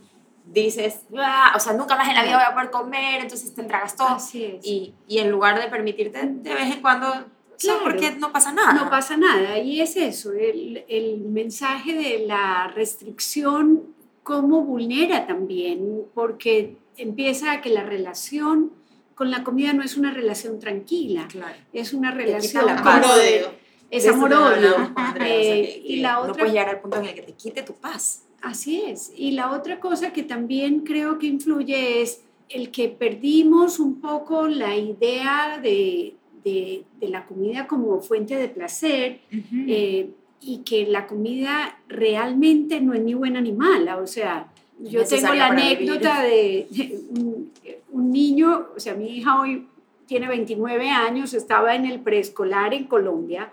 dices, 0.47 1.01
ah", 1.19 1.53
o 1.55 1.61
sea, 1.61 1.73
nunca 1.75 1.97
más 1.97 2.09
en 2.09 2.15
la 2.15 2.23
vida 2.23 2.37
voy 2.37 2.47
a 2.47 2.55
poder 2.55 2.71
comer, 2.71 3.23
entonces 3.23 3.55
te 3.55 3.63
tragas 3.65 3.97
todo. 3.97 4.17
Y, 4.33 4.95
y 5.07 5.19
en 5.19 5.31
lugar 5.31 5.61
de 5.61 5.69
permitirte 5.69 6.21
de 6.25 6.55
vez 6.55 6.75
en 6.75 6.81
cuando 6.81 7.27
Claro, 7.59 7.81
porque 7.85 8.13
no 8.13 8.33
pasa 8.33 8.53
nada. 8.53 8.73
No 8.73 8.91
pasa 8.91 9.17
nada. 9.17 9.59
Y 9.59 9.81
es 9.81 9.97
eso, 9.97 10.33
el, 10.33 10.85
el 10.89 11.21
mensaje 11.21 11.95
de 11.95 12.27
la 12.27 12.69
restricción, 12.69 13.95
cómo 14.23 14.63
vulnera 14.63 15.27
también, 15.27 16.05
porque 16.15 16.77
empieza 16.97 17.53
a 17.53 17.61
que 17.61 17.71
la 17.71 17.83
relación 17.83 18.73
con 19.15 19.31
la 19.31 19.45
comida 19.45 19.73
no 19.73 19.83
es 19.83 19.97
una 19.97 20.13
relación 20.13 20.59
tranquila, 20.59 21.27
claro. 21.29 21.57
es 21.73 21.95
una 21.95 22.11
relación 22.11 22.69
amor-odio. 22.69 23.51
Es 23.91 24.07
amor-odio. 24.07 24.93
Eh, 25.21 25.83
y 25.85 26.01
la 26.01 26.19
otra, 26.19 26.29
no 26.29 26.35
puedes 26.35 26.53
llegar 26.53 26.69
al 26.69 26.81
punto 26.81 26.99
en 26.99 27.07
el 27.07 27.15
que 27.15 27.23
te 27.23 27.33
quite 27.33 27.63
tu 27.63 27.73
paz. 27.75 28.26
Así 28.43 28.83
es. 28.83 29.13
Y 29.17 29.33
la 29.33 29.53
otra 29.53 29.81
cosa 29.81 30.13
que 30.13 30.23
también 30.23 30.81
creo 30.81 31.19
que 31.19 31.27
influye 31.27 32.03
es 32.03 32.23
el 32.49 32.71
que 32.71 32.89
perdimos 32.89 33.81
un 33.81 34.01
poco 34.01 34.47
la 34.47 34.77
idea 34.77 35.59
de, 35.63 36.15
de, 36.45 36.85
la 37.01 37.27
comida 37.27 37.67
como 37.67 38.01
fuente 38.01 38.37
de 38.37 38.49
placer 38.49 39.21
eh, 39.67 40.11
y 40.41 40.59
que 40.59 40.87
la 40.87 41.07
comida 41.07 41.81
realmente 41.89 42.81
no 42.81 42.95
es 42.95 43.03
ni 43.03 43.15
buen 43.15 43.37
animal. 43.37 43.89
O 44.01 44.07
sea, 44.07 44.53
yo 44.79 45.05
tengo 45.05 45.35
la 45.35 45.49
anécdota 45.49 46.23
de, 46.23 46.69
un, 47.11 47.51
un, 47.91 48.11
niño, 48.11 48.69
o 48.77 48.81
sea, 48.81 48.95
mi 48.95 49.17
hija 49.17 49.41
hoy 49.41 49.67
tiene 50.07 50.29
29 50.29 50.89
años, 50.89 51.35
estaba 51.35 51.75
en 51.75 51.85
el 51.85 52.01
preescolar 52.01 52.75
en 52.75 52.85
Colombia 52.85 53.53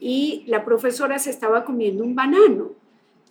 y 0.00 0.42
la 0.46 0.64
profesora 0.64 1.20
se 1.20 1.30
estaba 1.30 1.64
comiendo 1.64 2.02
un 2.02 2.16
banano. 2.16 2.72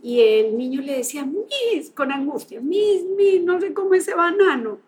Y 0.01 0.19
el 0.21 0.57
niño 0.57 0.81
le 0.81 0.97
decía, 0.97 1.25
Miss, 1.25 1.91
con 1.91 2.11
angustia, 2.11 2.59
Miss, 2.59 3.03
Miss, 3.15 3.43
no 3.43 3.59
se 3.59 3.73
come 3.73 3.97
ese 3.97 4.15
banano. 4.15 4.79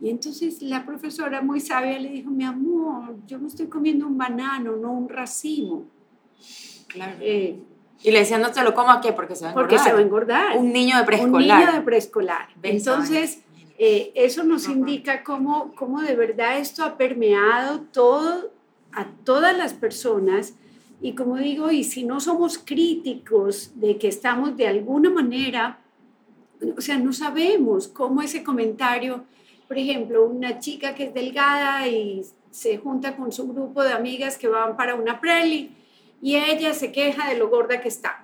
Y 0.00 0.10
entonces 0.10 0.60
la 0.60 0.84
profesora 0.84 1.40
muy 1.40 1.60
sabia 1.60 1.98
le 1.98 2.10
dijo, 2.10 2.30
mi 2.30 2.44
amor, 2.44 3.16
yo 3.26 3.38
me 3.38 3.48
estoy 3.48 3.66
comiendo 3.68 4.06
un 4.06 4.18
banano, 4.18 4.76
no 4.76 4.92
un 4.92 5.08
racimo. 5.08 5.84
Claro. 6.88 7.16
Eh, 7.20 7.58
y 8.02 8.10
le 8.10 8.18
decían, 8.18 8.42
no 8.42 8.52
te 8.52 8.62
lo 8.62 8.74
coma, 8.74 9.00
¿qué? 9.00 9.12
Porque 9.12 9.34
se 9.34 9.44
va 9.44 9.50
a 9.50 9.52
engordar. 9.52 9.68
Porque 9.68 9.82
se 9.82 9.92
va 9.92 9.98
a 9.98 10.02
engordar. 10.02 10.56
Un 10.58 10.72
niño 10.72 10.98
de 10.98 11.04
preescolar. 11.04 11.58
Un 11.58 11.66
niño 11.66 11.72
de 11.72 11.80
preescolar. 11.80 12.48
Entonces, 12.62 13.42
eh, 13.78 14.12
eso 14.14 14.44
nos 14.44 14.68
indica 14.68 15.22
cómo, 15.24 15.74
cómo 15.74 16.02
de 16.02 16.14
verdad 16.14 16.58
esto 16.58 16.84
ha 16.84 16.96
permeado 16.96 17.80
todo, 17.92 18.52
a 18.92 19.06
todas 19.24 19.56
las 19.56 19.74
personas. 19.74 20.54
Y 21.00 21.12
como 21.12 21.36
digo, 21.36 21.70
y 21.70 21.84
si 21.84 22.04
no 22.04 22.20
somos 22.20 22.58
críticos 22.58 23.72
de 23.74 23.98
que 23.98 24.08
estamos 24.08 24.56
de 24.56 24.66
alguna 24.66 25.10
manera, 25.10 25.78
o 26.76 26.80
sea, 26.80 26.98
no 26.98 27.12
sabemos 27.12 27.88
cómo 27.88 28.22
ese 28.22 28.42
comentario 28.42 29.24
por 29.68 29.78
ejemplo, 29.78 30.24
una 30.26 30.60
chica 30.60 30.94
que 30.94 31.04
es 31.04 31.14
delgada 31.14 31.88
y 31.88 32.22
se 32.50 32.78
junta 32.78 33.16
con 33.16 33.32
su 33.32 33.48
grupo 33.48 33.82
de 33.82 33.92
amigas 33.92 34.38
que 34.38 34.48
van 34.48 34.76
para 34.76 34.94
una 34.94 35.20
preli 35.20 35.70
y 36.22 36.36
ella 36.36 36.72
se 36.72 36.92
queja 36.92 37.28
de 37.28 37.36
lo 37.36 37.48
gorda 37.48 37.80
que 37.80 37.88
está. 37.88 38.22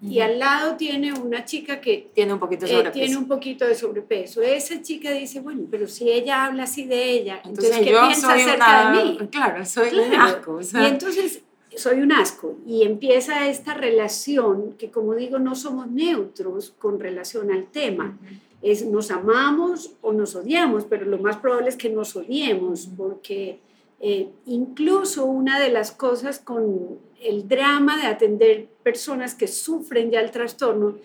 Y 0.00 0.20
al 0.20 0.38
lado 0.38 0.76
tiene 0.76 1.12
una 1.12 1.44
chica 1.44 1.80
que 1.80 2.10
tiene 2.14 2.32
un 2.32 2.38
poquito 2.38 2.66
de 2.66 2.70
eh, 2.70 2.76
sobrepeso. 2.76 3.04
tiene 3.04 3.16
un 3.16 3.26
poquito 3.26 3.66
de 3.66 3.74
sobrepeso. 3.74 4.42
Esa 4.42 4.80
chica 4.80 5.10
dice, 5.10 5.40
bueno, 5.40 5.62
pero 5.68 5.88
si 5.88 6.08
ella 6.08 6.44
habla 6.44 6.62
así 6.62 6.84
de 6.84 7.10
ella, 7.10 7.40
entonces, 7.44 7.78
¿qué 7.78 7.90
piensa 7.90 8.32
acerca 8.32 8.92
de 8.92 9.04
mí? 9.04 9.18
Claro, 9.28 9.64
soy 9.66 9.98
un 9.98 10.14
asco. 10.14 10.60
Y 10.60 10.86
entonces 10.86 11.42
soy 11.78 12.00
un 12.00 12.12
asco. 12.12 12.56
Y 12.66 12.82
empieza 12.82 13.48
esta 13.48 13.74
relación 13.74 14.74
que, 14.74 14.90
como 14.90 15.14
digo, 15.14 15.38
no 15.38 15.54
somos 15.54 15.88
neutros 15.90 16.74
con 16.78 17.00
relación 17.00 17.50
al 17.50 17.66
tema. 17.66 18.18
Es 18.60 18.84
nos 18.84 19.10
amamos 19.10 19.92
o 20.02 20.12
nos 20.12 20.34
odiamos, 20.34 20.84
pero 20.84 21.06
lo 21.06 21.18
más 21.18 21.36
probable 21.36 21.68
es 21.68 21.76
que 21.76 21.90
nos 21.90 22.16
odiemos, 22.16 22.88
porque 22.96 23.60
eh, 24.00 24.30
incluso 24.46 25.24
una 25.24 25.58
de 25.60 25.70
las 25.70 25.92
cosas 25.92 26.38
con 26.38 26.98
el 27.20 27.48
drama 27.48 28.00
de 28.00 28.06
atender 28.06 28.68
personas 28.82 29.34
que 29.34 29.48
sufren 29.48 30.10
ya 30.10 30.20
el 30.20 30.30
trastorno 30.30 30.96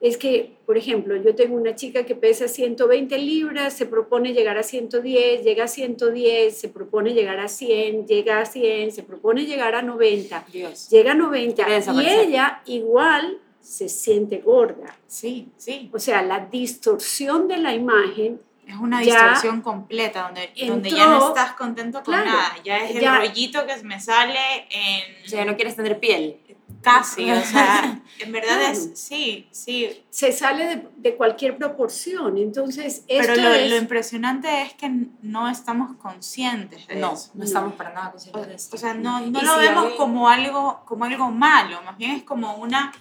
es 0.00 0.16
que, 0.16 0.52
por 0.64 0.76
ejemplo, 0.76 1.16
yo 1.16 1.34
tengo 1.34 1.56
una 1.56 1.74
chica 1.74 2.04
que 2.04 2.14
pesa 2.14 2.46
120 2.46 3.18
libras, 3.18 3.72
se 3.72 3.84
propone 3.84 4.32
llegar 4.32 4.56
a 4.56 4.62
110, 4.62 5.42
llega 5.42 5.64
a 5.64 5.68
110, 5.68 6.56
se 6.56 6.68
propone 6.68 7.14
llegar 7.14 7.40
a 7.40 7.48
100, 7.48 8.06
llega 8.06 8.40
a 8.40 8.46
100, 8.46 8.92
se 8.92 9.02
propone 9.02 9.44
llegar 9.44 9.74
a 9.74 9.82
90, 9.82 10.46
llega 10.90 11.12
a 11.12 11.14
90 11.14 11.66
y 11.94 12.06
ella 12.06 12.62
igual 12.66 13.38
se 13.60 13.88
siente 13.88 14.38
gorda. 14.38 14.96
Sí, 15.08 15.48
sí. 15.56 15.90
O 15.92 15.98
sea, 15.98 16.22
la 16.22 16.46
distorsión 16.46 17.48
de 17.48 17.58
la 17.58 17.74
imagen. 17.74 18.40
Es 18.66 18.76
una 18.76 19.00
distorsión 19.00 19.62
completa, 19.62 20.24
donde, 20.24 20.50
donde 20.66 20.90
ya 20.90 21.08
no 21.08 21.28
estás 21.28 21.54
contento 21.54 22.02
con 22.02 22.14
nada. 22.14 22.54
Ya 22.62 22.84
es 22.84 22.94
el 22.94 23.04
rollito 23.04 23.66
que 23.66 23.82
me 23.82 23.98
sale 23.98 24.38
en... 24.70 25.24
O 25.24 25.28
sea, 25.28 25.40
ya 25.40 25.50
no 25.50 25.56
quieres 25.56 25.74
tener 25.74 25.98
piel. 25.98 26.36
Casi, 26.80 27.30
o 27.30 27.40
sea, 27.42 28.00
en 28.20 28.32
verdad 28.32 28.70
es, 28.70 28.92
sí, 28.94 29.48
sí. 29.50 30.04
Se 30.10 30.32
sale 30.32 30.64
de, 30.64 30.88
de 30.96 31.16
cualquier 31.16 31.56
proporción, 31.56 32.38
entonces 32.38 33.04
Pero 33.08 33.34
lo, 33.34 33.50
lo, 33.50 33.76
impresionante 33.76 34.62
es 34.62 34.74
que 34.74 34.88
no 35.22 35.48
estamos 35.48 35.96
conscientes 35.96 36.86
de 36.86 36.96
no, 36.96 37.14
eso. 37.14 37.30
No, 37.34 37.44
estamos 37.44 37.74
para 37.74 37.92
nada 37.92 38.12
conscientes 38.12 38.46
de 38.46 38.54
eso. 38.54 38.70
O 38.74 38.78
sea, 38.78 38.94
no, 38.94 39.20
no 39.20 39.42
lo 39.42 39.56
vemos 39.58 39.92
como, 39.94 40.28
algo, 40.28 40.82
como 40.84 41.04
algo 41.04 41.30
malo, 41.30 41.82
más 41.82 41.98
bien 41.98 42.12
es 42.12 42.22
como 42.22 42.56
una 42.56 42.92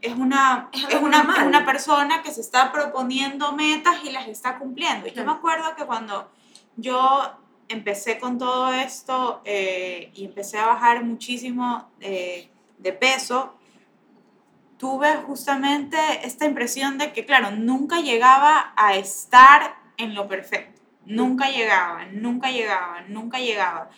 es 0.00 0.14
una, 0.14 0.68
es, 0.72 0.94
una, 1.00 1.44
una 1.46 1.64
persona 1.64 2.22
que 2.22 2.30
se 2.30 2.40
está 2.40 2.70
proponiendo 2.70 3.52
metas 3.52 3.96
y 4.04 4.10
las 4.10 4.28
está 4.28 4.58
cumpliendo. 4.58 5.08
Y 5.08 5.12
yo 5.12 5.24
me 5.24 5.32
acuerdo 5.32 5.74
que 5.76 5.84
cuando 5.84 6.30
yo 6.76 7.32
empecé 7.68 8.18
con 8.18 8.38
todo 8.38 8.72
esto 8.72 9.40
eh, 9.44 10.10
y 10.14 10.24
empecé 10.24 10.58
a 10.58 10.66
bajar 10.66 11.04
muchísimo 11.04 11.88
eh, 12.00 12.50
de 12.78 12.92
peso, 12.92 13.54
tuve 14.78 15.16
justamente 15.16 15.96
esta 16.24 16.44
impresión 16.44 16.98
de 16.98 17.12
que, 17.12 17.24
claro, 17.24 17.50
nunca 17.50 18.00
llegaba 18.00 18.72
a 18.76 18.96
estar 18.96 19.76
en 19.96 20.14
lo 20.14 20.28
perfecto. 20.28 20.82
Nunca 21.04 21.50
llegaba, 21.50 22.06
nunca 22.06 22.50
llegaba, 22.50 23.02
nunca 23.08 23.38
llegaba. 23.38 23.90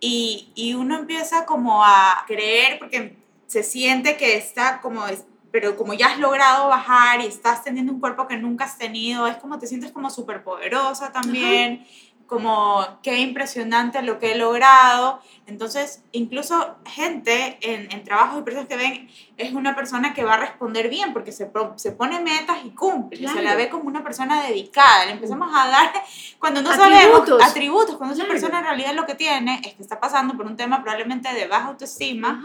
Y, 0.00 0.50
y 0.54 0.74
uno 0.74 0.98
empieza 0.98 1.46
como 1.46 1.84
a 1.84 2.24
creer, 2.26 2.78
porque 2.78 3.16
se 3.46 3.62
siente 3.62 4.16
que 4.16 4.36
está 4.36 4.80
como 4.80 5.04
pero 5.50 5.76
como 5.76 5.94
ya 5.94 6.08
has 6.08 6.18
logrado 6.18 6.68
bajar 6.68 7.20
y 7.20 7.26
estás 7.26 7.64
teniendo 7.64 7.92
un 7.92 8.00
cuerpo 8.00 8.28
que 8.28 8.36
nunca 8.36 8.64
has 8.64 8.78
tenido, 8.78 9.26
es 9.26 9.36
como 9.36 9.58
te 9.58 9.66
sientes 9.66 9.90
como 9.90 10.10
súper 10.10 10.42
poderosa 10.44 11.12
también, 11.12 11.86
como 12.30 12.86
qué 13.02 13.18
impresionante 13.18 14.00
lo 14.02 14.20
que 14.20 14.32
he 14.32 14.38
logrado. 14.38 15.20
Entonces, 15.48 16.04
incluso 16.12 16.76
gente 16.86 17.58
en, 17.60 17.90
en 17.90 18.04
trabajos 18.04 18.38
y 18.38 18.44
personas 18.44 18.68
que 18.68 18.76
ven, 18.76 19.10
es 19.36 19.52
una 19.52 19.74
persona 19.74 20.14
que 20.14 20.22
va 20.22 20.34
a 20.34 20.36
responder 20.36 20.88
bien 20.88 21.12
porque 21.12 21.32
se, 21.32 21.50
se 21.74 21.90
pone 21.90 22.20
metas 22.20 22.58
y 22.64 22.70
cumple, 22.70 23.26
se 23.26 23.42
la 23.42 23.56
ve 23.56 23.68
como 23.68 23.88
una 23.88 24.04
persona 24.04 24.44
dedicada. 24.44 25.06
Le 25.06 25.12
empezamos 25.12 25.50
a 25.52 25.68
dar, 25.68 25.92
cuando 26.38 26.62
no 26.62 26.72
sabemos, 26.72 27.28
atributos, 27.42 27.96
cuando 27.96 28.14
esa 28.14 28.28
persona 28.28 28.60
en 28.60 28.64
realidad 28.64 28.94
lo 28.94 29.06
que 29.06 29.16
tiene 29.16 29.60
es 29.64 29.74
que 29.74 29.82
está 29.82 29.98
pasando 29.98 30.36
por 30.36 30.46
un 30.46 30.56
tema 30.56 30.82
probablemente 30.82 31.34
de 31.34 31.48
baja 31.48 31.66
autoestima, 31.66 32.44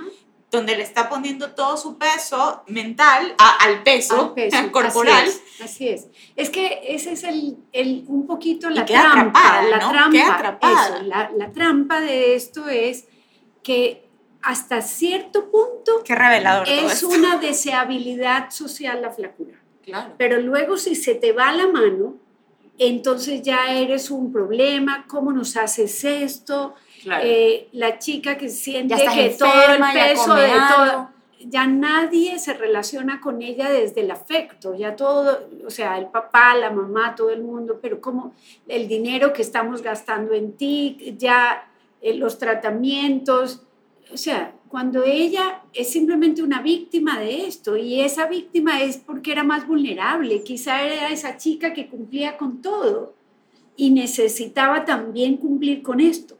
donde 0.51 0.75
le 0.75 0.84
está 0.84 1.10
poniendo 1.10 1.51
todo 1.51 1.75
su 1.77 1.97
peso 1.97 2.63
mental 2.67 3.36
al 3.38 3.84
peso, 3.84 4.36
corporal. 4.71 5.29
Así 5.63 5.88
es, 5.89 6.08
es. 6.36 6.49
que 6.49 6.81
ese 6.88 7.13
es 7.13 7.24
el, 7.24 7.57
el 7.72 8.05
un 8.07 8.28
poquito 8.28 8.70
la 8.70 8.86
trampa. 8.86 9.61
la, 9.63 9.80
trampa 9.80 11.01
la, 11.03 11.32
la, 11.36 11.51
trampa 11.51 12.01
de 12.01 12.36
esto 12.36 12.67
es 12.67 13.05
que 13.63 14.05
hasta 14.41 14.82
cierto 14.82 15.49
punto 15.49 16.03
Qué 16.03 16.13
revelador 16.13 16.67
es 16.70 17.03
una 17.03 17.38
deseabilidad 17.38 18.51
social 18.51 19.01
la 19.01 19.11
flacura. 19.11 19.59
Claro. 19.84 20.13
Pero 20.17 20.39
luego 20.39 20.78
si 20.78 20.95
se 20.95 21.15
te 21.15 21.32
va 21.32 21.51
la 21.51 21.67
mano, 21.67 22.17
entonces 22.78 23.41
ya 23.41 23.72
eres 23.72 24.11
un 24.11 24.32
problema, 24.32 25.05
¿cómo 25.07 25.32
nos 25.32 25.55
haces 25.57 26.03
esto? 26.03 26.76
Eh, 27.24 27.68
la 27.74 27.99
chica 27.99 28.38
que 28.38 28.49
siente 28.49 28.95
que 28.95 29.36
todo 29.38 29.74
el 29.74 29.84
peso 29.93 30.36
de 30.36 30.49
todo, 30.76 31.10
ya 31.47 31.68
nadie 31.68 32.39
se 32.39 32.53
relaciona 32.53 33.22
con 33.22 33.41
ella 33.41 33.70
desde 33.70 34.01
el 34.01 34.12
afecto, 34.12 34.76
ya 34.76 34.95
todo, 34.95 35.47
o 35.66 35.70
sea, 35.70 35.97
el 35.97 36.08
papá, 36.08 36.56
la 36.56 36.72
mamá, 36.72 37.16
todo 37.16 37.30
el 37.30 37.43
mundo, 37.43 37.80
pero 37.82 38.01
como 38.01 38.34
el 38.68 38.88
dinero 38.88 39.34
que 39.34 39.41
estamos 39.41 39.82
gastando 39.82 40.34
en 40.34 40.53
ti, 40.53 41.16
ya 41.18 41.68
eh, 42.01 42.16
los 42.16 42.38
tratamientos, 42.39 43.64
o 44.12 44.18
sea, 44.18 44.53
cuando 44.68 45.03
ella 45.03 45.62
es 45.74 45.91
simplemente 45.91 46.41
una 46.41 46.62
víctima 46.62 47.20
de 47.20 47.45
esto 47.45 47.78
y 47.78 48.01
esa 48.01 48.28
víctima 48.28 48.82
es 48.82 48.97
porque 48.97 49.32
era 49.32 49.43
más 49.43 49.68
vulnerable, 49.68 50.43
quizá 50.43 50.84
era 50.84 51.10
esa 51.10 51.38
chica 51.38 51.74
que 51.74 51.88
cumplía 51.88 52.38
con 52.38 52.62
todo 52.62 53.14
y 53.78 53.91
necesitaba 53.91 54.86
también 54.86 55.38
cumplir 55.38 55.82
con 55.82 55.99
esto. 55.99 56.38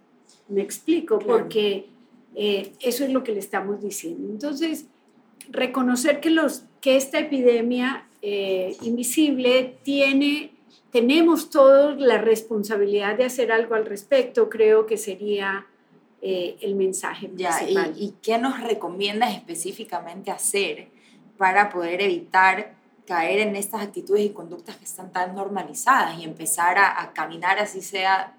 Me 0.47 0.61
explico, 0.61 1.19
porque 1.19 1.89
eh, 2.35 2.73
eso 2.79 3.03
es 3.03 3.11
lo 3.11 3.23
que 3.23 3.31
le 3.31 3.39
estamos 3.39 3.81
diciendo. 3.81 4.29
Entonces, 4.29 4.85
reconocer 5.49 6.19
que, 6.19 6.29
los, 6.29 6.63
que 6.81 6.97
esta 6.97 7.19
epidemia 7.19 8.07
eh, 8.21 8.75
invisible 8.81 9.77
tiene, 9.83 10.51
tenemos 10.91 11.49
todos 11.49 11.99
la 11.99 12.17
responsabilidad 12.17 13.17
de 13.17 13.25
hacer 13.25 13.51
algo 13.51 13.75
al 13.75 13.85
respecto, 13.85 14.49
creo 14.49 14.85
que 14.85 14.97
sería 14.97 15.65
eh, 16.21 16.57
el 16.61 16.75
mensaje 16.75 17.27
principal. 17.27 17.93
¿y, 17.95 18.05
¿Y 18.05 18.13
qué 18.21 18.37
nos 18.37 18.61
recomiendas 18.61 19.33
específicamente 19.33 20.31
hacer 20.31 20.87
para 21.37 21.69
poder 21.69 22.01
evitar 22.01 22.75
caer 23.05 23.39
en 23.39 23.55
estas 23.55 23.81
actitudes 23.81 24.25
y 24.25 24.29
conductas 24.29 24.77
que 24.77 24.85
están 24.85 25.11
tan 25.11 25.35
normalizadas 25.35 26.17
y 26.19 26.23
empezar 26.23 26.77
a, 26.77 27.01
a, 27.01 27.13
caminar 27.13 27.59
así 27.59 27.81
sea 27.81 28.35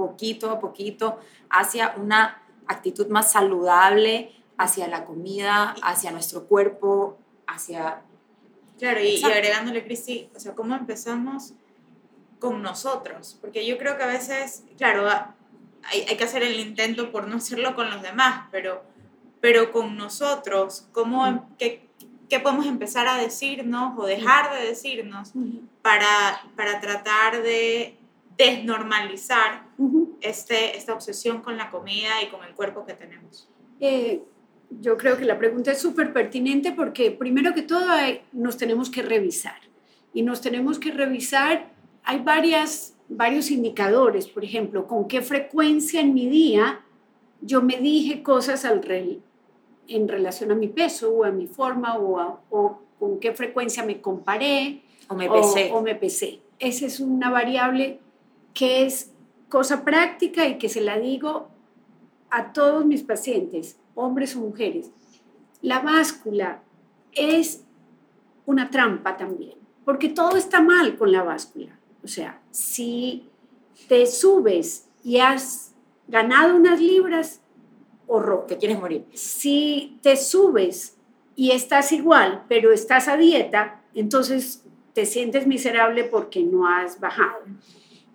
poquito 0.00 0.50
a 0.50 0.58
poquito 0.58 1.18
hacia 1.50 1.94
una 1.98 2.42
actitud 2.66 3.08
más 3.08 3.32
saludable, 3.32 4.32
hacia 4.56 4.88
la 4.88 5.04
comida, 5.04 5.74
hacia 5.82 6.10
nuestro 6.10 6.44
cuerpo, 6.44 7.18
hacia... 7.46 8.02
Claro, 8.78 9.00
y, 9.02 9.16
y 9.16 9.24
agregándole, 9.24 9.84
Cristi, 9.84 10.30
o 10.34 10.40
sea, 10.40 10.54
¿cómo 10.54 10.74
empezamos 10.74 11.52
con 12.38 12.62
nosotros? 12.62 13.36
Porque 13.42 13.66
yo 13.66 13.76
creo 13.76 13.98
que 13.98 14.04
a 14.04 14.06
veces, 14.06 14.64
claro, 14.78 15.06
hay, 15.84 16.06
hay, 16.08 16.16
que 16.16 16.24
hacer 16.24 16.42
el 16.42 16.58
intento 16.58 17.12
por 17.12 17.28
no 17.28 17.36
hacerlo 17.36 17.74
con 17.74 17.90
los 17.90 18.00
demás, 18.00 18.46
pero, 18.50 18.82
pero 19.40 19.70
con 19.70 19.98
nosotros, 19.98 20.86
¿cómo, 20.92 21.50
qué, 21.58 21.86
qué, 22.30 22.40
podemos 22.40 22.66
empezar 22.66 23.06
a 23.06 23.18
decirnos 23.18 23.98
o 23.98 24.06
dejar 24.06 24.54
de 24.54 24.66
decirnos 24.66 25.32
para, 25.82 26.42
para 26.56 26.80
tratar 26.80 27.42
de 27.42 27.98
desnormalizar 28.38 29.69
uh-huh. 29.80 30.18
este, 30.20 30.76
esta 30.76 30.92
obsesión 30.94 31.42
con 31.42 31.56
la 31.56 31.70
comida 31.70 32.22
y 32.22 32.28
con 32.28 32.44
el 32.44 32.54
cuerpo 32.54 32.84
que 32.86 32.94
tenemos? 32.94 33.48
Eh, 33.80 34.22
yo 34.80 34.96
creo 34.96 35.16
que 35.16 35.24
la 35.24 35.38
pregunta 35.38 35.72
es 35.72 35.78
súper 35.78 36.12
pertinente 36.12 36.72
porque 36.72 37.10
primero 37.10 37.54
que 37.54 37.62
todo 37.62 37.90
hay, 37.90 38.22
nos 38.32 38.56
tenemos 38.56 38.90
que 38.90 39.02
revisar 39.02 39.60
y 40.14 40.22
nos 40.22 40.40
tenemos 40.40 40.78
que 40.78 40.92
revisar, 40.92 41.72
hay 42.04 42.18
varias 42.20 42.96
varios 43.10 43.50
indicadores, 43.50 44.28
por 44.28 44.44
ejemplo, 44.44 44.86
con 44.86 45.08
qué 45.08 45.20
frecuencia 45.20 46.00
en 46.00 46.14
mi 46.14 46.28
día 46.28 46.80
yo 47.42 47.60
me 47.62 47.78
dije 47.78 48.22
cosas 48.22 48.64
al 48.64 48.82
re, 48.82 49.18
en 49.88 50.08
relación 50.08 50.52
a 50.52 50.54
mi 50.54 50.68
peso 50.68 51.10
o 51.12 51.24
a 51.24 51.30
mi 51.30 51.46
forma 51.46 51.96
o, 51.98 52.20
a, 52.20 52.40
o 52.50 52.80
con 52.98 53.18
qué 53.18 53.32
frecuencia 53.32 53.84
me 53.84 54.00
comparé 54.00 54.82
o 55.08 55.14
me 55.14 55.28
pesé. 55.28 55.70
O, 55.72 55.78
o 55.78 55.82
me 55.82 55.94
pesé. 55.96 56.40
Esa 56.58 56.86
es 56.86 57.00
una 57.00 57.30
variable 57.30 57.98
que 58.54 58.84
es 58.86 59.09
cosa 59.50 59.84
práctica 59.84 60.46
y 60.46 60.56
que 60.56 60.70
se 60.70 60.80
la 60.80 60.98
digo 60.98 61.48
a 62.30 62.54
todos 62.54 62.86
mis 62.86 63.02
pacientes, 63.02 63.78
hombres 63.94 64.34
o 64.36 64.40
mujeres. 64.40 64.90
La 65.60 65.80
báscula 65.80 66.62
es 67.12 67.64
una 68.46 68.70
trampa 68.70 69.18
también, 69.18 69.58
porque 69.84 70.08
todo 70.08 70.36
está 70.36 70.62
mal 70.62 70.96
con 70.96 71.12
la 71.12 71.22
báscula. 71.22 71.78
O 72.02 72.08
sea, 72.08 72.40
si 72.50 73.28
te 73.88 74.06
subes 74.06 74.88
y 75.04 75.18
has 75.18 75.74
ganado 76.08 76.56
unas 76.56 76.80
libras, 76.80 77.42
horror. 78.06 78.46
Te 78.46 78.58
quieres 78.58 78.78
morir. 78.78 79.06
Si 79.12 79.98
te 80.02 80.16
subes 80.16 80.96
y 81.36 81.52
estás 81.52 81.92
igual, 81.92 82.44
pero 82.48 82.72
estás 82.72 83.08
a 83.08 83.16
dieta, 83.16 83.82
entonces 83.94 84.64
te 84.94 85.06
sientes 85.06 85.46
miserable 85.46 86.04
porque 86.04 86.42
no 86.42 86.66
has 86.66 86.98
bajado. 86.98 87.44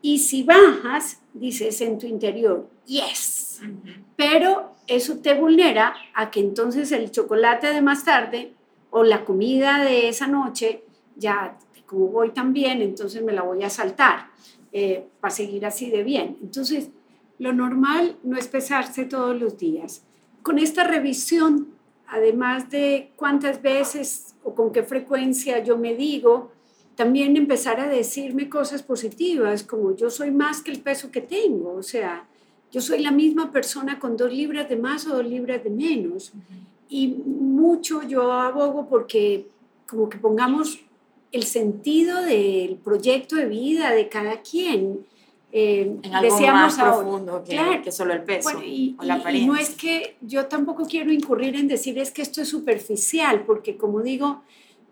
Y 0.05 0.19
si 0.19 0.43
bajas, 0.43 1.19
dices 1.33 1.81
en 1.81 1.97
tu 1.97 2.05
interior, 2.05 2.69
yes. 2.85 3.59
Uh 3.63 3.65
-huh. 3.65 4.03
Pero 4.15 4.75
eso 4.85 5.17
te 5.17 5.33
vulnera 5.33 5.95
a 6.13 6.29
que 6.29 6.41
entonces 6.41 6.91
el 6.91 7.09
chocolate 7.09 7.73
de 7.73 7.81
más 7.81 8.05
tarde 8.05 8.53
o 8.91 9.03
la 9.03 9.25
comida 9.25 9.83
de 9.83 10.07
esa 10.07 10.27
noche 10.27 10.83
ya 11.15 11.57
como 11.87 12.09
voy 12.09 12.29
tan 12.33 12.53
bien, 12.53 12.83
entonces 12.83 13.23
me 13.23 13.33
la 13.33 13.41
voy 13.41 13.63
a 13.63 13.69
saltar 13.71 14.27
eh, 14.71 15.07
para 15.19 15.33
seguir 15.33 15.65
así 15.65 15.89
de 15.89 16.03
bien. 16.03 16.37
Entonces, 16.39 16.91
lo 17.39 17.51
normal 17.51 18.15
no 18.21 18.37
es 18.37 18.47
pesarse 18.47 19.05
todos 19.05 19.35
los 19.35 19.57
días. 19.57 20.03
Con 20.43 20.59
esta 20.59 20.83
revisión, 20.83 21.69
además 22.05 22.69
de 22.69 23.11
cuántas 23.15 23.59
veces 23.63 24.35
o 24.43 24.53
con 24.53 24.71
qué 24.71 24.83
frecuencia 24.83 25.63
yo 25.63 25.77
me 25.79 25.95
digo, 25.95 26.51
también 26.95 27.35
empezar 27.37 27.79
a 27.79 27.87
decirme 27.87 28.49
cosas 28.49 28.83
positivas, 28.83 29.63
como 29.63 29.95
yo 29.95 30.09
soy 30.09 30.31
más 30.31 30.61
que 30.61 30.71
el 30.71 30.81
peso 30.81 31.11
que 31.11 31.21
tengo, 31.21 31.73
o 31.73 31.83
sea, 31.83 32.25
yo 32.71 32.81
soy 32.81 32.99
la 33.01 33.11
misma 33.11 33.51
persona 33.51 33.99
con 33.99 34.17
dos 34.17 34.33
libras 34.33 34.67
de 34.67 34.75
más 34.75 35.07
o 35.07 35.15
dos 35.15 35.25
libras 35.25 35.63
de 35.63 35.69
menos. 35.69 36.33
Uh 36.33 36.37
-huh. 36.37 36.65
Y 36.89 37.07
mucho 37.07 38.03
yo 38.03 38.31
abogo 38.31 38.87
porque 38.89 39.47
como 39.87 40.09
que 40.09 40.17
pongamos 40.17 40.79
el 41.31 41.43
sentido 41.43 42.21
del 42.21 42.75
proyecto 42.75 43.35
de 43.35 43.45
vida 43.45 43.91
de 43.91 44.09
cada 44.09 44.41
quien. 44.41 45.05
Eh, 45.51 45.99
en 46.03 46.13
algo 46.13 46.37
más 46.37 46.77
ahora, 46.79 46.97
profundo 46.97 47.43
que, 47.45 47.51
claro, 47.51 47.81
que, 47.81 47.91
solo 47.91 48.13
el 48.13 48.23
peso 48.23 48.49
bueno, 48.51 48.65
y, 48.65 48.93
o 48.99 49.03
la 49.03 49.15
apariencia. 49.15 49.45
Y 49.45 49.47
no 49.47 49.55
es 49.55 49.69
que 49.69 50.17
yo 50.19 50.47
tampoco 50.47 50.85
quiero 50.85 51.13
incurrir 51.13 51.55
en 51.55 51.69
decir 51.69 51.97
es 51.97 52.11
que 52.11 52.21
esto 52.21 52.41
es 52.41 52.49
superficial, 52.49 53.45
porque 53.45 53.77
como 53.77 54.01
digo, 54.01 54.41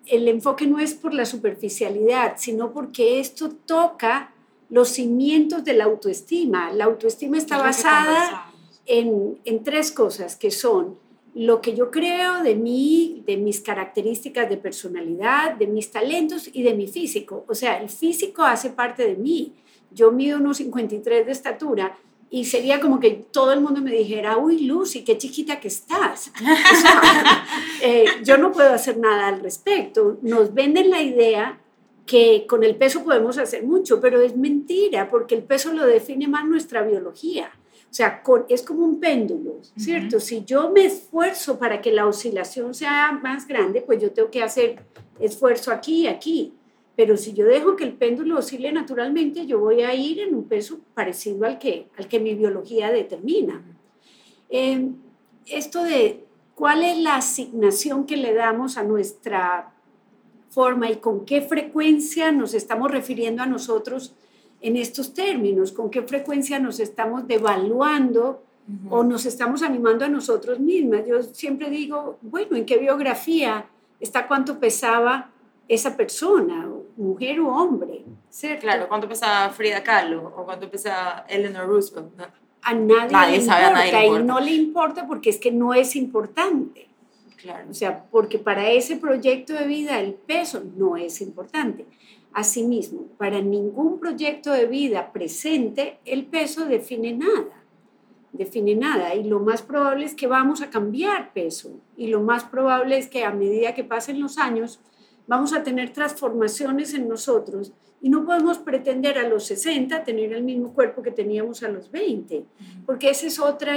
el 0.08 0.28
enfoque 0.28 0.68
no 0.68 0.80
es 0.80 0.94
por 0.94 1.14
la 1.14 1.26
superficialidad, 1.26 2.36
sino 2.38 2.72
porque 2.72 3.20
esto 3.20 3.50
toca 3.50 4.34
los 4.70 4.90
cimientos 4.90 5.64
de 5.64 5.74
la 5.74 5.86
autoestima. 5.86 6.72
La 6.72 6.86
autoestima 6.86 7.38
está 7.38 7.58
basada 7.58 8.52
en, 8.86 9.40
en 9.46 9.64
tres 9.64 9.92
cosas 9.92 10.36
que 10.36 10.52
son 10.52 10.98
lo 11.36 11.62
que 11.62 11.76
yo 11.76 11.90
creo 11.90 12.44
de 12.44 12.56
mí, 12.56 13.24
de 13.26 13.38
mis 13.38 13.62
características 13.62 14.50
de 14.50 14.58
personalidad, 14.58 15.56
de 15.56 15.68
mis 15.68 15.92
talentos 15.92 16.50
y 16.52 16.62
de 16.62 16.76
mi 16.76 16.88
físico. 16.88 17.44
O 17.48 17.56
sea, 17.56 17.82
el 17.82 17.90
físico 17.90 18.44
hace 18.44 18.70
parte 18.70 19.04
de 19.04 19.16
mí. 19.16 19.54
Yo 19.92 20.12
mido 20.12 20.38
unos 20.38 20.58
53 20.58 21.26
de 21.26 21.32
estatura 21.32 21.98
y 22.30 22.46
sería 22.46 22.80
como 22.80 23.00
que 23.00 23.12
todo 23.12 23.54
el 23.54 23.62
mundo 23.62 23.80
me 23.82 23.92
dijera, 23.92 24.38
uy, 24.38 24.62
Lucy, 24.62 25.04
qué 25.04 25.18
chiquita 25.18 25.60
que 25.60 25.68
estás. 25.68 26.32
O 26.42 26.76
sea, 26.82 27.43
eh, 27.86 28.06
yo 28.24 28.38
no 28.38 28.54
puedo 28.54 28.72
hacer 28.72 28.98
nada 28.98 29.28
al 29.28 29.42
respecto. 29.42 30.18
Nos 30.22 30.54
venden 30.54 30.90
la 30.90 31.02
idea 31.02 31.60
que 32.06 32.46
con 32.48 32.64
el 32.64 32.78
peso 32.78 33.04
podemos 33.04 33.38
hacer 33.38 33.64
mucho, 33.64 34.00
pero 34.00 34.22
es 34.22 34.38
mentira, 34.38 35.10
porque 35.10 35.36
el 35.36 35.44
peso 35.44 35.74
lo 35.74 35.86
define 35.86 36.30
más 36.30 36.48
nuestra 36.48 36.82
biología. 36.84 37.52
O 37.92 37.94
sea, 37.94 38.24
con, 38.24 38.46
es 38.48 38.62
como 38.62 38.86
un 38.86 39.02
péndulo, 39.02 39.60
¿cierto? 39.78 40.16
Uh 40.16 40.20
-huh. 40.20 40.24
Si 40.24 40.46
yo 40.46 40.72
me 40.72 40.86
esfuerzo 40.86 41.60
para 41.60 41.82
que 41.82 41.92
la 41.92 42.08
oscilación 42.08 42.74
sea 42.74 43.12
más 43.22 43.46
grande, 43.50 43.82
pues 43.82 44.02
yo 44.02 44.12
tengo 44.12 44.32
que 44.32 44.42
hacer 44.42 44.78
esfuerzo 45.20 45.70
aquí 45.70 46.04
y 46.04 46.08
aquí. 46.08 46.54
Pero 46.96 47.18
si 47.18 47.34
yo 47.34 47.46
dejo 47.46 47.76
que 47.76 47.84
el 47.84 47.94
péndulo 47.94 48.40
oscile 48.40 48.72
naturalmente, 48.72 49.46
yo 49.46 49.60
voy 49.60 49.82
a 49.82 49.94
ir 49.94 50.22
en 50.22 50.34
un 50.34 50.46
peso 50.46 50.80
parecido 50.94 51.46
al 51.46 51.60
que, 51.60 51.88
al 51.98 52.08
que 52.08 52.22
mi 52.22 52.34
biología 52.34 52.92
determina. 52.92 53.62
Eh, 54.50 54.88
esto 55.46 55.84
de 55.84 56.24
cuál 56.56 56.84
es 56.84 56.98
la 56.98 57.16
asignación 57.16 58.06
que 58.06 58.18
le 58.18 58.34
damos 58.34 58.78
a 58.78 58.84
nuestra 58.84 59.72
forma 60.50 60.90
y 60.90 60.98
con 60.98 61.26
qué 61.26 61.42
frecuencia 61.42 62.32
nos 62.32 62.54
estamos 62.54 62.92
refiriendo 62.92 63.42
a 63.42 63.46
nosotros 63.46 64.14
en 64.62 64.78
estos 64.78 65.14
términos, 65.14 65.72
con 65.72 65.90
qué 65.90 66.04
frecuencia 66.04 66.60
nos 66.60 66.80
estamos 66.80 67.28
devaluando 67.28 68.44
uh 68.68 68.72
-huh. 68.72 68.88
o 68.92 69.04
nos 69.04 69.26
estamos 69.26 69.62
animando 69.64 70.06
a 70.06 70.10
nosotros 70.10 70.60
mismas. 70.60 71.06
Yo 71.08 71.22
siempre 71.24 71.70
digo, 71.70 72.18
bueno, 72.22 72.56
¿en 72.56 72.66
qué 72.66 72.78
biografía 72.78 73.66
está 74.00 74.28
cuánto 74.28 74.60
pesaba 74.60 75.32
esa 75.68 75.98
persona, 75.98 76.70
mujer 76.96 77.40
o 77.40 77.48
hombre? 77.48 78.06
¿cierto? 78.34 78.62
Claro, 78.62 78.88
cuánto 78.88 79.08
pesaba 79.08 79.50
Frida 79.50 79.84
Kahlo 79.84 80.34
o 80.36 80.44
cuánto 80.44 80.70
pesaba 80.70 81.26
Eleanor 81.28 81.68
Roosevelt. 81.68 82.16
¿no? 82.18 82.43
A 82.64 82.74
nadie, 82.74 83.12
nadie, 83.12 83.38
le 83.38 83.44
sabe, 83.44 83.66
a 83.66 83.72
nadie 83.72 83.92
le 83.92 84.06
importa 84.06 84.22
y 84.22 84.26
no 84.26 84.40
le 84.40 84.52
importa 84.52 85.08
porque 85.08 85.30
es 85.30 85.38
que 85.38 85.52
no 85.52 85.74
es 85.74 85.96
importante. 85.96 86.88
Claro. 87.38 87.70
O 87.70 87.74
sea, 87.74 88.06
porque 88.10 88.40
para 88.40 88.72
ese 88.72 88.96
proyecto 88.96 89.54
de 89.54 89.68
vida 89.68 90.00
el 90.00 90.14
peso 90.14 90.64
no 90.78 90.96
es 90.96 91.20
importante. 91.22 91.86
Asimismo, 92.34 93.08
para 93.18 93.42
ningún 93.42 94.00
proyecto 94.00 94.52
de 94.52 94.66
vida 94.66 95.12
presente 95.12 96.00
el 96.06 96.26
peso 96.26 96.66
define 96.66 97.14
nada, 97.14 97.64
define 98.32 98.76
nada 98.76 99.14
y 99.14 99.24
lo 99.24 99.40
más 99.40 99.62
probable 99.62 100.06
es 100.06 100.16
que 100.16 100.26
vamos 100.26 100.62
a 100.62 100.70
cambiar 100.70 101.32
peso 101.34 101.80
y 101.96 102.08
lo 102.08 102.22
más 102.22 102.46
probable 102.46 102.98
es 102.98 103.08
que 103.08 103.24
a 103.24 103.32
medida 103.32 103.76
que 103.76 103.84
pasen 103.84 104.20
los 104.20 104.40
años 104.40 104.80
vamos 105.28 105.54
a 105.54 105.64
tener 105.64 105.94
transformaciones 105.94 106.94
en 106.96 107.08
nosotros 107.08 107.72
y 108.04 108.10
no 108.10 108.24
podemos 108.26 108.60
pretender 108.60 109.18
a 109.18 109.28
los 109.28 109.46
60 109.46 110.04
tener 110.04 110.32
el 110.34 110.44
mismo 110.44 110.74
cuerpo 110.74 111.02
que 111.02 111.10
teníamos 111.10 111.64
a 111.64 111.70
los 111.70 111.90
20, 111.90 112.44
porque 112.86 113.10
esa 113.10 113.26
es 113.26 113.40
otra 113.40 113.76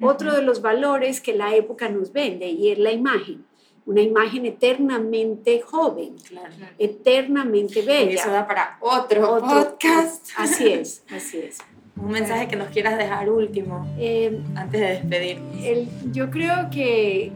otro 0.00 0.32
de 0.34 0.42
los 0.42 0.60
valores 0.62 1.20
que 1.20 1.34
la 1.34 1.54
época 1.56 1.88
nos 1.88 2.12
vende 2.12 2.46
y 2.48 2.70
es 2.70 2.78
la 2.78 2.92
imagen. 2.92 3.44
Una 3.86 4.02
imagen 4.02 4.44
eternamente 4.46 5.60
joven, 5.62 6.14
Claro. 6.28 6.52
eternamente 6.78 7.80
Y 7.80 7.86
bella. 7.86 8.20
eso 8.20 8.30
da 8.30 8.46
para 8.46 8.76
otro, 8.80 9.32
Otro- 9.34 9.48
podcast. 9.48 10.28
Así 10.36 10.68
es, 10.68 11.02
así 11.10 11.38
es. 11.38 11.58
Un 11.96 12.10
mensaje 12.10 12.46
que 12.46 12.54
nos 12.56 12.68
quieras 12.68 12.96
dejar 12.98 13.28
último 13.30 13.86
Eh, 13.98 14.40
antes 14.54 14.80
de 14.80 14.86
despedirnos. 14.88 15.64
el- 15.64 15.88
yo 16.12 16.30
creo 16.30 16.68
que 16.70 17.32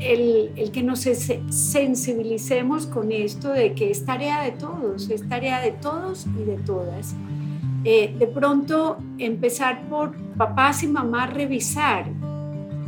el, 0.00 0.50
el 0.56 0.70
que 0.72 0.82
nos 0.82 1.00
se- 1.00 1.40
sensibilicemos 1.50 2.86
con 2.86 3.12
esto 3.12 3.48
de 3.50 3.72
que 3.74 3.90
es 3.90 4.04
tarea 4.04 4.42
de 4.42 4.52
todos, 4.52 5.10
es 5.10 5.28
tarea 5.28 5.60
de 5.60 5.72
todos 5.72 6.26
y 6.40 6.44
de 6.44 6.56
todas. 6.56 7.14
Eh, 7.84 8.14
de 8.18 8.26
pronto 8.28 8.98
empezar 9.18 9.88
por 9.88 10.14
papás 10.36 10.82
y 10.82 10.86
mamás 10.88 11.32
revisar 11.34 12.06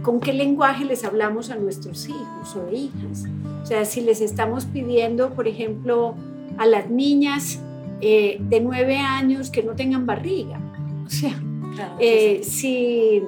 con 0.03 0.21
qué 0.21 0.33
lenguaje 0.33 0.85
les 0.85 1.05
hablamos 1.05 1.51
a 1.51 1.57
nuestros 1.57 2.09
hijos 2.09 2.57
o 2.57 2.73
hijas. 2.75 3.25
O 3.63 3.67
sea, 3.67 3.85
si 3.85 4.03
les 4.03 4.21
estamos 4.21 4.67
pidiendo, 4.67 5.31
por 5.35 5.49
ejemplo, 5.49 6.15
a 6.59 6.67
las 6.67 6.91
niñas 6.91 7.61
eh, 8.01 8.37
de 8.41 8.61
nueve 8.61 8.99
años 8.99 9.51
que 9.51 9.63
no 9.63 9.75
tengan 9.75 10.05
barriga. 10.07 10.61
O 11.07 11.11
sea, 11.11 11.35
Claro, 11.75 11.97
eh, 11.99 12.41
sí. 12.45 12.51
si 12.51 13.23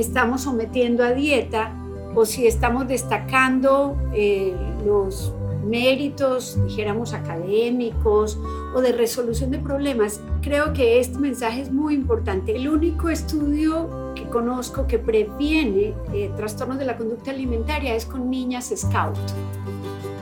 estamos 0.00 0.42
sometiendo 0.42 1.02
a 1.02 1.12
dieta 1.12 1.72
o 2.14 2.24
si 2.24 2.46
estamos 2.46 2.86
destacando 2.86 3.96
eh, 4.14 4.54
los 4.84 5.32
méritos, 5.64 6.58
dijéramos, 6.66 7.14
académicos 7.14 8.38
o 8.74 8.80
de 8.80 8.92
resolución 8.92 9.50
de 9.50 9.58
problemas, 9.58 10.20
creo 10.42 10.72
que 10.72 11.00
este 11.00 11.18
mensaje 11.18 11.62
es 11.62 11.72
muy 11.72 11.94
importante. 11.94 12.54
El 12.54 12.68
único 12.68 13.08
estudio 13.08 14.12
que 14.14 14.24
conozco 14.24 14.86
que 14.86 14.98
previene 14.98 15.94
eh, 16.12 16.30
trastornos 16.36 16.78
de 16.78 16.84
la 16.84 16.96
conducta 16.96 17.30
alimentaria 17.30 17.94
es 17.94 18.04
con 18.04 18.30
niñas 18.30 18.72
scout. 18.76 19.16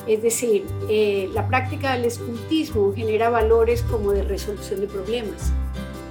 Es 0.07 0.23
decir, 0.23 0.65
eh, 0.89 1.31
la 1.33 1.47
práctica 1.47 1.93
del 1.93 2.07
escultismo 2.07 2.93
genera 2.95 3.31
valores 3.31 3.83
como 3.83 4.13
de 4.13 4.23
resolución 4.23 4.81
de 4.81 4.87
problemas, 4.89 5.53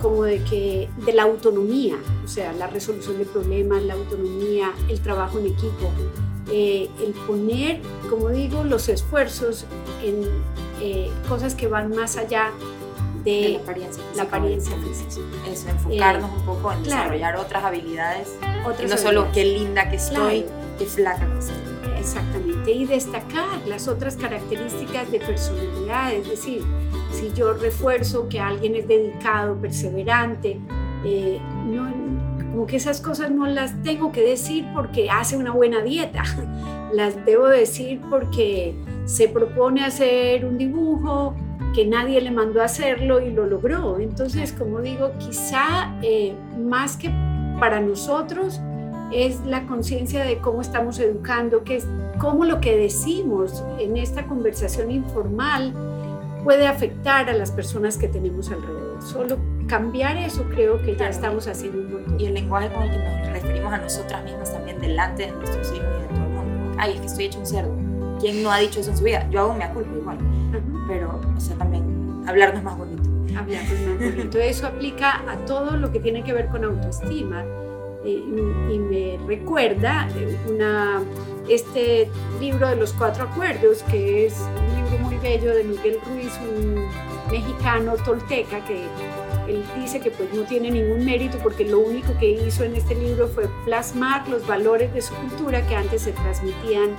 como 0.01 0.23
de 0.23 0.43
que 0.43 0.89
de 1.05 1.13
la 1.13 1.23
autonomía, 1.23 1.95
o 2.23 2.27
sea, 2.27 2.51
la 2.53 2.67
resolución 2.67 3.17
de 3.17 3.25
problemas, 3.25 3.83
la 3.83 3.93
autonomía, 3.93 4.71
el 4.89 4.99
trabajo 5.01 5.39
en 5.39 5.47
equipo, 5.47 5.91
eh, 6.51 6.89
el 7.05 7.13
poner, 7.13 7.81
como 8.09 8.29
digo, 8.29 8.63
los 8.63 8.89
esfuerzos 8.89 9.65
en 10.03 10.25
eh, 10.81 11.09
cosas 11.29 11.55
que 11.55 11.67
van 11.67 11.95
más 11.95 12.17
allá 12.17 12.51
de, 13.23 13.31
de 13.41 13.49
la 13.49 13.59
apariencia 13.59 14.01
física. 14.03 14.15
la 14.17 14.23
apariencia 14.23 14.75
física. 14.77 15.21
Eso, 15.51 15.69
enfocarnos 15.69 16.31
un 16.31 16.45
poco 16.45 16.71
en 16.71 16.81
claro. 16.83 17.01
desarrollar 17.03 17.35
otras 17.37 17.63
habilidades. 17.63 18.35
Y 18.41 18.67
Otras 18.67 18.89
no 18.89 18.97
solo 18.97 19.21
habilidades. 19.21 19.33
qué 19.33 19.45
linda 19.45 19.89
que 19.89 19.95
estoy, 19.97 20.41
Claro. 20.41 20.55
qué 20.79 20.85
flaca 20.85 21.31
que 21.31 21.39
estoy. 21.39 21.55
Exactamente, 21.99 22.71
y 22.71 22.85
destacar 22.85 23.61
las 23.67 23.87
otras 23.87 24.15
características 24.15 25.11
de 25.11 25.19
personalidad, 25.19 26.11
es 26.13 26.27
decir, 26.27 26.63
si 27.11 27.31
yo 27.33 27.53
refuerzo 27.53 28.27
que 28.29 28.39
alguien 28.39 28.75
es 28.75 28.87
dedicado, 28.87 29.55
perseverante, 29.55 30.59
eh, 31.05 31.39
no, 31.67 31.91
como 32.51 32.65
que 32.65 32.77
esas 32.77 33.01
cosas 33.01 33.31
no 33.31 33.45
las 33.47 33.81
tengo 33.83 34.11
que 34.11 34.21
decir 34.21 34.65
porque 34.73 35.09
hace 35.09 35.37
una 35.37 35.51
buena 35.51 35.81
dieta, 35.81 36.23
las 36.93 37.25
debo 37.25 37.47
decir 37.47 38.01
porque 38.09 38.75
se 39.05 39.27
propone 39.27 39.83
hacer 39.83 40.45
un 40.45 40.57
dibujo 40.57 41.35
que 41.73 41.85
nadie 41.85 42.19
le 42.19 42.31
mandó 42.31 42.61
a 42.61 42.65
hacerlo 42.65 43.21
y 43.21 43.31
lo 43.31 43.45
logró. 43.45 43.99
Entonces, 43.99 44.51
como 44.51 44.81
digo, 44.81 45.11
quizá 45.19 45.95
eh, 46.01 46.33
más 46.59 46.97
que 46.97 47.09
para 47.59 47.79
nosotros, 47.79 48.59
es 49.11 49.39
la 49.45 49.65
conciencia 49.67 50.23
de 50.23 50.37
cómo 50.37 50.61
estamos 50.61 50.99
educando, 50.99 51.63
que 51.63 51.77
es 51.77 51.87
cómo 52.19 52.45
lo 52.45 52.61
que 52.61 52.77
decimos 52.77 53.63
en 53.79 53.97
esta 53.97 54.25
conversación 54.25 54.91
informal 54.91 55.73
puede 56.43 56.67
afectar 56.67 57.29
a 57.29 57.33
las 57.33 57.51
personas 57.51 57.97
que 57.97 58.07
tenemos 58.07 58.51
alrededor. 58.51 59.01
Solo 59.01 59.37
cambiar 59.67 60.17
eso 60.17 60.43
creo 60.49 60.81
que 60.81 60.95
ya 60.95 61.09
estamos 61.09 61.47
haciendo 61.47 61.79
un 61.79 61.93
montón. 61.93 62.19
Y 62.19 62.25
el 62.25 62.33
lenguaje 62.33 62.71
con 62.73 62.83
el 62.83 62.91
que 62.91 62.97
nos 62.97 63.27
referimos 63.33 63.73
a 63.73 63.77
nosotras 63.77 64.23
mismas 64.23 64.51
también 64.51 64.79
delante 64.79 65.27
de 65.27 65.31
nuestros 65.31 65.67
hijos 65.73 65.87
y 65.97 66.01
de 66.01 66.07
todo 66.07 66.25
el 66.25 66.29
mundo. 66.31 66.75
Ay, 66.77 66.93
es 66.93 66.99
que 66.99 67.07
estoy 67.07 67.25
hecho 67.25 67.39
un 67.39 67.45
cerdo. 67.45 67.75
¿Quién 68.19 68.43
no 68.43 68.51
ha 68.51 68.59
dicho 68.59 68.79
eso 68.79 68.91
en 68.91 68.97
su 68.97 69.03
vida? 69.03 69.27
Yo 69.29 69.41
hago 69.41 69.53
mi 69.53 69.65
culpa 69.65 69.95
igual. 69.95 70.17
Ajá. 70.17 70.85
Pero, 70.87 71.21
o 71.35 71.39
sea, 71.39 71.55
también 71.57 72.23
hablarnos 72.27 72.63
más 72.63 72.77
bonito. 72.77 73.03
Hablar 73.37 73.61
pues, 73.67 73.81
más 73.87 73.99
bonito. 73.99 74.37
Eso 74.39 74.67
aplica 74.67 75.21
a 75.29 75.37
todo 75.45 75.77
lo 75.77 75.91
que 75.91 75.99
tiene 75.99 76.23
que 76.23 76.33
ver 76.33 76.47
con 76.47 76.63
autoestima. 76.63 77.43
Eh, 78.03 78.23
y, 78.69 78.73
y 78.73 78.79
me 78.79 79.19
recuerda 79.27 80.07
eh, 80.15 80.37
una, 80.49 81.01
este 81.47 82.09
libro 82.39 82.67
de 82.67 82.75
los 82.75 82.93
cuatro 82.93 83.25
acuerdos, 83.25 83.83
que 83.83 84.25
es 84.25 84.35
un 84.39 84.75
libro 84.75 84.97
muy 85.05 85.10
bello 85.21 85.53
de 85.55 85.63
Miguel 85.63 85.99
Ruiz, 86.05 86.31
un 86.41 86.85
mexicano 87.31 87.93
tolteca, 88.03 88.63
que 88.65 88.85
él 89.47 89.63
dice 89.79 89.99
que 89.99 90.11
pues 90.11 90.33
no 90.33 90.43
tiene 90.43 90.71
ningún 90.71 91.03
mérito 91.05 91.37
porque 91.39 91.65
lo 91.65 91.79
único 91.79 92.15
que 92.19 92.31
hizo 92.31 92.63
en 92.63 92.75
este 92.75 92.95
libro 92.95 93.27
fue 93.27 93.49
plasmar 93.65 94.27
los 94.29 94.45
valores 94.45 94.93
de 94.93 95.01
su 95.01 95.13
cultura 95.15 95.65
que 95.67 95.75
antes 95.75 96.03
se 96.03 96.11
transmitían 96.11 96.91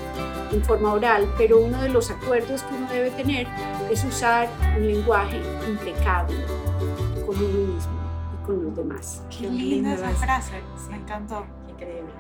en 0.51 0.62
forma 0.64 0.93
oral, 0.93 1.33
pero 1.39 1.59
uno 1.61 1.81
de 1.83 1.89
los 1.89 2.11
acuerdos 2.11 2.62
que 2.62 2.75
uno 2.75 2.89
debe 2.91 3.11
tener 3.11 3.47
es 3.91 4.05
usar 4.05 4.49
un 4.77 4.87
lenguaje 4.87 5.41
impecable 5.68 6.37
con 7.27 7.37
uno 7.37 7.75
mismo 7.75 7.93
y 8.43 8.47
con 8.47 8.64
los 8.64 8.77
demás. 8.77 9.23
Qué 9.31 9.39
Qué 9.47 9.51
linda 9.51 9.95
esa 9.95 10.11
es. 10.11 10.18
frase, 10.18 10.53
me 10.91 10.97
encantó. 10.97 11.47
Increíble. 11.70 12.11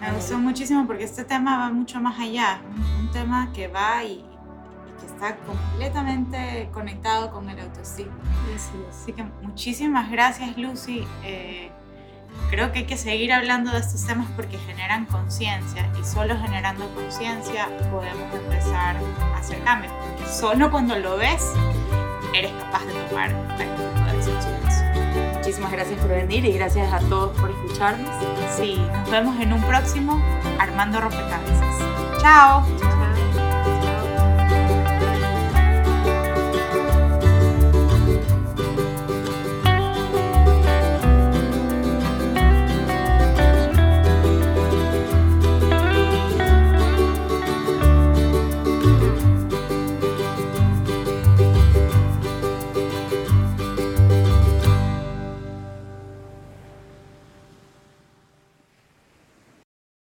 Me 0.00 0.12
gustó 0.12 0.38
muchísimo 0.38 0.86
porque 0.86 1.04
este 1.04 1.24
tema 1.24 1.58
va 1.58 1.70
mucho 1.72 2.00
más 2.00 2.18
allá, 2.18 2.60
un 3.00 3.10
tema 3.12 3.50
que 3.52 3.68
va 3.68 4.02
y 4.04 4.24
que 5.02 5.12
está 5.12 5.36
completamente 5.36 6.68
conectado 6.72 7.30
con 7.30 7.48
el 7.50 7.58
autoestima. 7.58 8.12
Así 8.88 9.12
que 9.12 9.24
muchísimas 9.42 10.10
gracias 10.10 10.56
Lucy. 10.56 11.06
Eh, 11.24 11.70
creo 12.50 12.72
que 12.72 12.80
hay 12.80 12.86
que 12.86 12.96
seguir 12.96 13.32
hablando 13.32 13.72
de 13.72 13.78
estos 13.78 14.04
temas 14.06 14.26
porque 14.36 14.58
generan 14.58 15.06
conciencia 15.06 15.90
y 16.00 16.04
solo 16.04 16.36
generando 16.38 16.88
conciencia 16.94 17.68
podemos 17.90 18.34
empezar 18.34 18.96
a 18.96 19.38
hacer 19.38 19.62
cambios. 19.64 19.92
Porque 19.92 20.30
solo 20.30 20.70
cuando 20.70 20.98
lo 20.98 21.16
ves 21.16 21.42
eres 22.34 22.52
capaz 22.52 22.84
de 22.86 22.92
tomar 23.08 23.30
tipo 23.30 24.06
de 24.06 24.16
decisiones. 24.16 25.36
Muchísimas 25.36 25.72
gracias 25.72 26.00
por 26.00 26.08
venir 26.10 26.44
y 26.44 26.52
gracias 26.52 26.92
a 26.92 27.00
todos 27.00 27.38
por 27.38 27.50
escucharnos. 27.50 28.10
Sí, 28.56 28.80
nos 28.92 29.10
vemos 29.10 29.40
en 29.40 29.52
un 29.52 29.62
próximo 29.62 30.22
Armando 30.58 31.00
Rompecabezas. 31.00 31.76
Chao. 32.20 32.64